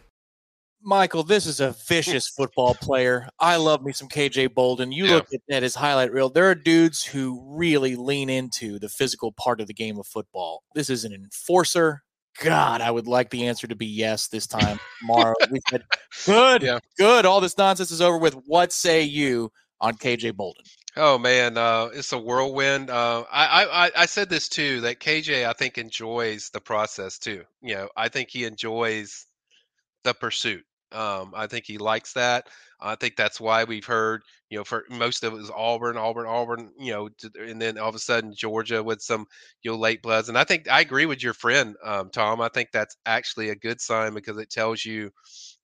Michael, 0.83 1.23
this 1.23 1.45
is 1.45 1.59
a 1.59 1.71
vicious 1.87 2.27
football 2.27 2.75
player. 2.75 3.29
I 3.39 3.55
love 3.55 3.83
me 3.83 3.93
some 3.93 4.09
KJ 4.09 4.53
Bolden. 4.53 4.91
You 4.91 5.05
yeah. 5.05 5.15
look 5.15 5.27
at, 5.33 5.55
at 5.55 5.63
his 5.63 5.75
highlight 5.75 6.11
reel. 6.11 6.29
There 6.29 6.49
are 6.49 6.55
dudes 6.55 7.03
who 7.03 7.41
really 7.57 7.95
lean 7.95 8.29
into 8.29 8.79
the 8.79 8.89
physical 8.89 9.31
part 9.31 9.61
of 9.61 9.67
the 9.67 9.73
game 9.73 9.97
of 9.97 10.05
football. 10.05 10.63
This 10.75 10.89
is 10.89 11.05
an 11.05 11.13
enforcer. 11.13 12.03
God, 12.41 12.81
I 12.81 12.91
would 12.91 13.07
like 13.07 13.29
the 13.29 13.47
answer 13.47 13.67
to 13.67 13.75
be 13.75 13.85
yes 13.85 14.27
this 14.27 14.47
time 14.47 14.79
tomorrow. 14.99 15.35
we 15.51 15.59
said, 15.69 15.83
good, 16.25 16.63
yeah. 16.63 16.79
good. 16.97 17.25
All 17.25 17.39
this 17.39 17.57
nonsense 17.57 17.91
is 17.91 18.01
over 18.01 18.17
with. 18.17 18.33
What 18.45 18.73
say 18.73 19.03
you 19.03 19.51
on 19.79 19.95
KJ 19.95 20.35
Bolden? 20.35 20.63
Oh 20.95 21.17
man, 21.17 21.57
uh, 21.57 21.89
it's 21.93 22.11
a 22.11 22.17
whirlwind. 22.17 22.89
Uh, 22.89 23.23
I, 23.31 23.65
I 23.65 23.91
I 24.01 24.05
said 24.05 24.29
this 24.29 24.49
too 24.49 24.81
that 24.81 24.99
KJ 24.99 25.47
I 25.47 25.53
think 25.53 25.77
enjoys 25.77 26.49
the 26.49 26.59
process 26.59 27.17
too. 27.17 27.43
You 27.61 27.75
know, 27.75 27.89
I 27.95 28.09
think 28.09 28.29
he 28.29 28.45
enjoys 28.45 29.27
the 30.03 30.13
pursuit. 30.13 30.63
Um, 30.93 31.33
I 31.35 31.47
think 31.47 31.65
he 31.65 31.77
likes 31.77 32.13
that. 32.13 32.47
I 32.81 32.95
think 32.95 33.15
that's 33.15 33.39
why 33.39 33.63
we've 33.63 33.85
heard, 33.85 34.23
you 34.49 34.57
know, 34.57 34.63
for 34.63 34.83
most 34.89 35.23
of 35.23 35.33
it 35.33 35.37
was 35.37 35.51
Auburn, 35.55 35.97
Auburn, 35.97 36.27
Auburn, 36.27 36.71
you 36.77 36.91
know, 36.93 37.09
and 37.39 37.61
then 37.61 37.77
all 37.77 37.89
of 37.89 37.95
a 37.95 37.99
sudden 37.99 38.33
Georgia 38.35 38.83
with 38.83 39.01
some, 39.01 39.25
you 39.63 39.71
know, 39.71 39.77
late 39.77 40.01
bloods. 40.01 40.29
And 40.29 40.37
I 40.37 40.43
think 40.43 40.69
I 40.69 40.81
agree 40.81 41.05
with 41.05 41.23
your 41.23 41.33
friend, 41.33 41.75
um, 41.83 42.09
Tom. 42.11 42.41
I 42.41 42.49
think 42.49 42.69
that's 42.71 42.97
actually 43.05 43.49
a 43.49 43.55
good 43.55 43.79
sign 43.81 44.13
because 44.13 44.37
it 44.37 44.49
tells 44.49 44.83
you 44.85 45.11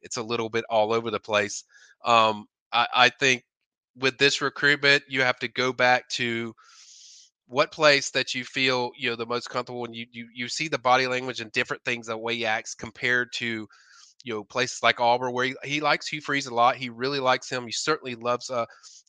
it's 0.02 0.18
a 0.18 0.24
little 0.24 0.50
bit 0.50 0.66
all 0.70 0.94
over 0.94 1.12
the 1.12 1.20
place. 1.20 1.64
Um, 2.06 2.46
I, 2.72 2.88
I 2.94 3.10
think 3.10 3.44
with 3.96 4.18
this 4.18 4.42
recruitment, 4.42 5.04
you 5.08 5.22
have 5.22 5.40
to 5.40 5.48
go 5.48 5.74
back 5.74 6.08
to 6.10 6.54
what 7.48 7.72
place 7.72 8.12
that 8.12 8.36
you 8.36 8.44
feel 8.44 8.92
you 8.98 9.10
know 9.10 9.16
the 9.16 9.26
most 9.26 9.50
comfortable 9.50 9.82
when 9.82 9.94
you 9.94 10.06
you 10.12 10.28
you 10.34 10.48
see 10.48 10.68
the 10.68 10.78
body 10.78 11.08
language 11.08 11.42
and 11.42 11.52
different 11.52 11.84
things 11.84 12.08
the 12.08 12.18
way 12.18 12.46
acts 12.46 12.76
compared 12.76 13.32
to 13.34 13.68
you 14.24 14.34
know 14.34 14.44
places 14.44 14.84
like 14.84 15.00
Auburn 15.00 15.34
where 15.34 15.46
he, 15.46 15.56
he 15.64 15.82
likes 15.82 16.08
Hugh 16.08 16.22
Freeze 16.22 16.48
a 16.48 16.54
lot. 16.54 16.76
He 16.76 16.90
really 16.90 17.20
likes 17.20 17.50
him. 17.50 17.66
He 17.66 17.72
certainly 17.72 18.16
loves 18.16 18.50
uh, 18.50 18.66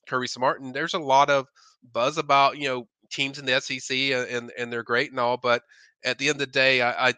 Kirby 0.07 0.27
Smart. 0.27 0.61
And 0.61 0.75
there's 0.75 0.95
a 0.95 0.99
lot 0.99 1.31
of 1.31 1.47
buzz 1.93 2.19
about 2.19 2.59
you 2.59 2.69
know 2.69 2.89
teams 3.11 3.39
in 3.39 3.45
the 3.45 3.61
SEC 3.61 3.97
and 3.97 4.51
and 4.57 4.73
they're 4.73 4.83
great 4.83 5.11
and 5.11 5.21
all, 5.21 5.37
but 5.37 5.63
at 6.05 6.19
the 6.19 6.29
end 6.29 6.37
of 6.37 6.47
the 6.47 6.47
day, 6.47 6.83
I, 6.83 7.09
I 7.09 7.15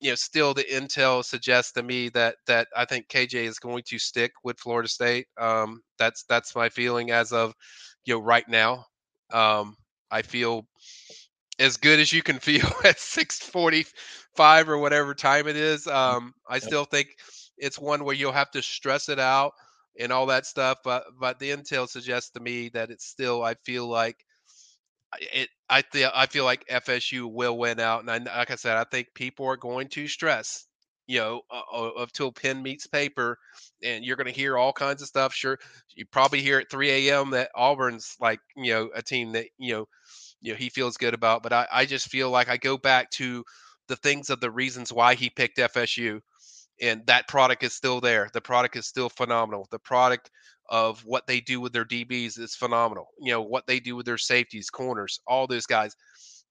you 0.00 0.10
know 0.10 0.14
still 0.16 0.54
the 0.54 0.64
intel 0.64 1.24
suggests 1.24 1.72
to 1.72 1.82
me 1.82 2.08
that 2.10 2.36
that 2.46 2.68
I 2.76 2.84
think 2.84 3.08
KJ 3.08 3.34
is 3.44 3.58
going 3.58 3.82
to 3.86 3.98
stick 3.98 4.32
with 4.42 4.58
Florida 4.58 4.88
State. 4.88 5.26
Um, 5.38 5.82
that's 5.98 6.24
that's 6.28 6.54
my 6.56 6.68
feeling 6.68 7.10
as 7.10 7.32
of 7.32 7.54
you 8.04 8.14
know 8.14 8.20
right 8.20 8.48
now. 8.48 8.86
Um, 9.32 9.76
I 10.10 10.22
feel 10.22 10.66
as 11.58 11.76
good 11.76 12.00
as 12.00 12.12
you 12.12 12.22
can 12.22 12.38
feel 12.40 12.68
at 12.84 12.98
6:45 14.34 14.68
or 14.68 14.78
whatever 14.78 15.14
time 15.14 15.46
it 15.48 15.56
is. 15.56 15.86
Mm, 16.06 16.16
um, 16.16 16.34
I 16.48 16.58
still 16.58 16.84
think 16.84 17.08
it's 17.58 17.78
one 17.78 18.04
where 18.04 18.14
you'll 18.14 18.32
have 18.32 18.50
to 18.52 18.62
stress 18.62 19.08
it 19.08 19.18
out 19.18 19.52
and 19.98 20.12
all 20.12 20.26
that 20.26 20.46
stuff. 20.46 20.78
But 20.84 21.04
but 21.18 21.38
the 21.38 21.50
intel 21.50 21.88
suggests 21.88 22.30
to 22.30 22.40
me 22.40 22.68
that 22.70 22.90
it's 22.90 23.06
still. 23.06 23.42
I 23.42 23.54
feel 23.64 23.86
like 23.88 24.24
it. 25.32 25.48
I 25.68 25.82
feel 25.82 26.10
I 26.14 26.26
feel 26.26 26.44
like 26.44 26.64
FSU 26.68 27.26
will 27.28 27.56
win 27.58 27.80
out, 27.80 28.00
and 28.00 28.10
I, 28.10 28.38
like 28.38 28.50
I 28.50 28.56
said, 28.56 28.76
I 28.76 28.84
think 28.84 29.08
people 29.14 29.46
are 29.46 29.56
going 29.56 29.88
to 29.90 30.08
stress. 30.08 30.66
You 31.06 31.18
know, 31.20 31.40
uh, 31.50 31.90
until 31.98 32.32
pen 32.32 32.62
meets 32.62 32.86
paper, 32.86 33.38
and 33.82 34.04
you're 34.04 34.16
going 34.16 34.26
to 34.26 34.32
hear 34.32 34.56
all 34.56 34.72
kinds 34.72 35.02
of 35.02 35.08
stuff. 35.08 35.34
Sure, 35.34 35.58
you 35.94 36.06
probably 36.06 36.40
hear 36.42 36.58
at 36.58 36.70
3 36.70 37.20
a.m. 37.20 37.30
that 37.30 37.50
Auburn's 37.54 38.16
like 38.20 38.40
you 38.56 38.72
know 38.72 38.90
a 38.94 39.02
team 39.02 39.32
that 39.32 39.46
you 39.58 39.74
know 39.74 39.88
you 40.40 40.52
know 40.52 40.58
he 40.58 40.70
feels 40.70 40.96
good 40.98 41.14
about. 41.14 41.42
But 41.42 41.52
I, 41.52 41.66
I 41.72 41.86
just 41.86 42.08
feel 42.08 42.30
like 42.30 42.48
I 42.48 42.56
go 42.56 42.78
back 42.78 43.10
to 43.12 43.44
the 43.88 43.96
things 43.96 44.30
of 44.30 44.40
the 44.40 44.50
reasons 44.50 44.92
why 44.92 45.14
he 45.14 45.30
picked 45.30 45.58
FSU, 45.58 46.20
and 46.80 47.06
that 47.06 47.28
product 47.28 47.62
is 47.62 47.72
still 47.72 48.00
there. 48.00 48.28
The 48.32 48.40
product 48.40 48.76
is 48.76 48.86
still 48.86 49.08
phenomenal. 49.08 49.68
The 49.70 49.78
product 49.78 50.30
of 50.70 51.00
what 51.04 51.26
they 51.26 51.40
do 51.40 51.60
with 51.60 51.72
their 51.72 51.84
DBs 51.84 52.38
is 52.38 52.56
phenomenal. 52.56 53.08
You 53.20 53.32
know 53.32 53.42
what 53.42 53.66
they 53.66 53.80
do 53.80 53.96
with 53.96 54.06
their 54.06 54.18
safeties, 54.18 54.70
corners, 54.70 55.20
all 55.26 55.46
those 55.46 55.66
guys. 55.66 55.94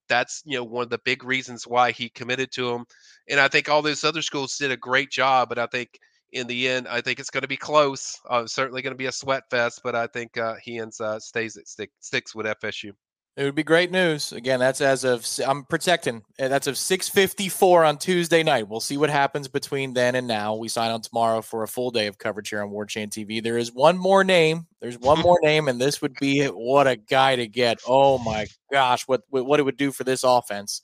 That's 0.10 0.42
you 0.46 0.58
know 0.58 0.64
one 0.64 0.84
of 0.84 0.90
the 0.90 1.00
big 1.06 1.24
reasons 1.24 1.66
why 1.66 1.92
he 1.92 2.10
committed 2.10 2.52
to 2.54 2.70
them. 2.70 2.86
And 3.30 3.40
I 3.40 3.48
think 3.48 3.70
all 3.70 3.82
those 3.82 4.04
other 4.04 4.22
schools 4.22 4.58
did 4.58 4.72
a 4.72 4.78
great 4.78 5.10
job. 5.12 5.50
But 5.50 5.60
I 5.60 5.68
think 5.68 5.90
in 6.32 6.48
the 6.48 6.68
end, 6.68 6.88
I 6.88 7.02
think 7.02 7.20
it's 7.20 7.30
going 7.30 7.44
to 7.44 7.48
be 7.48 7.58
close. 7.58 8.20
Uh, 8.30 8.46
certainly 8.46 8.82
going 8.82 8.94
to 8.94 8.98
be 8.98 9.06
a 9.08 9.12
sweat 9.12 9.44
fest. 9.50 9.82
But 9.84 9.96
I 9.96 10.08
think 10.08 10.38
uh, 10.38 10.56
he 10.62 10.80
ends 10.80 11.00
uh, 11.00 11.20
stays 11.20 11.58
at 11.58 11.68
stick, 11.68 11.92
sticks 12.00 12.36
with 12.36 12.46
FSU. 12.46 12.92
It 13.36 13.46
would 13.46 13.56
be 13.56 13.64
great 13.64 13.90
news. 13.90 14.32
Again, 14.32 14.60
that's 14.60 14.80
as 14.80 15.04
of 15.04 15.26
I'm 15.46 15.64
protecting. 15.64 16.22
Eh, 16.38 16.50
that's 16.50 16.68
of 16.68 16.76
6:54 16.78 17.84
on 17.84 17.98
Tuesday 17.98 18.44
night. 18.44 18.68
We'll 18.68 18.80
see 18.80 18.96
what 18.96 19.10
happens 19.10 19.48
between 19.48 19.94
then 19.94 20.14
and 20.14 20.28
now. 20.28 20.54
We 20.54 20.68
sign 20.68 20.92
on 20.92 21.02
tomorrow 21.02 21.42
for 21.42 21.64
a 21.64 21.68
full 21.68 21.90
day 21.90 22.06
of 22.06 22.20
coverage 22.20 22.50
here 22.50 22.62
on 22.62 22.70
Warchant 22.70 23.10
TV. 23.10 23.42
There 23.42 23.58
is 23.58 23.74
one 23.74 23.98
more 23.98 24.24
name. 24.24 24.68
There's 24.82 25.00
one 25.00 25.20
more 25.20 25.40
name, 25.44 25.68
and 25.68 25.82
this 25.82 26.00
would 26.00 26.14
be 26.20 26.46
what 26.46 26.86
a 26.86 26.96
guy 26.96 27.36
to 27.36 27.48
get. 27.48 27.80
Oh 27.88 28.20
my 28.20 28.46
gosh, 28.72 29.08
what 29.08 29.24
what 29.30 29.60
it 29.60 29.64
would 29.64 29.78
do 29.78 29.92
for 29.92 30.04
this 30.04 30.24
offense 30.24 30.84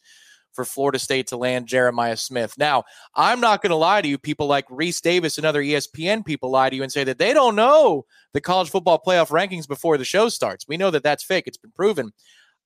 for 0.53 0.65
Florida 0.65 0.99
State 0.99 1.27
to 1.27 1.37
land 1.37 1.67
Jeremiah 1.67 2.17
Smith. 2.17 2.55
Now, 2.57 2.83
I'm 3.15 3.39
not 3.39 3.61
going 3.61 3.69
to 3.69 3.75
lie 3.75 4.01
to 4.01 4.07
you. 4.07 4.17
People 4.17 4.47
like 4.47 4.67
Rece 4.67 5.01
Davis 5.01 5.37
and 5.37 5.45
other 5.45 5.61
ESPN 5.63 6.25
people 6.25 6.49
lie 6.49 6.69
to 6.69 6.75
you 6.75 6.83
and 6.83 6.91
say 6.91 7.03
that 7.03 7.19
they 7.19 7.33
don't 7.33 7.55
know 7.55 8.05
the 8.33 8.41
college 8.41 8.69
football 8.69 9.01
playoff 9.05 9.29
rankings 9.29 9.67
before 9.67 9.97
the 9.97 10.05
show 10.05 10.29
starts. 10.29 10.67
We 10.67 10.77
know 10.77 10.91
that 10.91 11.03
that's 11.03 11.23
fake. 11.23 11.45
It's 11.47 11.57
been 11.57 11.71
proven. 11.71 12.11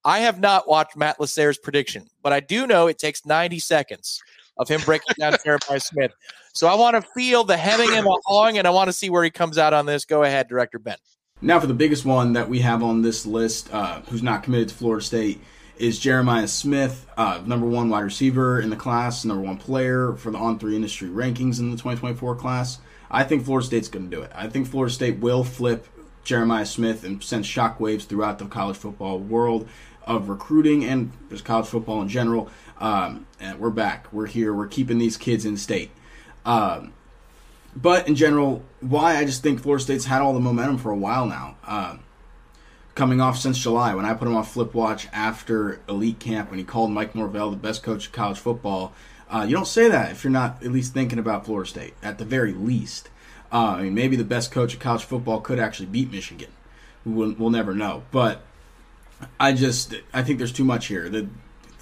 I 0.06 0.20
have 0.20 0.40
not 0.40 0.68
watched 0.68 0.98
Matt 0.98 1.20
Lasser's 1.20 1.58
prediction, 1.58 2.10
but 2.22 2.34
I 2.34 2.40
do 2.40 2.68
know 2.68 2.88
it 2.88 2.98
takes 2.98 3.26
90 3.26 3.60
seconds 3.60 4.22
of 4.58 4.68
him 4.68 4.82
breaking 4.82 5.16
down 5.20 5.36
Jeremiah 5.44 5.80
Smith. 5.80 6.12
So 6.54 6.68
I 6.68 6.76
want 6.76 6.96
to 6.96 7.10
feel 7.14 7.44
the 7.44 7.58
hemming 7.58 7.90
and 7.94 8.06
the 8.06 8.22
hawing, 8.26 8.58
and 8.58 8.68
I 8.68 8.72
want 8.72 8.88
to 8.90 8.94
see 8.94 9.10
where 9.10 9.24
he 9.24 9.32
comes 9.32 9.58
out 9.58 9.74
on 9.74 9.86
this. 9.86 10.06
Go 10.06 10.24
ahead, 10.24 10.48
Director 10.48 10.78
Ben. 10.78 10.98
Now, 11.42 11.60
for 11.60 11.68
the 11.68 11.74
biggest 11.74 12.06
one 12.06 12.34
that 12.34 12.48
we 12.48 12.60
have 12.60 12.84
on 12.84 13.02
this 13.02 13.26
list, 13.26 13.74
uh, 13.74 14.02
who's 14.10 14.24
not 14.24 14.44
committed 14.44 14.70
to 14.70 14.76
Florida 14.76 15.04
State, 15.04 15.42
is 15.78 16.00
Jeremiah 16.00 16.48
Smith, 16.48 17.08
uh, 17.18 17.42
number 17.46 17.66
one 17.66 17.90
wide 17.90 18.02
receiver 18.02 18.62
in 18.62 18.70
the 18.70 18.76
class, 18.76 19.26
number 19.26 19.44
one 19.44 19.58
player 19.58 20.14
for 20.14 20.32
the 20.32 20.38
On3 20.38 20.76
industry 20.76 21.10
rankings 21.10 21.60
in 21.60 21.72
the 21.72 21.78
2024 21.78 22.36
class. 22.36 22.80
I 23.10 23.24
think 23.24 23.44
Florida 23.44 23.66
State's 23.66 23.88
going 23.88 24.10
to 24.10 24.16
do 24.16 24.22
it. 24.22 24.32
I 24.36 24.48
think 24.48 24.68
Florida 24.68 24.94
State 24.94 25.18
will 25.20 25.44
flip 25.44 25.88
Jeremiah 26.24 26.66
Smith 26.66 27.04
and 27.04 27.22
send 27.24 27.44
shockwaves 27.44 28.06
throughout 28.06 28.40
the 28.40 28.46
college 28.46 28.78
football 28.78 29.20
world 29.20 29.68
of 30.06 30.30
recruiting 30.30 30.84
and 30.84 31.12
just 31.30 31.46
college 31.46 31.68
football 31.68 32.02
in 32.02 32.10
general. 32.10 32.50
Um, 32.80 33.28
and 33.40 33.60
we're 33.60 33.70
back. 33.70 34.12
We're 34.12 34.28
here. 34.28 34.54
We're 34.54 34.68
keeping 34.68 34.98
these 34.98 35.18
kids 35.18 35.46
in 35.46 35.58
state. 35.58 35.92
Um, 36.46 36.94
but 37.76 38.08
in 38.08 38.16
general, 38.16 38.64
why 38.82 39.18
I 39.18 39.26
just 39.26 39.42
think 39.42 39.62
Florida 39.62 39.84
State's 39.84 40.06
had 40.06 40.22
all 40.22 40.34
the 40.34 40.40
momentum 40.40 40.78
for 40.78 40.92
a 40.92 40.98
while 40.98 41.26
now. 41.26 41.58
Uh, 41.66 41.98
coming 42.96 43.20
off 43.20 43.38
since 43.38 43.58
July, 43.58 43.96
when 43.96 44.06
I 44.06 44.14
put 44.14 44.28
him 44.28 44.36
on 44.36 44.44
flip 44.44 44.74
watch 44.74 45.08
after 45.12 45.80
elite 45.90 46.20
camp, 46.20 46.50
when 46.50 46.60
he 46.60 46.66
called 46.66 46.92
Mike 46.92 47.16
Norvell 47.16 47.50
the 47.50 47.58
best 47.58 47.84
coach 47.84 48.08
of 48.08 48.12
college 48.12 48.38
football. 48.38 48.94
Uh, 49.30 49.46
you 49.48 49.56
don't 49.56 49.68
say 49.68 49.88
that 49.88 50.12
if 50.12 50.24
you're 50.24 50.32
not 50.32 50.64
at 50.64 50.72
least 50.72 50.94
thinking 50.94 51.18
about 51.18 51.46
Florida 51.46 51.68
State, 51.68 51.94
at 52.04 52.20
the 52.20 52.26
very 52.26 52.54
least. 52.54 53.10
Uh, 53.52 53.76
I 53.78 53.84
mean, 53.84 53.96
maybe 53.96 54.16
the 54.16 54.24
best 54.24 54.52
coach 54.52 54.74
of 54.74 54.80
college 54.80 55.04
football 55.04 55.42
could 55.42 55.60
actually 55.60 55.88
beat 55.88 56.12
Michigan. 56.12 56.52
We'll, 57.06 57.34
we'll 57.34 57.50
never 57.50 57.74
know. 57.74 58.04
But 58.12 58.44
I 59.40 59.54
just 59.54 59.96
I 60.14 60.24
think 60.24 60.38
there's 60.38 60.52
too 60.52 60.64
much 60.64 60.88
here. 60.88 61.10
The 61.10 61.28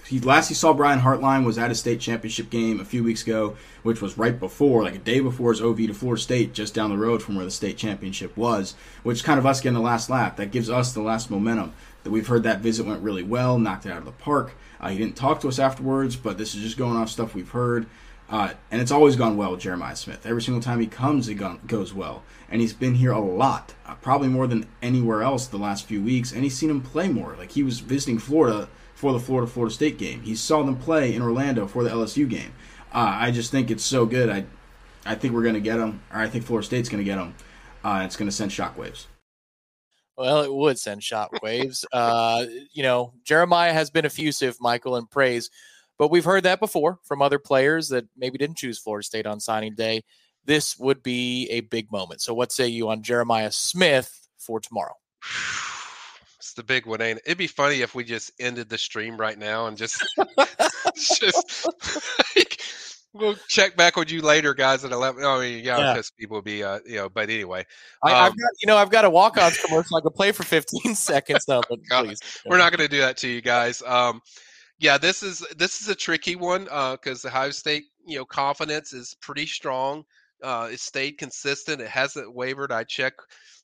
he, 0.08 0.20
last 0.20 0.50
he 0.50 0.54
saw 0.56 0.74
Brian 0.74 1.00
Hartline 1.00 1.46
was 1.46 1.58
at 1.58 1.72
a 1.72 1.76
state 1.76 2.02
championship 2.02 2.50
game 2.50 2.82
a 2.82 2.86
few 2.86 3.02
weeks 3.02 3.24
ago, 3.24 3.56
which 3.84 4.02
was 4.02 4.18
right 4.18 4.38
before, 4.38 4.84
like 4.84 4.96
a 4.96 5.00
day 5.00 5.22
before 5.22 5.52
his 5.52 5.62
OV 5.62 5.78
to 5.78 5.94
Florida 5.94 6.22
State, 6.22 6.54
just 6.54 6.74
down 6.74 6.90
the 6.90 6.98
road 6.98 7.24
from 7.24 7.36
where 7.36 7.46
the 7.46 7.52
state 7.52 7.78
championship 7.78 8.36
was, 8.36 8.76
which 9.04 9.24
kind 9.24 9.40
of 9.40 9.46
us 9.46 9.62
getting 9.62 9.76
the 9.76 9.80
last 9.80 10.10
lap. 10.10 10.36
That 10.36 10.52
gives 10.52 10.70
us 10.70 10.92
the 10.92 11.02
last 11.02 11.32
momentum. 11.32 11.74
That 12.04 12.12
we've 12.12 12.28
heard 12.28 12.44
that 12.44 12.60
visit 12.60 12.86
went 12.86 13.04
really 13.04 13.24
well, 13.24 13.58
knocked 13.58 13.86
it 13.86 13.92
out 13.92 14.00
of 14.00 14.06
the 14.06 14.12
park. 14.12 14.54
Uh, 14.82 14.90
he 14.90 14.98
didn't 14.98 15.16
talk 15.16 15.40
to 15.42 15.48
us 15.48 15.60
afterwards, 15.60 16.18
but 16.18 16.38
this 16.38 16.56
is 16.56 16.62
just 16.62 16.78
going 16.78 16.98
off 16.98 17.10
stuff 17.10 17.34
we've 17.34 17.52
heard. 17.52 17.86
Uh, 18.32 18.54
and 18.72 18.82
it's 18.82 18.92
always 18.92 19.18
gone 19.18 19.36
well 19.36 19.52
with 19.52 19.60
Jeremiah 19.60 19.96
Smith. 19.96 20.26
Every 20.26 20.42
single 20.42 20.62
time 20.62 20.80
he 20.80 20.88
comes, 20.88 21.28
it 21.28 21.36
goes 21.68 21.94
well. 21.94 22.24
And 22.50 22.62
he's 22.62 22.72
been 22.72 22.96
here 22.96 23.12
a 23.12 23.20
lot, 23.20 23.74
uh, 23.86 23.96
probably 23.96 24.30
more 24.30 24.48
than 24.48 24.68
anywhere 24.82 25.22
else 25.22 25.48
the 25.48 25.58
last 25.58 25.86
few 25.86 26.02
weeks. 26.02 26.32
And 26.32 26.44
he's 26.44 26.58
seen 26.58 26.70
him 26.70 26.82
play 26.82 27.10
more. 27.10 27.36
Like 27.38 27.52
he 27.52 27.62
was 27.62 27.82
visiting 27.82 28.20
Florida 28.20 28.70
for 28.96 29.12
the 29.12 29.20
Florida 29.20 29.52
Florida 29.52 29.74
State 29.74 29.98
game. 29.98 30.22
He 30.22 30.34
saw 30.36 30.64
them 30.64 30.78
play 30.78 31.14
in 31.14 31.22
Orlando 31.22 31.68
for 31.68 31.84
the 31.84 31.90
LSU 31.90 32.28
game. 32.28 32.54
Uh, 32.94 33.16
I 33.20 33.32
just 33.32 33.52
think 33.52 33.70
it's 33.70 33.84
so 33.84 34.06
good. 34.06 34.30
I, 34.30 34.46
I 35.06 35.16
think 35.16 35.34
we're 35.34 35.44
going 35.44 35.56
to 35.56 35.62
get 35.62 35.80
him, 35.80 36.02
or 36.14 36.20
I 36.20 36.30
think 36.30 36.46
Florida 36.46 36.66
State's 36.66 36.88
going 36.88 37.04
to 37.04 37.10
get 37.10 37.18
him. 37.18 37.36
Uh, 37.84 38.04
it's 38.06 38.16
going 38.16 38.30
to 38.30 38.36
send 38.36 38.52
shockwaves. 38.52 39.08
Well, 40.18 40.42
it 40.42 40.54
would 40.54 40.80
send 40.80 41.02
shockwaves. 41.02 41.84
uh, 41.92 42.46
you 42.72 42.84
know, 42.84 43.14
Jeremiah 43.26 43.74
has 43.74 43.90
been 43.90 44.06
effusive, 44.06 44.56
Michael, 44.62 44.96
in 44.96 45.08
praise 45.08 45.50
but 45.98 46.10
we've 46.10 46.26
heard 46.26 46.44
that 46.44 46.60
before 46.60 47.00
from 47.04 47.22
other 47.22 47.40
players 47.40 47.90
that 47.90 48.06
maybe 48.18 48.38
didn't 48.38 48.58
choose 48.58 48.80
Florida 48.80 49.04
State 49.04 49.26
on 49.26 49.40
signing 49.40 49.76
day. 49.76 50.04
This 50.46 50.78
would 50.78 51.04
be 51.04 51.48
a 51.50 51.62
big 51.62 51.92
moment. 51.92 52.22
So, 52.22 52.34
what 52.34 52.52
say 52.52 52.68
you 52.68 52.90
on 52.90 53.04
Jeremiah 53.04 53.52
Smith 53.52 54.28
for 54.38 54.60
tomorrow? 54.60 54.96
It's 56.38 56.56
the 56.56 56.64
big 56.64 56.88
one, 56.88 57.02
ain't 57.02 57.20
it? 57.20 57.24
It'd 57.28 57.38
be 57.38 57.46
funny 57.46 57.82
if 57.82 57.94
we 57.94 58.04
just 58.04 58.32
ended 58.40 58.68
the 58.68 58.78
stream 58.78 59.16
right 59.16 59.38
now 59.38 59.68
and 59.68 59.78
just, 59.78 60.04
just 60.96 61.68
like, 62.36 62.60
we'll 63.14 63.36
check 63.48 63.76
back 63.76 63.96
with 63.96 64.12
you 64.12 64.22
later, 64.22 64.54
guys. 64.54 64.84
At 64.84 64.92
eleven. 64.92 65.24
I 65.24 65.40
mean, 65.40 65.64
yeah, 65.64 65.78
yeah. 65.78 65.94
because 65.94 66.12
people 66.12 66.38
would 66.38 66.46
be, 66.46 66.64
uh, 66.64 66.80
you 66.86 66.96
know. 66.98 67.10
But 67.10 67.30
anyway, 67.30 67.66
I, 68.04 68.12
have 68.12 68.32
um 68.32 68.38
got, 68.38 68.52
you 68.62 68.68
know, 68.68 68.78
I've 68.78 68.90
got 68.90 69.06
a 69.06 69.10
walk-on 69.10 69.52
commercial. 69.66 69.98
I 69.98 70.02
could 70.02 70.16
play 70.16 70.32
for 70.32 70.44
fifteen 70.44 70.96
seconds. 70.96 71.48
No, 71.48 71.62
but 71.70 71.80
please, 71.90 72.20
we're 72.46 72.58
not 72.58 72.72
going 72.72 72.88
to 72.88 72.94
do 72.94 73.02
that 73.02 73.18
to 73.18 73.28
you 73.28 73.42
guys. 73.42 73.82
Um, 73.84 74.22
yeah, 74.82 74.98
this 74.98 75.22
is 75.22 75.46
this 75.58 75.80
is 75.80 75.90
a 75.90 75.96
tricky 75.96 76.36
one 76.36 76.64
because 76.64 77.24
uh, 77.24 77.28
Ohio 77.28 77.52
State, 77.52 77.84
you 78.04 78.18
know, 78.18 78.26
confidence 78.26 78.94
is 78.94 79.16
pretty 79.22 79.46
strong. 79.46 80.04
Uh, 80.42 80.70
it 80.72 80.80
stayed 80.80 81.20
consistent. 81.20 81.82
It 81.82 81.88
hasn't 81.88 82.34
wavered. 82.34 82.72
I 82.72 82.84
check 82.84 83.14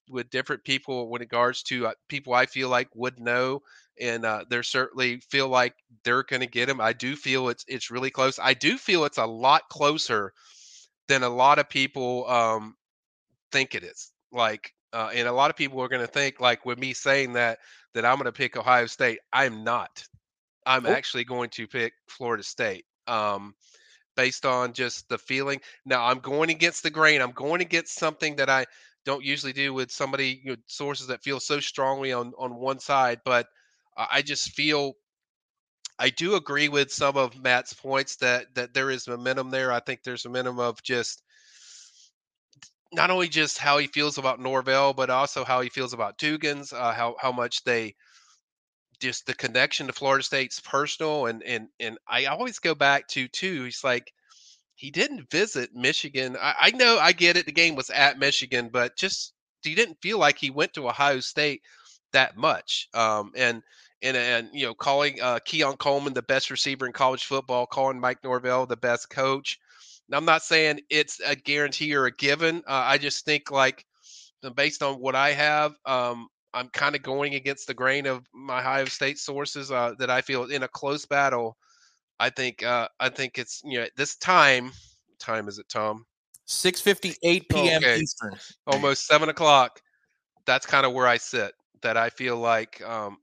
with 0.10 0.30
different 0.30 0.64
people 0.64 1.10
when 1.10 1.22
it 1.22 1.26
regards 1.26 1.64
to 1.64 1.88
uh, 1.88 1.94
people 2.08 2.36
I 2.36 2.46
feel 2.46 2.70
like 2.70 2.90
would 2.94 3.20
know, 3.20 3.62
and 4.00 4.26
uh, 4.26 4.46
they 4.48 4.62
certainly 4.62 5.20
feel 5.32 5.48
like 5.50 5.74
they're 6.04 6.22
going 6.22 6.42
to 6.42 6.48
get 6.48 6.70
him. 6.70 6.80
I 6.80 6.94
do 6.94 7.16
feel 7.16 7.50
it's 7.50 7.66
it's 7.68 7.90
really 7.90 8.12
close. 8.12 8.38
I 8.38 8.54
do 8.54 8.78
feel 8.78 9.04
it's 9.04 9.18
a 9.18 9.26
lot 9.26 9.64
closer 9.70 10.34
than 11.08 11.24
a 11.24 11.30
lot 11.30 11.58
of 11.58 11.68
people 11.68 12.30
um, 12.30 12.76
think 13.52 13.74
it 13.74 13.84
is. 13.84 14.12
Like, 14.32 14.72
uh, 14.94 15.10
and 15.16 15.28
a 15.28 15.34
lot 15.34 15.50
of 15.50 15.56
people 15.56 15.82
are 15.82 15.90
going 15.90 16.06
to 16.06 16.12
think 16.12 16.40
like 16.40 16.64
with 16.64 16.78
me 16.78 16.94
saying 16.94 17.34
that 17.34 17.58
that 17.96 18.06
I'm 18.06 18.18
going 18.18 18.26
to 18.26 18.32
pick 18.32 18.56
Ohio 18.56 18.86
State. 18.86 19.18
I'm 19.34 19.64
not. 19.64 20.08
I'm 20.68 20.86
oh. 20.86 20.90
actually 20.90 21.24
going 21.24 21.50
to 21.52 21.68
pick 21.68 21.94
Florida 22.08 22.44
State. 22.44 22.86
Um, 23.08 23.56
based 24.18 24.46
on 24.46 24.74
just 24.74 25.08
the 25.08 25.18
feeling. 25.18 25.62
Now 25.86 26.06
I'm 26.06 26.20
going 26.20 26.50
against 26.50 26.84
the 26.84 26.90
grain. 26.90 27.22
I'm 27.22 27.32
going 27.32 27.62
against 27.62 28.00
something 28.00 28.36
that 28.38 28.50
I 28.50 28.66
don't 29.06 29.24
usually 29.24 29.54
do 29.54 29.74
with 29.74 29.92
somebody 29.92 30.42
you 30.44 30.52
know, 30.52 30.58
sources 30.66 31.08
that 31.08 31.24
feel 31.24 31.40
so 31.40 31.62
strongly 31.62 32.12
on 32.12 32.34
on 32.38 32.56
one 32.56 32.80
side, 32.80 33.22
but 33.24 33.48
I 33.96 34.22
just 34.22 34.52
feel 34.52 34.94
I 35.98 36.10
do 36.10 36.36
agree 36.36 36.70
with 36.70 36.92
some 36.92 37.18
of 37.18 37.42
Matt's 37.42 37.74
points 37.74 38.18
that 38.18 38.54
that 38.56 38.74
there 38.74 38.92
is 38.92 39.08
momentum 39.08 39.50
there. 39.50 39.72
I 39.72 39.80
think 39.80 40.04
there's 40.04 40.26
a 40.26 40.30
momentum 40.30 40.60
of 40.60 40.84
just 40.84 41.24
not 42.94 43.10
only 43.10 43.28
just 43.28 43.58
how 43.58 43.78
he 43.78 43.88
feels 43.88 44.18
about 44.18 44.40
Norvell, 44.40 44.94
but 44.94 45.10
also 45.10 45.44
how 45.44 45.62
he 45.62 45.70
feels 45.70 45.94
about 45.94 46.18
Dugans, 46.18 46.74
uh, 46.74 46.94
how 46.94 47.16
how 47.20 47.32
much 47.32 47.64
they 47.64 47.96
just 49.00 49.26
the 49.26 49.34
connection 49.34 49.88
to 49.88 49.94
Florida 49.94 50.24
State's 50.24 50.60
personal, 50.60 51.28
and 51.28 51.44
and 51.44 51.68
and 51.80 51.98
I 52.08 52.26
always 52.26 52.60
go 52.60 52.76
back 52.76 53.08
to 53.10 53.28
too. 53.28 53.64
He's 53.66 53.84
like 53.84 54.12
he 54.76 54.92
didn't 54.92 55.30
visit 55.32 55.72
Michigan. 55.74 56.38
I, 56.40 56.54
I 56.60 56.72
know 56.72 57.00
I 57.00 57.12
get 57.12 57.38
it. 57.38 57.46
The 57.46 57.52
game 57.52 57.76
was 57.76 57.90
at 57.90 58.20
Michigan, 58.20 58.70
but 58.72 58.96
just 58.96 59.34
he 59.64 59.76
didn't 59.76 60.02
feel 60.02 60.20
like 60.20 60.38
he 60.38 60.52
went 60.52 60.74
to 60.74 60.88
Ohio 60.88 61.20
State 61.20 61.62
that 62.14 62.38
much. 62.38 62.88
Um, 62.94 63.32
and 63.36 63.62
and 64.02 64.16
and 64.16 64.50
you 64.54 64.66
know, 64.66 64.74
calling 64.74 65.22
uh, 65.22 65.40
Keon 65.46 65.78
Coleman 65.78 66.14
the 66.14 66.22
best 66.22 66.52
receiver 66.52 66.86
in 66.86 66.94
college 66.94 67.26
football, 67.26 67.66
calling 67.66 68.00
Mike 68.00 68.24
Norvell 68.24 68.66
the 68.66 68.78
best 68.78 69.10
coach. 69.10 69.58
Now, 70.10 70.18
I'm 70.18 70.26
not 70.26 70.44
saying 70.44 70.82
it's 70.90 71.20
a 71.26 71.36
guarantee 71.36 71.94
or 71.96 72.06
a 72.06 72.12
given. 72.12 72.58
Uh, 72.68 72.84
I 72.86 72.98
just 72.98 73.26
think 73.26 73.52
like 73.52 73.84
based 74.56 74.84
on 74.84 74.96
what 74.96 75.16
I 75.16 75.34
have, 75.34 75.74
um, 75.86 76.28
I'm 76.58 76.70
kind 76.70 76.96
of 76.96 77.04
going 77.04 77.36
against 77.36 77.68
the 77.68 77.74
grain 77.76 78.08
of 78.08 78.26
my 78.34 78.60
Ohio 78.60 78.86
State 78.86 79.20
sources 79.20 79.72
uh, 79.72 79.94
that 80.00 80.10
I 80.10 80.22
feel 80.22 80.46
in 80.46 80.64
a 80.64 80.68
close 80.68 81.06
battle. 81.06 81.56
I 82.20 82.32
think 82.32 82.64
uh, 82.64 82.88
I 83.00 83.10
think 83.10 83.38
it's 83.38 83.62
you 83.64 83.80
know 83.80 83.86
this 83.96 84.16
time. 84.18 84.72
Time 85.20 85.48
is 85.48 85.60
it, 85.60 85.70
Tom? 85.70 86.06
6:58 86.48 87.50
p.m. 87.50 87.84
Okay. 87.84 88.00
Eastern. 88.00 88.36
Almost 88.66 89.06
seven 89.06 89.30
o'clock. 89.30 89.80
That's 90.46 90.66
kind 90.66 90.86
of 90.86 90.94
where 90.94 91.08
I 91.08 91.18
sit. 91.18 91.54
That 91.84 91.96
I 91.96 92.10
feel 92.10 92.38
like 92.38 92.82
um, 92.82 93.18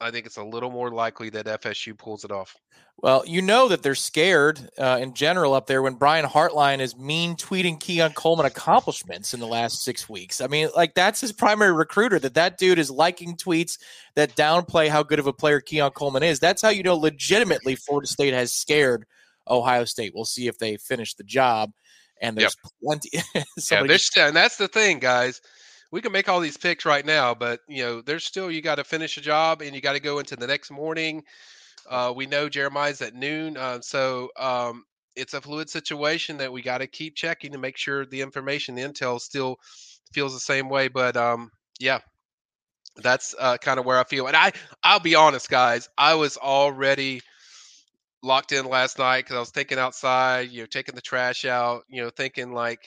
I 0.00 0.10
think 0.10 0.26
it's 0.26 0.36
a 0.36 0.44
little 0.44 0.70
more 0.70 0.90
likely 0.90 1.30
that 1.30 1.46
FSU 1.46 1.96
pulls 1.96 2.24
it 2.24 2.32
off. 2.32 2.56
Well, 2.98 3.24
you 3.26 3.42
know 3.42 3.68
that 3.68 3.82
they're 3.82 3.94
scared 3.94 4.68
uh, 4.78 4.98
in 5.00 5.14
general 5.14 5.54
up 5.54 5.66
there 5.66 5.82
when 5.82 5.94
Brian 5.94 6.24
Hartline 6.24 6.80
is 6.80 6.96
mean 6.96 7.36
tweeting 7.36 7.78
Keon 7.80 8.12
Coleman 8.12 8.46
accomplishments 8.46 9.34
in 9.34 9.40
the 9.40 9.46
last 9.46 9.82
six 9.82 10.08
weeks. 10.08 10.40
I 10.40 10.46
mean, 10.46 10.68
like 10.76 10.94
that's 10.94 11.20
his 11.20 11.32
primary 11.32 11.72
recruiter. 11.72 12.18
That 12.18 12.34
that 12.34 12.58
dude 12.58 12.78
is 12.78 12.90
liking 12.90 13.36
tweets 13.36 13.78
that 14.14 14.36
downplay 14.36 14.88
how 14.88 15.02
good 15.02 15.18
of 15.18 15.26
a 15.26 15.32
player 15.32 15.60
Keon 15.60 15.90
Coleman 15.90 16.22
is. 16.22 16.38
That's 16.38 16.62
how 16.62 16.70
you 16.70 16.82
know 16.82 16.96
legitimately 16.96 17.76
Florida 17.76 18.06
State 18.06 18.34
has 18.34 18.52
scared 18.52 19.06
Ohio 19.48 19.84
State. 19.84 20.12
We'll 20.14 20.24
see 20.24 20.46
if 20.46 20.58
they 20.58 20.76
finish 20.76 21.14
the 21.14 21.24
job. 21.24 21.72
And 22.20 22.36
there's 22.36 22.56
yep. 22.64 22.72
plenty. 22.82 23.10
yeah, 23.70 23.82
there's, 23.82 24.10
and 24.16 24.36
that's 24.36 24.56
the 24.56 24.68
thing, 24.68 24.98
guys 24.98 25.40
we 25.94 26.02
can 26.02 26.10
make 26.10 26.28
all 26.28 26.40
these 26.40 26.56
picks 26.56 26.84
right 26.84 27.06
now, 27.06 27.32
but 27.32 27.60
you 27.68 27.84
know, 27.84 28.00
there's 28.00 28.24
still 28.24 28.50
you 28.50 28.60
got 28.60 28.74
to 28.74 28.84
finish 28.84 29.16
a 29.16 29.20
job 29.20 29.62
and 29.62 29.76
you 29.76 29.80
got 29.80 29.92
to 29.92 30.00
go 30.00 30.18
into 30.18 30.34
the 30.34 30.44
next 30.44 30.72
morning. 30.72 31.22
Uh, 31.88 32.12
we 32.16 32.26
know 32.26 32.48
Jeremiah's 32.48 33.00
at 33.00 33.14
noon, 33.14 33.56
uh, 33.56 33.80
so 33.80 34.28
um, 34.36 34.82
it's 35.14 35.34
a 35.34 35.40
fluid 35.40 35.70
situation 35.70 36.36
that 36.38 36.52
we 36.52 36.62
got 36.62 36.78
to 36.78 36.88
keep 36.88 37.14
checking 37.14 37.52
to 37.52 37.58
make 37.58 37.76
sure 37.76 38.04
the 38.06 38.20
information, 38.20 38.74
the 38.74 38.82
intel, 38.82 39.20
still 39.20 39.54
feels 40.12 40.34
the 40.34 40.40
same 40.40 40.68
way. 40.68 40.88
But 40.88 41.16
um, 41.16 41.52
yeah, 41.78 42.00
that's 42.96 43.32
uh, 43.38 43.56
kind 43.58 43.78
of 43.78 43.86
where 43.86 44.00
I 44.00 44.02
feel. 44.02 44.26
And 44.26 44.34
I, 44.34 44.50
I'll 44.82 44.98
be 44.98 45.14
honest, 45.14 45.48
guys, 45.48 45.88
I 45.96 46.16
was 46.16 46.36
already 46.36 47.20
locked 48.20 48.50
in 48.50 48.66
last 48.66 48.98
night 48.98 49.26
because 49.26 49.36
I 49.36 49.40
was 49.40 49.50
thinking 49.50 49.78
outside, 49.78 50.50
you 50.50 50.62
know, 50.62 50.66
taking 50.66 50.96
the 50.96 51.00
trash 51.00 51.44
out, 51.44 51.84
you 51.88 52.02
know, 52.02 52.10
thinking 52.10 52.52
like, 52.52 52.80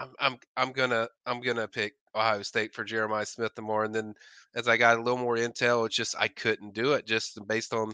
I'm, 0.00 0.08
I'm, 0.20 0.36
I'm 0.56 0.72
gonna, 0.72 1.08
I'm 1.26 1.40
gonna 1.40 1.68
pick 1.68 1.94
Ohio 2.14 2.42
State 2.42 2.74
for 2.74 2.84
Jeremiah 2.84 3.26
Smith 3.26 3.54
the 3.54 3.62
more. 3.62 3.84
And 3.84 3.94
then 3.94 4.14
as 4.54 4.68
I 4.68 4.76
got 4.76 4.98
a 4.98 5.02
little 5.02 5.18
more 5.18 5.36
intel, 5.36 5.86
it's 5.86 5.96
just 5.96 6.14
I 6.18 6.28
couldn't 6.28 6.74
do 6.74 6.92
it 6.94 7.06
just 7.06 7.38
based 7.46 7.72
on 7.74 7.92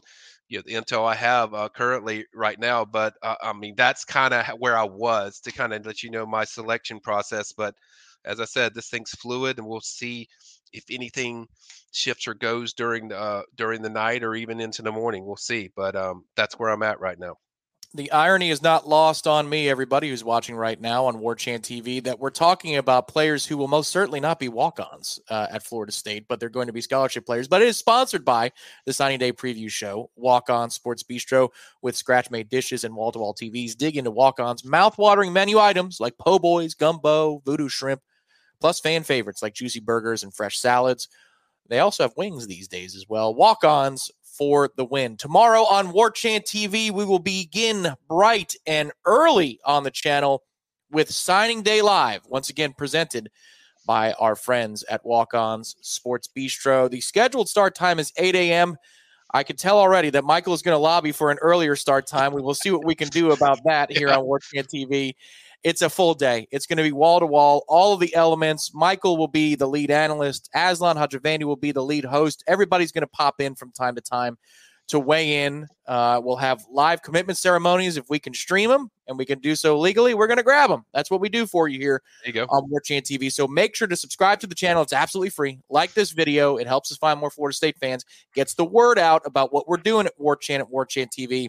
you 0.48 0.58
know 0.58 0.62
the 0.66 0.74
intel 0.74 1.06
I 1.06 1.14
have 1.14 1.52
uh, 1.54 1.68
currently 1.68 2.26
right 2.34 2.58
now. 2.58 2.84
But 2.84 3.14
uh, 3.22 3.36
I 3.42 3.52
mean 3.52 3.74
that's 3.76 4.04
kind 4.04 4.32
of 4.34 4.46
where 4.58 4.76
I 4.76 4.84
was 4.84 5.40
to 5.40 5.52
kind 5.52 5.72
of 5.72 5.84
let 5.86 6.02
you 6.02 6.10
know 6.10 6.26
my 6.26 6.44
selection 6.44 7.00
process. 7.00 7.52
But 7.52 7.74
as 8.24 8.40
I 8.40 8.44
said, 8.44 8.74
this 8.74 8.88
thing's 8.88 9.10
fluid, 9.10 9.58
and 9.58 9.66
we'll 9.66 9.80
see 9.80 10.28
if 10.72 10.84
anything 10.90 11.46
shifts 11.92 12.26
or 12.26 12.34
goes 12.34 12.72
during 12.72 13.08
the 13.08 13.18
uh, 13.18 13.42
during 13.56 13.82
the 13.82 13.90
night 13.90 14.22
or 14.24 14.34
even 14.34 14.60
into 14.60 14.82
the 14.82 14.92
morning. 14.92 15.26
We'll 15.26 15.36
see. 15.36 15.70
But 15.76 15.96
um, 15.96 16.24
that's 16.36 16.58
where 16.58 16.70
I'm 16.70 16.82
at 16.82 17.00
right 17.00 17.18
now 17.18 17.36
the 17.96 18.12
irony 18.12 18.50
is 18.50 18.62
not 18.62 18.86
lost 18.86 19.26
on 19.26 19.48
me, 19.48 19.68
everybody 19.68 20.10
who's 20.10 20.22
watching 20.22 20.54
right 20.54 20.80
now 20.80 21.06
on 21.06 21.16
Warchant 21.16 21.60
TV, 21.60 22.02
that 22.04 22.18
we're 22.18 22.30
talking 22.30 22.76
about 22.76 23.08
players 23.08 23.46
who 23.46 23.56
will 23.56 23.68
most 23.68 23.90
certainly 23.90 24.20
not 24.20 24.38
be 24.38 24.48
walk 24.48 24.78
ons 24.78 25.18
uh, 25.30 25.46
at 25.50 25.62
Florida 25.62 25.92
State, 25.92 26.26
but 26.28 26.38
they're 26.38 26.48
going 26.48 26.66
to 26.66 26.72
be 26.72 26.80
scholarship 26.80 27.24
players. 27.24 27.48
But 27.48 27.62
it 27.62 27.68
is 27.68 27.78
sponsored 27.78 28.24
by 28.24 28.52
the 28.84 28.92
Signing 28.92 29.18
Day 29.18 29.32
Preview 29.32 29.70
Show, 29.70 30.10
Walk 30.14 30.50
On 30.50 30.68
Sports 30.70 31.02
Bistreaux 31.02 31.48
with 31.80 31.96
scratch 31.96 32.30
made 32.30 32.48
dishes 32.50 32.84
and 32.84 32.94
wall 32.94 33.12
to 33.12 33.18
wall 33.18 33.34
TVs. 33.34 33.76
Dig 33.76 33.96
into 33.96 34.10
Walk-On's, 34.10 34.64
mouth 34.64 34.98
watering 34.98 35.32
menu 35.32 35.58
items 35.58 35.98
like 35.98 36.18
po' 36.18 36.38
boys, 36.38 36.74
gumbo, 36.74 37.40
voodoo 37.46 37.68
shrimp, 37.68 38.02
plus 38.60 38.78
fan 38.78 39.02
favorites 39.04 39.42
like 39.42 39.54
juicy 39.54 39.80
burgers 39.80 40.22
and 40.22 40.34
fresh 40.34 40.58
salads. 40.58 41.08
They 41.68 41.80
also 41.80 42.04
have 42.04 42.16
wings 42.16 42.46
these 42.46 42.68
days 42.68 42.94
as 42.94 43.06
well. 43.08 43.34
Walk-On's 43.34 44.10
for 44.36 44.70
the 44.76 44.84
win. 44.84 45.16
Tomorrow 45.16 45.62
on 45.62 45.92
Warchant 45.92 46.44
TV, 46.44 46.90
we 46.90 47.04
will 47.04 47.18
begin 47.18 47.94
bright 48.08 48.54
and 48.66 48.92
early 49.04 49.60
on 49.64 49.82
the 49.82 49.90
channel 49.90 50.42
with 50.90 51.10
Signing 51.10 51.62
Day 51.62 51.82
Live, 51.82 52.20
once 52.28 52.50
again 52.50 52.74
presented 52.76 53.30
by 53.86 54.12
our 54.14 54.34
friends 54.34 54.84
at 54.84 55.04
Walk-On's 55.04 55.76
Sports 55.80 56.28
Bistreaux. 56.28 56.90
The 56.90 57.00
scheduled 57.00 57.48
start 57.48 57.74
time 57.74 57.98
is 57.98 58.12
8 58.16 58.34
a.m. 58.34 58.76
I 59.32 59.42
can 59.42 59.56
tell 59.56 59.78
already 59.78 60.10
that 60.10 60.24
Michael 60.24 60.54
is 60.54 60.62
going 60.62 60.74
to 60.74 60.78
lobby 60.78 61.12
for 61.12 61.30
an 61.30 61.38
earlier 61.40 61.76
start 61.76 62.06
time. 62.06 62.32
We 62.32 62.42
will 62.42 62.54
see 62.54 62.70
what 62.70 62.84
we 62.84 62.94
can 62.94 63.08
do 63.08 63.32
about 63.32 63.60
that 63.64 63.90
here 63.90 64.08
on 64.10 64.18
Warchant 64.24 64.68
TV. 64.68 65.14
It's 65.66 65.82
a 65.82 65.90
full 65.90 66.14
day. 66.14 66.46
It's 66.52 66.64
going 66.64 66.76
to 66.76 66.84
be 66.84 66.92
wall 66.92 67.18
to 67.18 67.26
wall, 67.26 67.64
all 67.66 67.92
of 67.92 67.98
the 67.98 68.14
elements. 68.14 68.72
Michael 68.72 69.16
will 69.16 69.26
be 69.26 69.56
the 69.56 69.66
lead 69.66 69.90
analyst. 69.90 70.48
Aslan 70.54 70.94
Hajavandi 70.94 71.42
will 71.42 71.56
be 71.56 71.72
the 71.72 71.82
lead 71.82 72.04
host. 72.04 72.44
Everybody's 72.46 72.92
going 72.92 73.02
to 73.02 73.08
pop 73.08 73.40
in 73.40 73.56
from 73.56 73.72
time 73.72 73.96
to 73.96 74.00
time 74.00 74.38
to 74.86 75.00
weigh 75.00 75.44
in. 75.44 75.66
Uh, 75.88 76.20
we'll 76.22 76.36
have 76.36 76.62
live 76.70 77.02
commitment 77.02 77.36
ceremonies 77.36 77.96
if 77.96 78.08
we 78.08 78.20
can 78.20 78.32
stream 78.32 78.70
them 78.70 78.92
and 79.08 79.18
we 79.18 79.24
can 79.24 79.40
do 79.40 79.56
so 79.56 79.76
legally. 79.76 80.14
We're 80.14 80.28
going 80.28 80.36
to 80.36 80.44
grab 80.44 80.70
them. 80.70 80.84
That's 80.94 81.10
what 81.10 81.20
we 81.20 81.28
do 81.28 81.46
for 81.46 81.66
you 81.66 81.80
here 81.80 82.00
you 82.24 82.32
go. 82.32 82.44
on 82.44 82.70
Warchant 82.70 83.02
TV. 83.02 83.32
So 83.32 83.48
make 83.48 83.74
sure 83.74 83.88
to 83.88 83.96
subscribe 83.96 84.38
to 84.38 84.46
the 84.46 84.54
channel. 84.54 84.84
It's 84.84 84.92
absolutely 84.92 85.30
free. 85.30 85.58
Like 85.68 85.94
this 85.94 86.12
video. 86.12 86.58
It 86.58 86.68
helps 86.68 86.92
us 86.92 86.98
find 86.98 87.18
more 87.18 87.30
Florida 87.30 87.56
State 87.56 87.76
fans. 87.80 88.04
Gets 88.36 88.54
the 88.54 88.64
word 88.64 89.00
out 89.00 89.22
about 89.24 89.52
what 89.52 89.66
we're 89.66 89.78
doing 89.78 90.06
at 90.06 90.16
Warchant 90.16 90.60
at 90.60 90.70
Warchant 90.70 91.08
TV. 91.08 91.48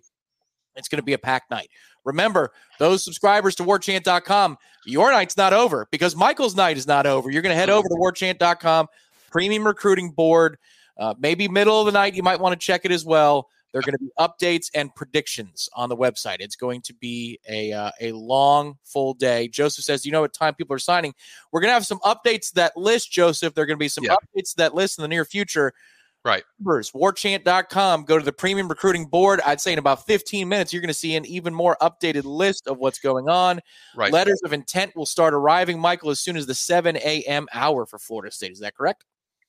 It's 0.75 0.87
going 0.87 0.97
to 0.97 1.03
be 1.03 1.13
a 1.13 1.19
packed 1.19 1.51
night. 1.51 1.69
Remember, 2.07 2.51
those 2.79 3.03
subscribers 3.03 3.53
to 3.55 3.63
warchant.com, 3.63 4.57
your 4.85 5.11
night's 5.11 5.35
not 5.35 5.51
over 5.51 5.87
because 5.91 6.15
Michael's 6.15 6.55
night 6.55 6.77
is 6.77 6.87
not 6.87 7.05
over. 7.05 7.29
You're 7.29 7.41
going 7.41 7.53
to 7.53 7.59
head 7.59 7.69
over 7.69 7.87
to 7.87 7.95
warchant.com, 7.95 8.87
premium 9.29 9.67
recruiting 9.67 10.11
board. 10.11 10.57
Uh, 10.97 11.13
maybe 11.19 11.47
middle 11.49 11.79
of 11.79 11.85
the 11.85 11.91
night, 11.91 12.15
you 12.15 12.23
might 12.23 12.39
want 12.39 12.59
to 12.59 12.65
check 12.65 12.85
it 12.85 12.91
as 12.91 13.05
well. 13.05 13.49
There 13.71 13.79
are 13.79 13.81
going 13.81 13.97
to 13.97 14.05
be 14.05 14.11
updates 14.17 14.71
and 14.73 14.95
predictions 14.95 15.69
on 15.75 15.89
the 15.89 15.97
website. 15.97 16.37
It's 16.39 16.55
going 16.55 16.81
to 16.83 16.93
be 16.93 17.37
a 17.49 17.73
uh, 17.73 17.91
a 17.99 18.13
long, 18.13 18.77
full 18.83 19.13
day. 19.13 19.49
Joseph 19.49 19.83
says, 19.83 20.05
"You 20.05 20.13
know 20.13 20.21
what 20.21 20.33
time 20.33 20.55
people 20.55 20.73
are 20.73 20.79
signing? 20.79 21.13
We're 21.51 21.59
going 21.59 21.69
to 21.69 21.73
have 21.73 21.85
some 21.85 21.99
updates 21.99 22.47
to 22.47 22.55
that 22.55 22.77
list, 22.77 23.11
Joseph. 23.11 23.53
There 23.53 23.63
are 23.63 23.67
going 23.67 23.77
to 23.77 23.83
be 23.83 23.89
some 23.89 24.05
yeah. 24.05 24.15
updates 24.15 24.51
to 24.51 24.57
that 24.57 24.73
list 24.73 24.97
in 24.97 25.01
the 25.01 25.09
near 25.09 25.25
future. 25.25 25.73
Right. 26.27 26.43
Numbers, 26.59 26.91
warchant.com. 26.91 28.03
Go 28.03 28.19
to 28.19 28.25
the 28.25 28.33
premium 28.33 28.67
recruiting 28.67 29.05
board. 29.05 29.39
I'd 29.45 29.61
say 29.61 29.71
in 29.71 29.79
about 29.79 30.05
15 30.05 30.49
minutes, 30.49 30.73
you're 30.73 30.81
going 30.81 30.89
to 30.89 30.93
see 30.93 31.15
an 31.15 31.25
even 31.25 31.53
more 31.53 31.77
updated 31.81 32.25
list 32.25 32.67
of 32.67 32.79
what's 32.79 32.99
going 32.99 33.29
on. 33.29 33.61
Right. 33.95 34.11
Letters 34.11 34.41
of 34.43 34.51
intent 34.51 34.93
will 34.93 35.05
start 35.05 35.33
arriving, 35.33 35.79
Michael, 35.79 36.09
as 36.09 36.19
soon 36.19 36.35
as 36.35 36.45
the 36.45 36.53
7 36.53 36.97
a.m. 36.97 37.47
hour 37.53 37.85
for 37.85 37.97
Florida 37.97 38.29
State. 38.29 38.51
Is 38.51 38.59
that 38.59 38.75
correct? 38.75 39.05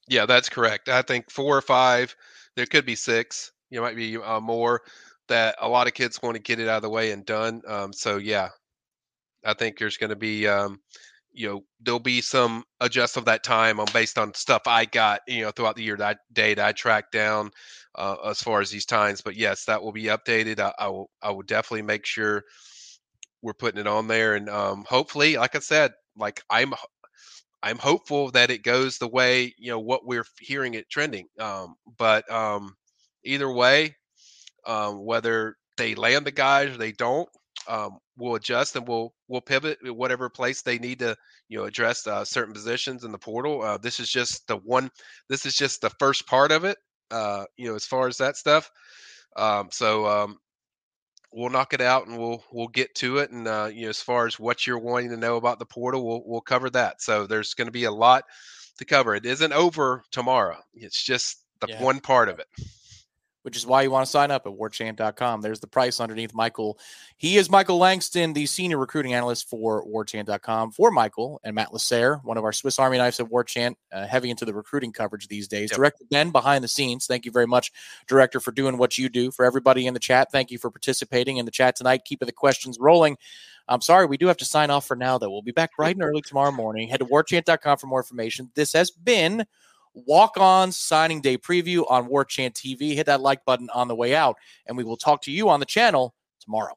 Yeah, 0.07 0.25
that's 0.25 0.49
correct. 0.49 0.89
I 0.89 1.03
think 1.03 1.33
four 1.33 1.57
or 1.57 1.63
five. 1.63 2.15
There 2.55 2.67
could 2.67 2.87
be 2.87 2.95
six. 2.95 3.51
You 3.71 3.81
might 3.81 3.97
be 3.97 4.17
uh, 4.17 4.39
more. 4.39 4.83
That 5.27 5.57
a 5.61 5.69
lot 5.69 5.89
of 5.89 5.95
kids 5.95 6.23
want 6.23 6.37
to 6.37 6.43
get 6.43 6.61
it 6.61 6.69
out 6.69 6.77
of 6.77 6.83
the 6.83 6.91
way 6.91 7.11
and 7.11 7.27
done. 7.27 7.61
Um, 7.67 7.93
so 7.93 8.19
yeah, 8.19 8.51
I 9.45 9.53
think 9.53 9.79
there's 9.79 9.97
going 9.97 10.11
to 10.11 10.17
be 10.17 10.47
um, 10.47 10.81
you 11.39 11.49
know 11.49 11.65
there'll 11.81 12.01
be 12.01 12.21
some 12.21 12.65
adjust 12.81 13.17
of 13.17 13.25
that 13.25 13.45
time 13.45 13.79
on 13.79 13.87
based 13.93 14.19
on 14.19 14.35
stuff 14.35 14.63
I 14.67 14.85
got 14.87 15.21
you 15.29 15.43
know 15.43 15.53
throughout 15.53 15.77
the 15.77 15.85
year 15.85 15.97
that 15.97 16.19
day 16.33 16.55
that 16.55 16.67
I 16.67 16.73
tracked 16.73 17.13
down 17.13 17.53
uh, 17.95 18.17
as 18.27 18.43
far 18.43 18.61
as 18.61 18.71
these 18.71 18.85
times. 18.85 19.21
But 19.21 19.37
yes, 19.37 19.65
that 19.67 19.81
will 19.81 19.93
be 19.93 20.05
updated. 20.05 20.59
I, 20.59 20.73
I, 20.79 20.89
will 20.89 21.11
I 21.23 21.31
will 21.31 21.43
definitely 21.43 21.83
make 21.83 22.05
sure 22.05 22.43
we're 23.41 23.55
putting 23.55 23.81
it 23.81 23.87
on 23.87 24.09
there, 24.09 24.35
and 24.35 24.49
um, 24.49 24.85
hopefully, 24.89 25.37
like 25.37 25.55
I 25.55 25.61
said, 25.61 25.93
like 26.17 26.43
I'm 26.51 26.75
I'm 27.63 27.79
hopeful 27.79 28.33
that 28.33 28.51
it 28.51 28.65
goes 28.65 28.99
the 28.99 29.09
way 29.09 29.55
you 29.59 29.71
know 29.71 29.79
what 29.79 30.05
we're 30.05 30.27
hearing 30.41 30.75
it 30.75 30.91
trending. 30.91 31.29
Um, 31.39 31.77
but 31.99 32.29
um, 32.33 32.75
either 33.25 33.51
way, 33.51 33.97
um, 34.67 35.05
whether 35.05 35.57
they 35.77 35.95
land 35.95 36.27
the 36.27 36.33
guys 36.33 36.75
or 36.75 36.79
they 36.79 36.93
don't, 36.93 37.29
um, 37.69 37.99
we'll 38.19 38.35
adjust 38.35 38.77
and 38.77 38.87
we'll 38.87 39.15
we'll 39.29 39.41
pivot 39.41 39.79
whatever 39.95 40.29
place 40.29 40.63
they 40.63 40.79
need 40.79 40.99
to 40.99 41.17
you 41.49 41.59
know 41.59 41.65
address 41.65 42.07
uh, 42.07 42.25
certain 42.25 42.53
positions 42.53 43.05
in 43.05 43.13
the 43.13 43.19
portal. 43.19 43.63
Uh, 43.63 43.79
this 43.79 44.01
is 44.01 44.11
just 44.11 44.47
the 44.49 44.57
one. 44.57 44.91
This 45.29 45.47
is 45.47 45.55
just 45.55 45.81
the 45.81 45.91
first 45.99 46.27
part 46.27 46.53
of 46.53 46.65
it. 46.65 46.77
Uh, 47.11 47.45
you 47.57 47.69
know, 47.69 47.75
as 47.75 47.87
far 47.87 48.07
as 48.07 48.19
that 48.19 48.37
stuff. 48.37 48.71
Um, 49.37 49.69
so 49.71 50.07
um, 50.07 50.37
we'll 51.33 51.51
knock 51.51 51.73
it 51.73 51.81
out 51.81 52.07
and 52.07 52.19
we'll 52.19 52.45
we'll 52.53 52.69
get 52.69 52.95
to 52.97 53.19
it. 53.19 53.31
And 53.31 53.47
uh, 53.47 53.71
you 53.73 53.85
know, 53.85 53.91
as 53.91 54.03
far 54.03 54.27
as 54.27 54.39
what 54.39 54.67
you're 54.67 54.79
wanting 54.79 55.11
to 55.11 55.17
know 55.17 55.37
about 55.37 55.59
the 55.59 55.67
portal, 55.67 56.07
we'll 56.07 56.23
we'll 56.27 56.41
cover 56.41 56.69
that. 56.71 57.01
So 57.01 57.27
there's 57.27 57.55
going 57.55 57.69
to 57.69 57.73
be 57.73 57.85
a 57.85 57.93
lot 57.93 58.25
to 58.79 58.85
cover. 58.85 59.15
It 59.15 59.27
isn't 59.27 59.53
over 59.53 60.03
tomorrow. 60.11 60.59
It's 60.75 61.03
just 61.03 61.45
the 61.61 61.69
yeah. 61.69 61.83
one 61.83 62.01
part 62.01 62.29
of 62.29 62.39
it 62.39 62.47
which 63.49 63.57
is 63.57 63.67
why 63.67 63.81
you 63.81 63.91
want 63.91 64.05
to 64.05 64.11
sign 64.11 64.31
up 64.31 64.45
at 64.45 64.53
warchant.com. 64.53 65.41
There's 65.41 65.61
the 65.61 65.67
price 65.67 66.01
underneath 66.01 66.35
Michael. 66.35 66.79
He 67.17 67.39
is 67.39 67.49
Michael 67.49 67.79
Langston, 67.79 68.35
the 68.35 68.45
senior 68.45 68.77
recruiting 68.77 69.15
analyst 69.15 69.49
for 69.49 69.87
warchant.com 69.87 70.73
for 70.73 70.91
Michael 70.91 71.41
and 71.43 71.55
Matt 71.55 71.73
Lasser, 71.73 72.21
one 72.25 72.37
of 72.37 72.45
our 72.45 72.53
Swiss 72.53 72.79
Army 72.79 72.99
knives 72.99 73.21
at 73.21 73.31
Warchant, 73.31 73.77
uh, 73.91 74.07
heavy 74.07 74.29
into 74.29 74.45
the 74.45 74.53
recruiting 74.53 74.93
coverage 74.93 75.29
these 75.29 75.49
days. 75.49 75.71
Yep. 75.71 75.79
Director 75.79 76.05
Ben 76.11 76.31
behind 76.31 76.63
the 76.63 76.69
scenes. 76.69 77.07
Thank 77.07 77.25
you 77.25 77.33
very 77.33 77.47
much, 77.47 77.73
Director, 78.07 78.39
for 78.39 78.53
doing 78.53 78.77
what 78.77 78.99
you 78.99 79.09
do. 79.09 79.31
For 79.31 79.47
everybody 79.47 79.87
in 79.87 79.95
the 79.95 80.01
chat, 80.01 80.31
thank 80.31 80.51
you 80.51 80.59
for 80.59 80.71
participating 80.71 81.39
in 81.39 81.47
the 81.47 81.51
chat 81.51 81.75
tonight. 81.75 82.03
Keeping 82.05 82.27
the 82.27 82.33
questions 82.33 82.77
rolling. 82.79 83.17
I'm 83.67 83.81
sorry, 83.81 84.05
we 84.05 84.19
do 84.19 84.27
have 84.27 84.37
to 84.37 84.45
sign 84.45 84.69
off 84.69 84.87
for 84.87 84.95
now, 84.95 85.17
though. 85.17 85.31
We'll 85.31 85.41
be 85.41 85.53
back 85.53 85.75
bright 85.75 85.97
and 85.97 86.05
early 86.05 86.21
tomorrow 86.21 86.53
morning. 86.53 86.89
Head 86.89 87.01
to 87.01 87.07
warchant.com 87.07 87.79
for 87.79 87.87
more 87.87 88.01
information. 88.01 88.51
This 88.55 88.75
has 88.75 88.91
been 88.91 89.47
walk 90.07 90.37
on 90.37 90.73
signing 90.73 91.21
day 91.21 91.37
preview 91.37 91.85
on 91.91 92.09
Warchant 92.09 92.53
TV. 92.53 92.95
Hit 92.95 93.07
that 93.07 93.21
like 93.21 93.45
button 93.45 93.69
on 93.75 93.89
the 93.89 93.95
way 93.95 94.15
out, 94.15 94.37
and 94.67 94.77
we 94.77 94.85
will 94.85 94.97
talk 94.97 95.23
to 95.23 95.33
you 95.33 95.49
on 95.49 95.61
the 95.61 95.67
channel 95.67 96.15
tomorrow. 96.41 96.75